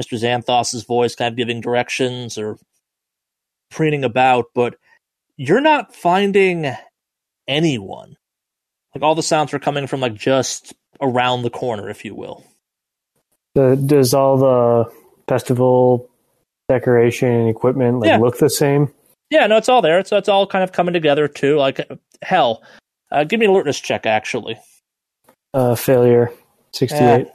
Mr. 0.00 0.18
Xanthos's 0.18 0.84
voice, 0.84 1.14
kind 1.14 1.32
of 1.32 1.36
giving 1.36 1.60
directions 1.60 2.38
or 2.38 2.58
preening 3.70 4.04
about, 4.04 4.46
but 4.54 4.76
you're 5.36 5.60
not 5.60 5.94
finding 5.94 6.72
anyone. 7.46 8.16
Like 8.94 9.02
all 9.02 9.14
the 9.14 9.22
sounds 9.22 9.52
are 9.54 9.58
coming 9.58 9.86
from 9.86 10.00
like 10.00 10.14
just 10.14 10.74
around 11.00 11.42
the 11.42 11.50
corner, 11.50 11.88
if 11.88 12.04
you 12.04 12.14
will. 12.14 12.44
The, 13.54 13.76
does 13.76 14.14
all 14.14 14.36
the 14.36 14.92
festival 15.28 16.08
decoration 16.68 17.30
and 17.30 17.48
equipment 17.48 18.00
like 18.00 18.08
Yeah. 18.08 18.18
look 18.18 18.38
the 18.38 18.50
same? 18.50 18.92
Yeah, 19.30 19.46
no, 19.46 19.56
it's 19.58 19.68
all 19.68 19.82
there. 19.82 19.98
It's 19.98 20.10
it's 20.10 20.28
all 20.28 20.46
kind 20.46 20.64
of 20.64 20.72
coming 20.72 20.94
together 20.94 21.28
too. 21.28 21.56
Like 21.56 21.86
hell, 22.22 22.62
uh, 23.12 23.24
give 23.24 23.38
me 23.40 23.46
an 23.46 23.52
alertness 23.52 23.78
check 23.78 24.06
actually. 24.06 24.58
Uh, 25.52 25.74
failure, 25.74 26.32
sixty-eight. 26.72 27.26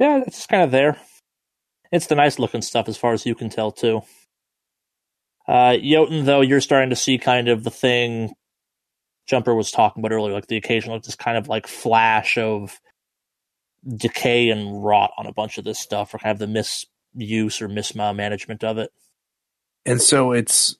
Yeah, 0.00 0.22
it's 0.26 0.36
just 0.36 0.48
kind 0.48 0.62
of 0.62 0.70
there. 0.70 0.96
It's 1.92 2.06
the 2.06 2.14
nice 2.16 2.38
looking 2.38 2.62
stuff 2.62 2.88
as 2.88 2.96
far 2.96 3.12
as 3.12 3.24
you 3.24 3.34
can 3.34 3.50
tell 3.50 3.70
too. 3.72 4.02
Uh, 5.48 5.78
Jotun, 5.78 6.26
though, 6.26 6.42
you're 6.42 6.60
starting 6.60 6.90
to 6.90 6.96
see 6.96 7.16
kind 7.16 7.48
of 7.48 7.64
the 7.64 7.70
thing 7.70 8.34
Jumper 9.26 9.54
was 9.54 9.70
talking 9.70 10.02
about 10.02 10.12
earlier, 10.14 10.34
like 10.34 10.46
the 10.46 10.58
occasional, 10.58 11.00
just 11.00 11.18
kind 11.18 11.38
of 11.38 11.48
like 11.48 11.66
flash 11.66 12.36
of 12.36 12.78
decay 13.96 14.50
and 14.50 14.84
rot 14.84 15.10
on 15.16 15.26
a 15.26 15.32
bunch 15.32 15.56
of 15.56 15.64
this 15.64 15.78
stuff, 15.78 16.12
or 16.12 16.18
kind 16.18 16.32
of 16.32 16.38
the 16.38 16.46
misuse 16.46 17.62
or 17.62 17.68
mismanagement 17.68 18.62
of 18.62 18.76
it. 18.78 18.90
and 19.86 20.02
so 20.02 20.32
it's 20.32 20.76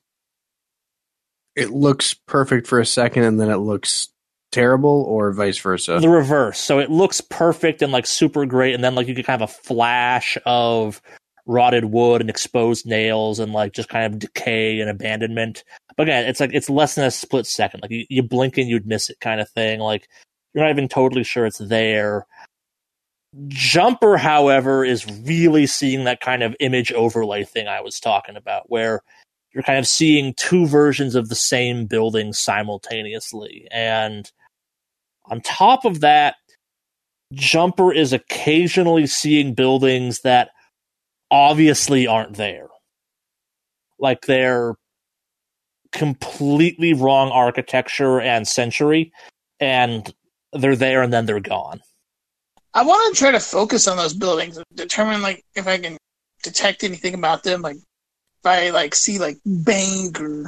it 1.56 1.70
looks 1.70 2.14
perfect 2.14 2.66
for 2.66 2.78
a 2.78 2.86
second 2.86 3.24
and 3.24 3.40
then 3.40 3.50
it 3.50 3.56
looks 3.56 4.10
terrible 4.52 5.04
or 5.08 5.32
vice 5.32 5.58
versa. 5.58 5.98
the 6.00 6.08
reverse. 6.08 6.58
So 6.58 6.78
it 6.78 6.90
looks 6.90 7.20
perfect 7.20 7.82
and 7.82 7.90
like 7.92 8.06
super 8.06 8.44
great, 8.46 8.74
and 8.74 8.84
then 8.84 8.94
like 8.94 9.08
you 9.08 9.14
get 9.14 9.26
kind 9.26 9.42
of 9.42 9.48
a 9.48 9.52
flash 9.52 10.36
of 10.44 11.00
rotted 11.48 11.86
wood 11.86 12.20
and 12.20 12.30
exposed 12.30 12.86
nails 12.86 13.40
and 13.40 13.52
like 13.52 13.72
just 13.72 13.88
kind 13.88 14.12
of 14.12 14.20
decay 14.20 14.78
and 14.80 14.88
abandonment. 14.88 15.64
But 15.96 16.04
again, 16.04 16.26
it's 16.26 16.38
like 16.38 16.52
it's 16.52 16.70
less 16.70 16.94
than 16.94 17.06
a 17.06 17.10
split 17.10 17.46
second. 17.46 17.80
Like 17.80 17.90
you, 17.90 18.04
you 18.08 18.22
blink 18.22 18.56
and 18.58 18.68
you'd 18.68 18.86
miss 18.86 19.10
it 19.10 19.18
kind 19.20 19.40
of 19.40 19.48
thing. 19.48 19.80
Like 19.80 20.08
you're 20.54 20.62
not 20.62 20.70
even 20.70 20.88
totally 20.88 21.24
sure 21.24 21.46
it's 21.46 21.58
there. 21.58 22.26
Jumper, 23.48 24.16
however, 24.16 24.84
is 24.84 25.06
really 25.22 25.66
seeing 25.66 26.04
that 26.04 26.20
kind 26.20 26.42
of 26.42 26.54
image 26.60 26.92
overlay 26.92 27.44
thing 27.44 27.66
I 27.66 27.80
was 27.80 27.98
talking 27.98 28.36
about, 28.36 28.70
where 28.70 29.02
you're 29.52 29.62
kind 29.62 29.78
of 29.78 29.86
seeing 29.86 30.34
two 30.34 30.66
versions 30.66 31.14
of 31.14 31.28
the 31.28 31.34
same 31.34 31.86
building 31.86 32.32
simultaneously. 32.32 33.66
And 33.70 34.30
on 35.26 35.40
top 35.40 35.84
of 35.84 36.00
that, 36.00 36.36
Jumper 37.34 37.92
is 37.92 38.12
occasionally 38.12 39.06
seeing 39.06 39.54
buildings 39.54 40.20
that 40.20 40.50
obviously 41.30 42.06
aren't 42.06 42.36
there. 42.36 42.68
Like 43.98 44.22
they're 44.22 44.74
completely 45.92 46.92
wrong 46.92 47.30
architecture 47.30 48.20
and 48.20 48.46
century, 48.46 49.12
and 49.60 50.12
they're 50.52 50.76
there 50.76 51.02
and 51.02 51.12
then 51.12 51.26
they're 51.26 51.40
gone. 51.40 51.80
I 52.74 52.82
want 52.82 53.14
to 53.14 53.18
try 53.18 53.32
to 53.32 53.40
focus 53.40 53.88
on 53.88 53.96
those 53.96 54.14
buildings 54.14 54.56
and 54.56 54.66
determine 54.74 55.22
like 55.22 55.44
if 55.54 55.66
I 55.66 55.78
can 55.78 55.96
detect 56.42 56.84
anything 56.84 57.14
about 57.14 57.42
them. 57.42 57.62
Like 57.62 57.76
if 57.76 58.46
I 58.46 58.70
like 58.70 58.94
see 58.94 59.18
like 59.18 59.38
bank 59.44 60.20
or 60.20 60.46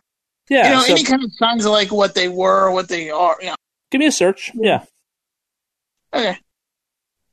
Yeah, 0.48 0.68
you 0.68 0.74
know 0.74 0.82
so 0.82 0.92
any 0.92 1.04
kind 1.04 1.24
of 1.24 1.32
signs 1.32 1.64
of 1.64 1.72
like 1.72 1.90
what 1.90 2.14
they 2.14 2.28
were 2.28 2.66
or 2.66 2.72
what 2.72 2.88
they 2.88 3.10
are. 3.10 3.36
You 3.40 3.48
know. 3.48 3.56
give 3.90 3.98
me 3.98 4.06
a 4.06 4.12
search. 4.12 4.52
Yeah. 4.54 4.84
Okay. 6.12 6.38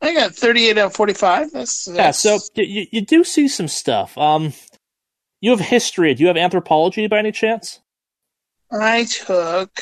I 0.01 0.13
got 0.13 0.35
38 0.35 0.77
out 0.77 0.85
of 0.87 0.93
45. 0.95 1.51
That's, 1.51 1.87
Yeah, 1.87 2.11
so 2.11 2.39
you, 2.55 2.85
you 2.91 3.01
do 3.01 3.23
see 3.23 3.47
some 3.47 3.67
stuff. 3.67 4.17
Um, 4.17 4.53
you 5.41 5.51
have 5.51 5.59
history. 5.59 6.13
Do 6.13 6.21
you 6.21 6.27
have 6.27 6.37
anthropology 6.37 7.07
by 7.07 7.19
any 7.19 7.31
chance? 7.31 7.79
I 8.71 9.05
took. 9.05 9.81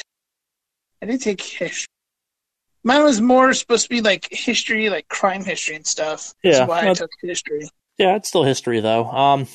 I 1.01 1.05
did 1.07 1.21
take 1.21 1.41
history. 1.41 1.87
Mine 2.83 3.03
was 3.03 3.19
more 3.19 3.51
supposed 3.53 3.83
to 3.83 3.89
be 3.89 4.01
like 4.01 4.27
history, 4.31 4.89
like 4.89 5.07
crime 5.07 5.43
history 5.43 5.75
and 5.75 5.85
stuff. 5.85 6.33
Yeah, 6.43 6.51
That's 6.59 6.69
why 6.69 6.87
I 6.89 6.93
took 6.93 7.09
history. 7.21 7.67
Yeah, 7.97 8.15
it's 8.15 8.29
still 8.29 8.43
history 8.43 8.79
though. 8.79 9.05
Um, 9.05 9.47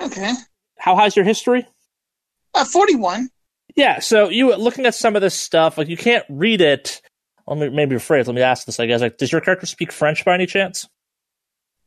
Okay. 0.00 0.32
how 0.78 0.94
high's 0.96 1.16
your 1.16 1.24
history? 1.24 1.66
Uh, 2.52 2.64
41. 2.64 3.30
Yeah, 3.76 3.98
so 3.98 4.28
you 4.28 4.54
looking 4.54 4.86
at 4.86 4.94
some 4.94 5.16
of 5.16 5.22
this 5.22 5.34
stuff, 5.34 5.76
like 5.76 5.88
you 5.88 5.96
can't 5.96 6.24
read 6.28 6.60
it. 6.60 7.00
Let 7.46 7.58
me 7.58 7.68
maybe 7.68 7.96
rephrase. 7.96 8.26
Let 8.26 8.34
me 8.34 8.42
ask 8.42 8.66
this. 8.66 8.80
I 8.80 8.86
guess 8.86 9.00
like, 9.00 9.18
does 9.18 9.32
your 9.32 9.40
character 9.40 9.66
speak 9.66 9.92
French 9.92 10.24
by 10.24 10.34
any 10.34 10.46
chance? 10.46 10.88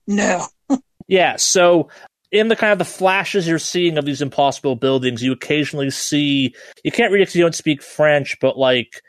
No. 0.06 0.46
Yeah, 1.10 1.38
so 1.38 1.88
in 2.32 2.50
the 2.50 2.56
kind 2.56 2.74
of 2.74 2.80
the 2.80 2.86
flashes 2.86 3.48
you're 3.48 3.60
seeing 3.60 3.98
of 3.98 4.06
these 4.06 4.22
impossible 4.22 4.76
buildings, 4.76 5.24
you 5.24 5.32
occasionally 5.32 5.90
see 5.90 6.54
you 6.84 6.92
can't 6.92 7.12
read 7.12 7.22
it 7.22 7.24
because 7.24 7.36
you 7.36 7.44
don't 7.44 7.56
speak 7.56 7.82
French, 7.82 8.38
but 8.42 8.58
like 8.58 9.02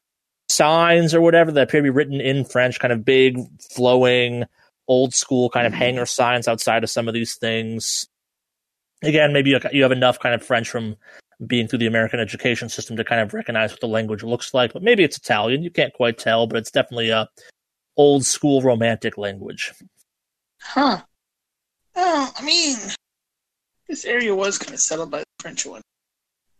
signs 0.48 1.14
or 1.14 1.20
whatever 1.20 1.50
that 1.50 1.64
appear 1.64 1.80
to 1.80 1.84
be 1.84 1.90
written 1.90 2.20
in 2.20 2.44
French, 2.44 2.78
kind 2.78 2.92
of 2.92 3.04
big, 3.04 3.38
flowing, 3.74 4.44
old 4.86 5.14
school 5.14 5.50
kind 5.50 5.66
of 5.66 5.72
mm-hmm. 5.72 5.82
hanger 5.82 6.06
signs 6.06 6.48
outside 6.48 6.84
of 6.84 6.90
some 6.90 7.08
of 7.08 7.14
these 7.14 7.34
things. 7.36 8.08
Again, 9.02 9.32
maybe 9.32 9.50
you 9.50 9.60
you 9.72 9.82
have 9.82 9.92
enough 9.92 10.18
kind 10.18 10.34
of 10.34 10.42
French 10.42 10.68
from 10.68 10.96
being 11.46 11.68
through 11.68 11.78
the 11.78 11.86
American 11.86 12.20
education 12.20 12.68
system 12.68 12.96
to 12.96 13.04
kind 13.04 13.20
of 13.20 13.32
recognize 13.32 13.70
what 13.70 13.80
the 13.80 13.88
language 13.88 14.22
looks 14.22 14.52
like. 14.54 14.72
But 14.72 14.82
maybe 14.82 15.04
it's 15.04 15.16
Italian. 15.16 15.62
You 15.62 15.70
can't 15.70 15.92
quite 15.92 16.18
tell, 16.18 16.46
but 16.46 16.58
it's 16.58 16.70
definitely 16.70 17.10
a 17.10 17.28
old 17.96 18.24
school 18.24 18.60
romantic 18.62 19.16
language. 19.18 19.72
Huh. 20.60 21.02
Well, 21.94 22.32
I 22.36 22.42
mean, 22.44 22.76
this 23.88 24.04
area 24.04 24.34
was 24.34 24.58
kind 24.58 24.74
of 24.74 24.80
settled 24.80 25.10
by 25.10 25.18
the 25.18 25.24
French 25.40 25.66
one. 25.66 25.82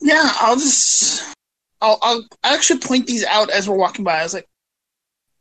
Yeah, 0.01 0.31
I'll 0.41 0.57
just, 0.57 1.35
I'll, 1.81 1.99
I'll 2.03 2.25
actually 2.45 2.81
point 2.81 3.07
these 3.07 3.25
out 3.25 3.51
as 3.51 3.69
we're 3.69 3.77
walking 3.77 4.05
by. 4.05 4.21
I 4.21 4.23
was 4.23 4.35
like, 4.35 4.47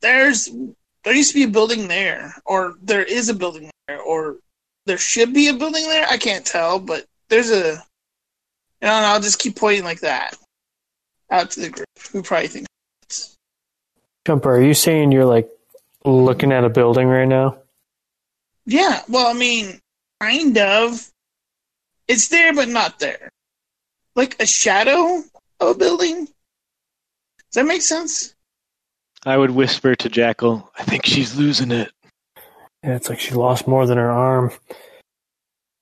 there's, 0.01 0.49
there 1.03 1.13
used 1.13 1.31
to 1.31 1.35
be 1.35 1.43
a 1.43 1.47
building 1.47 1.87
there, 1.87 2.33
or 2.45 2.75
there 2.81 3.03
is 3.03 3.29
a 3.29 3.33
building 3.33 3.69
there, 3.87 3.99
or 3.99 4.37
there 4.85 4.97
should 4.97 5.33
be 5.33 5.47
a 5.47 5.53
building 5.53 5.87
there. 5.87 6.07
I 6.07 6.17
can't 6.17 6.45
tell, 6.45 6.79
but 6.79 7.05
there's 7.29 7.51
a, 7.51 7.63
you 7.63 7.71
know, 7.71 7.81
and 8.81 8.91
I'll 8.91 9.21
just 9.21 9.39
keep 9.39 9.55
pointing 9.55 9.83
like 9.83 10.01
that 10.01 10.35
out 11.29 11.51
to 11.51 11.61
the 11.61 11.69
group 11.69 11.87
who 12.11 12.23
probably 12.23 12.47
think. 12.47 12.67
Jumper, 14.25 14.55
are 14.55 14.61
you 14.61 14.73
saying 14.73 15.11
you're 15.11 15.25
like 15.25 15.49
looking 16.05 16.51
at 16.51 16.63
a 16.63 16.69
building 16.69 17.07
right 17.07 17.27
now? 17.27 17.57
Yeah, 18.65 19.01
well, 19.07 19.27
I 19.27 19.33
mean, 19.33 19.79
kind 20.21 20.57
of. 20.57 21.09
It's 22.07 22.29
there, 22.29 22.53
but 22.53 22.69
not 22.69 22.99
there. 22.99 23.29
Like 24.15 24.35
a 24.41 24.45
shadow 24.45 25.23
of 25.59 25.75
a 25.75 25.77
building. 25.77 26.25
Does 26.25 27.55
that 27.55 27.65
make 27.65 27.81
sense? 27.81 28.33
I 29.25 29.37
would 29.37 29.51
whisper 29.51 29.95
to 29.95 30.09
Jackal, 30.09 30.71
I 30.77 30.83
think 30.83 31.05
she's 31.05 31.37
losing 31.37 31.71
it. 31.71 31.91
Yeah, 32.83 32.95
it's 32.95 33.09
like 33.09 33.19
she 33.19 33.33
lost 33.33 33.67
more 33.67 33.85
than 33.85 33.97
her 33.97 34.11
arm. 34.11 34.51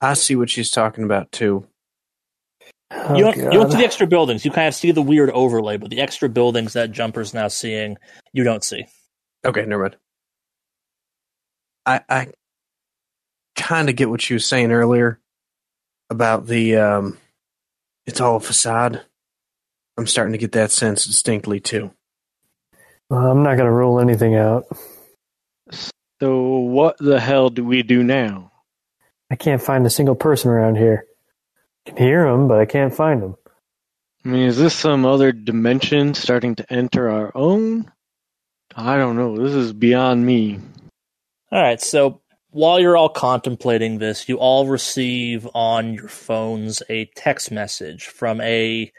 I 0.01 0.13
see 0.13 0.35
what 0.35 0.49
she's 0.49 0.71
talking 0.71 1.03
about 1.03 1.31
too. 1.31 1.67
Oh, 2.91 3.15
you, 3.15 3.23
don't, 3.23 3.37
you 3.37 3.51
don't 3.51 3.71
see 3.71 3.79
the 3.79 3.85
extra 3.85 4.07
buildings. 4.07 4.45
You 4.45 4.51
kind 4.51 4.67
of 4.67 4.75
see 4.75 4.91
the 4.91 5.01
weird 5.01 5.31
overlay, 5.31 5.77
but 5.77 5.89
the 5.89 6.01
extra 6.01 6.29
buildings 6.29 6.73
that 6.73 6.91
Jumper's 6.91 7.33
now 7.33 7.47
seeing, 7.47 7.97
you 8.31 8.43
don't 8.43 8.63
see. 8.63 8.85
Okay, 9.43 9.65
never 9.65 9.83
mind. 9.83 9.97
I 11.85 12.01
I 12.09 12.27
kind 13.55 13.89
of 13.89 13.95
get 13.95 14.09
what 14.09 14.29
you 14.29 14.35
were 14.35 14.39
saying 14.39 14.71
earlier 14.71 15.19
about 16.09 16.45
the 16.45 16.77
um, 16.77 17.17
it's 18.05 18.21
all 18.21 18.37
a 18.37 18.39
facade. 18.39 19.01
I'm 19.97 20.07
starting 20.07 20.33
to 20.33 20.37
get 20.37 20.53
that 20.53 20.71
sense 20.71 21.05
distinctly 21.05 21.59
too. 21.59 21.91
Well, 23.09 23.31
I'm 23.31 23.43
not 23.43 23.55
going 23.55 23.67
to 23.67 23.71
rule 23.71 23.99
anything 23.99 24.35
out. 24.35 24.65
So 26.19 26.59
what 26.59 26.97
the 26.97 27.19
hell 27.19 27.49
do 27.49 27.63
we 27.63 27.83
do 27.83 28.03
now? 28.03 28.51
I 29.31 29.35
can't 29.35 29.61
find 29.61 29.85
a 29.85 29.89
single 29.89 30.15
person 30.15 30.49
around 30.49 30.77
here. 30.77 31.05
I 31.85 31.91
can 31.91 31.97
hear 31.97 32.29
them, 32.29 32.47
but 32.47 32.59
I 32.59 32.65
can't 32.65 32.93
find 32.93 33.21
them. 33.21 33.35
I 34.23 34.29
mean, 34.29 34.43
is 34.43 34.57
this 34.57 34.73
some 34.73 35.05
other 35.05 35.31
dimension 35.31 36.15
starting 36.15 36.55
to 36.55 36.73
enter 36.73 37.09
our 37.09 37.31
own? 37.35 37.91
I 38.75 38.97
don't 38.97 39.15
know. 39.15 39.37
This 39.37 39.53
is 39.53 39.71
beyond 39.71 40.25
me. 40.25 40.59
All 41.51 41.61
right, 41.61 41.79
so 41.79 42.21
while 42.49 42.79
you're 42.79 42.97
all 42.97 43.09
contemplating 43.09 43.99
this, 43.99 44.27
you 44.27 44.37
all 44.37 44.65
receive 44.67 45.47
on 45.53 45.93
your 45.93 46.07
phones 46.07 46.81
a 46.89 47.05
text 47.15 47.51
message 47.51 48.05
from 48.05 48.41
a 48.41 48.91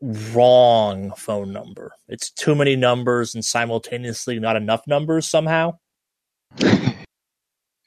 wrong 0.00 1.12
phone 1.16 1.52
number. 1.52 1.92
It's 2.08 2.30
too 2.30 2.54
many 2.54 2.76
numbers 2.76 3.34
and 3.34 3.44
simultaneously 3.44 4.38
not 4.38 4.56
enough 4.56 4.86
numbers 4.86 5.26
somehow. 5.26 5.78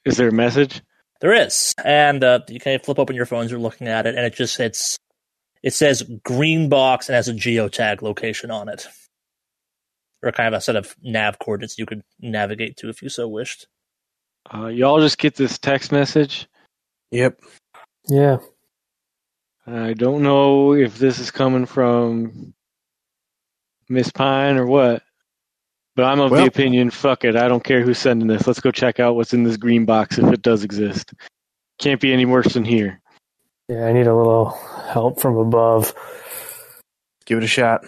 Is 0.04 0.16
there 0.16 0.28
a 0.28 0.32
message? 0.32 0.82
There 1.22 1.32
is, 1.32 1.72
and 1.84 2.24
uh, 2.24 2.40
you 2.48 2.58
can 2.58 2.80
flip 2.80 2.98
open 2.98 3.14
your 3.14 3.26
phones. 3.26 3.48
You're 3.48 3.60
looking 3.60 3.86
at 3.86 4.06
it, 4.06 4.16
and 4.16 4.26
it 4.26 4.34
just 4.34 4.54
says 4.54 4.98
it 5.62 5.72
says 5.72 6.02
green 6.24 6.68
box 6.68 7.08
and 7.08 7.14
has 7.14 7.28
a 7.28 7.32
geotag 7.32 8.02
location 8.02 8.50
on 8.50 8.68
it, 8.68 8.88
or 10.20 10.32
kind 10.32 10.52
of 10.52 10.58
a 10.58 10.60
set 10.60 10.74
of 10.74 10.96
nav 11.00 11.38
coordinates 11.38 11.78
you 11.78 11.86
could 11.86 12.02
navigate 12.20 12.76
to 12.78 12.88
if 12.88 13.02
you 13.02 13.08
so 13.08 13.28
wished. 13.28 13.68
Uh, 14.52 14.66
y'all 14.66 14.98
just 14.98 15.16
get 15.16 15.36
this 15.36 15.60
text 15.60 15.92
message. 15.92 16.48
Yep. 17.12 17.40
Yeah. 18.08 18.38
I 19.64 19.92
don't 19.92 20.24
know 20.24 20.72
if 20.74 20.98
this 20.98 21.20
is 21.20 21.30
coming 21.30 21.66
from 21.66 22.52
Miss 23.88 24.10
Pine 24.10 24.56
or 24.56 24.66
what, 24.66 25.04
but 25.96 26.04
I'm 26.04 26.20
of 26.20 26.30
Well- 26.30 26.42
the 26.42 26.48
opinion, 26.48 26.90
fuck 26.90 27.24
it. 27.24 27.36
I 27.36 27.48
don't 27.48 27.64
care 27.64 27.82
who's 27.82 27.98
sending 27.98 28.28
this. 28.28 28.46
Let's 28.46 28.60
go 28.60 28.70
check 28.70 29.00
out 29.00 29.16
what's 29.16 29.34
in 29.34 29.44
this 29.44 29.56
green 29.56 29.84
box 29.84 30.18
if 30.18 30.30
it 30.32 30.42
does 30.42 30.64
exist. 30.64 31.12
Can't 31.78 32.00
be 32.00 32.12
any 32.12 32.24
worse 32.24 32.54
than 32.54 32.64
here. 32.64 33.00
Yeah, 33.68 33.86
I 33.86 33.92
need 33.92 34.06
a 34.06 34.14
little 34.14 34.50
help 34.88 35.20
from 35.20 35.36
above. 35.36 35.94
Give 37.26 37.38
it 37.38 37.44
a 37.44 37.48
shot. 37.48 37.84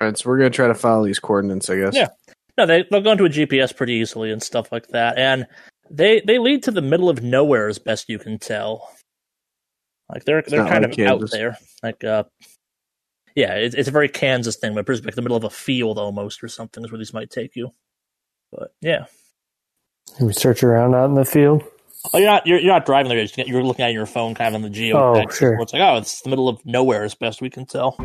All 0.00 0.08
right, 0.08 0.16
so 0.16 0.28
we're 0.28 0.38
gonna 0.38 0.50
try 0.50 0.66
to 0.68 0.74
follow 0.74 1.04
these 1.06 1.18
coordinates, 1.18 1.70
I 1.70 1.76
guess. 1.76 1.94
Yeah. 1.94 2.08
No, 2.56 2.66
they 2.66 2.84
they'll 2.90 3.00
go 3.00 3.12
into 3.12 3.24
a 3.24 3.28
GPS 3.28 3.74
pretty 3.76 3.94
easily 3.94 4.30
and 4.30 4.42
stuff 4.42 4.70
like 4.70 4.88
that, 4.88 5.18
and 5.18 5.46
they 5.90 6.20
they 6.24 6.38
lead 6.38 6.62
to 6.64 6.70
the 6.70 6.82
middle 6.82 7.08
of 7.08 7.22
nowhere 7.22 7.68
as 7.68 7.78
best 7.78 8.08
you 8.08 8.18
can 8.18 8.38
tell. 8.38 8.90
Like 10.08 10.24
they're 10.24 10.42
they're 10.42 10.66
kind 10.66 10.84
like 10.84 10.98
of 10.98 11.06
out 11.22 11.30
there, 11.30 11.56
like 11.82 12.04
uh, 12.04 12.24
yeah, 13.34 13.54
it's 13.54 13.74
it's 13.74 13.88
a 13.88 13.92
very 13.92 14.08
Kansas 14.08 14.56
thing, 14.56 14.72
but 14.74 14.80
it 14.80 14.82
appears 14.82 15.04
like 15.04 15.14
the 15.14 15.22
middle 15.22 15.36
of 15.36 15.44
a 15.44 15.50
field 15.50 15.98
almost 15.98 16.42
or 16.42 16.48
something 16.48 16.84
is 16.84 16.90
where 16.90 16.98
these 16.98 17.14
might 17.14 17.30
take 17.30 17.56
you. 17.56 17.70
But 18.52 18.72
yeah, 18.80 19.06
Can 20.16 20.26
we 20.26 20.32
search 20.32 20.62
around 20.62 20.94
out 20.94 21.06
in 21.06 21.14
the 21.14 21.24
field? 21.24 21.64
oh, 22.12 22.18
you're 22.18 22.26
not 22.26 22.46
you're, 22.46 22.58
you're 22.58 22.72
not 22.72 22.86
driving 22.86 23.08
there. 23.08 23.26
You're, 23.46 23.64
looking 23.64 23.84
at 23.84 23.92
your 23.92 24.06
phone, 24.06 24.34
kind 24.34 24.48
of 24.48 24.54
on 24.56 24.62
the 24.62 24.70
geo. 24.70 24.96
Oh, 24.96 25.28
sure. 25.28 25.60
It's 25.60 25.72
like 25.72 25.82
oh, 25.82 25.96
it's 25.96 26.20
the 26.22 26.30
middle 26.30 26.48
of 26.48 26.64
nowhere 26.64 27.04
as 27.04 27.14
best 27.14 27.40
we 27.40 27.50
can 27.50 27.66
tell. 27.66 27.96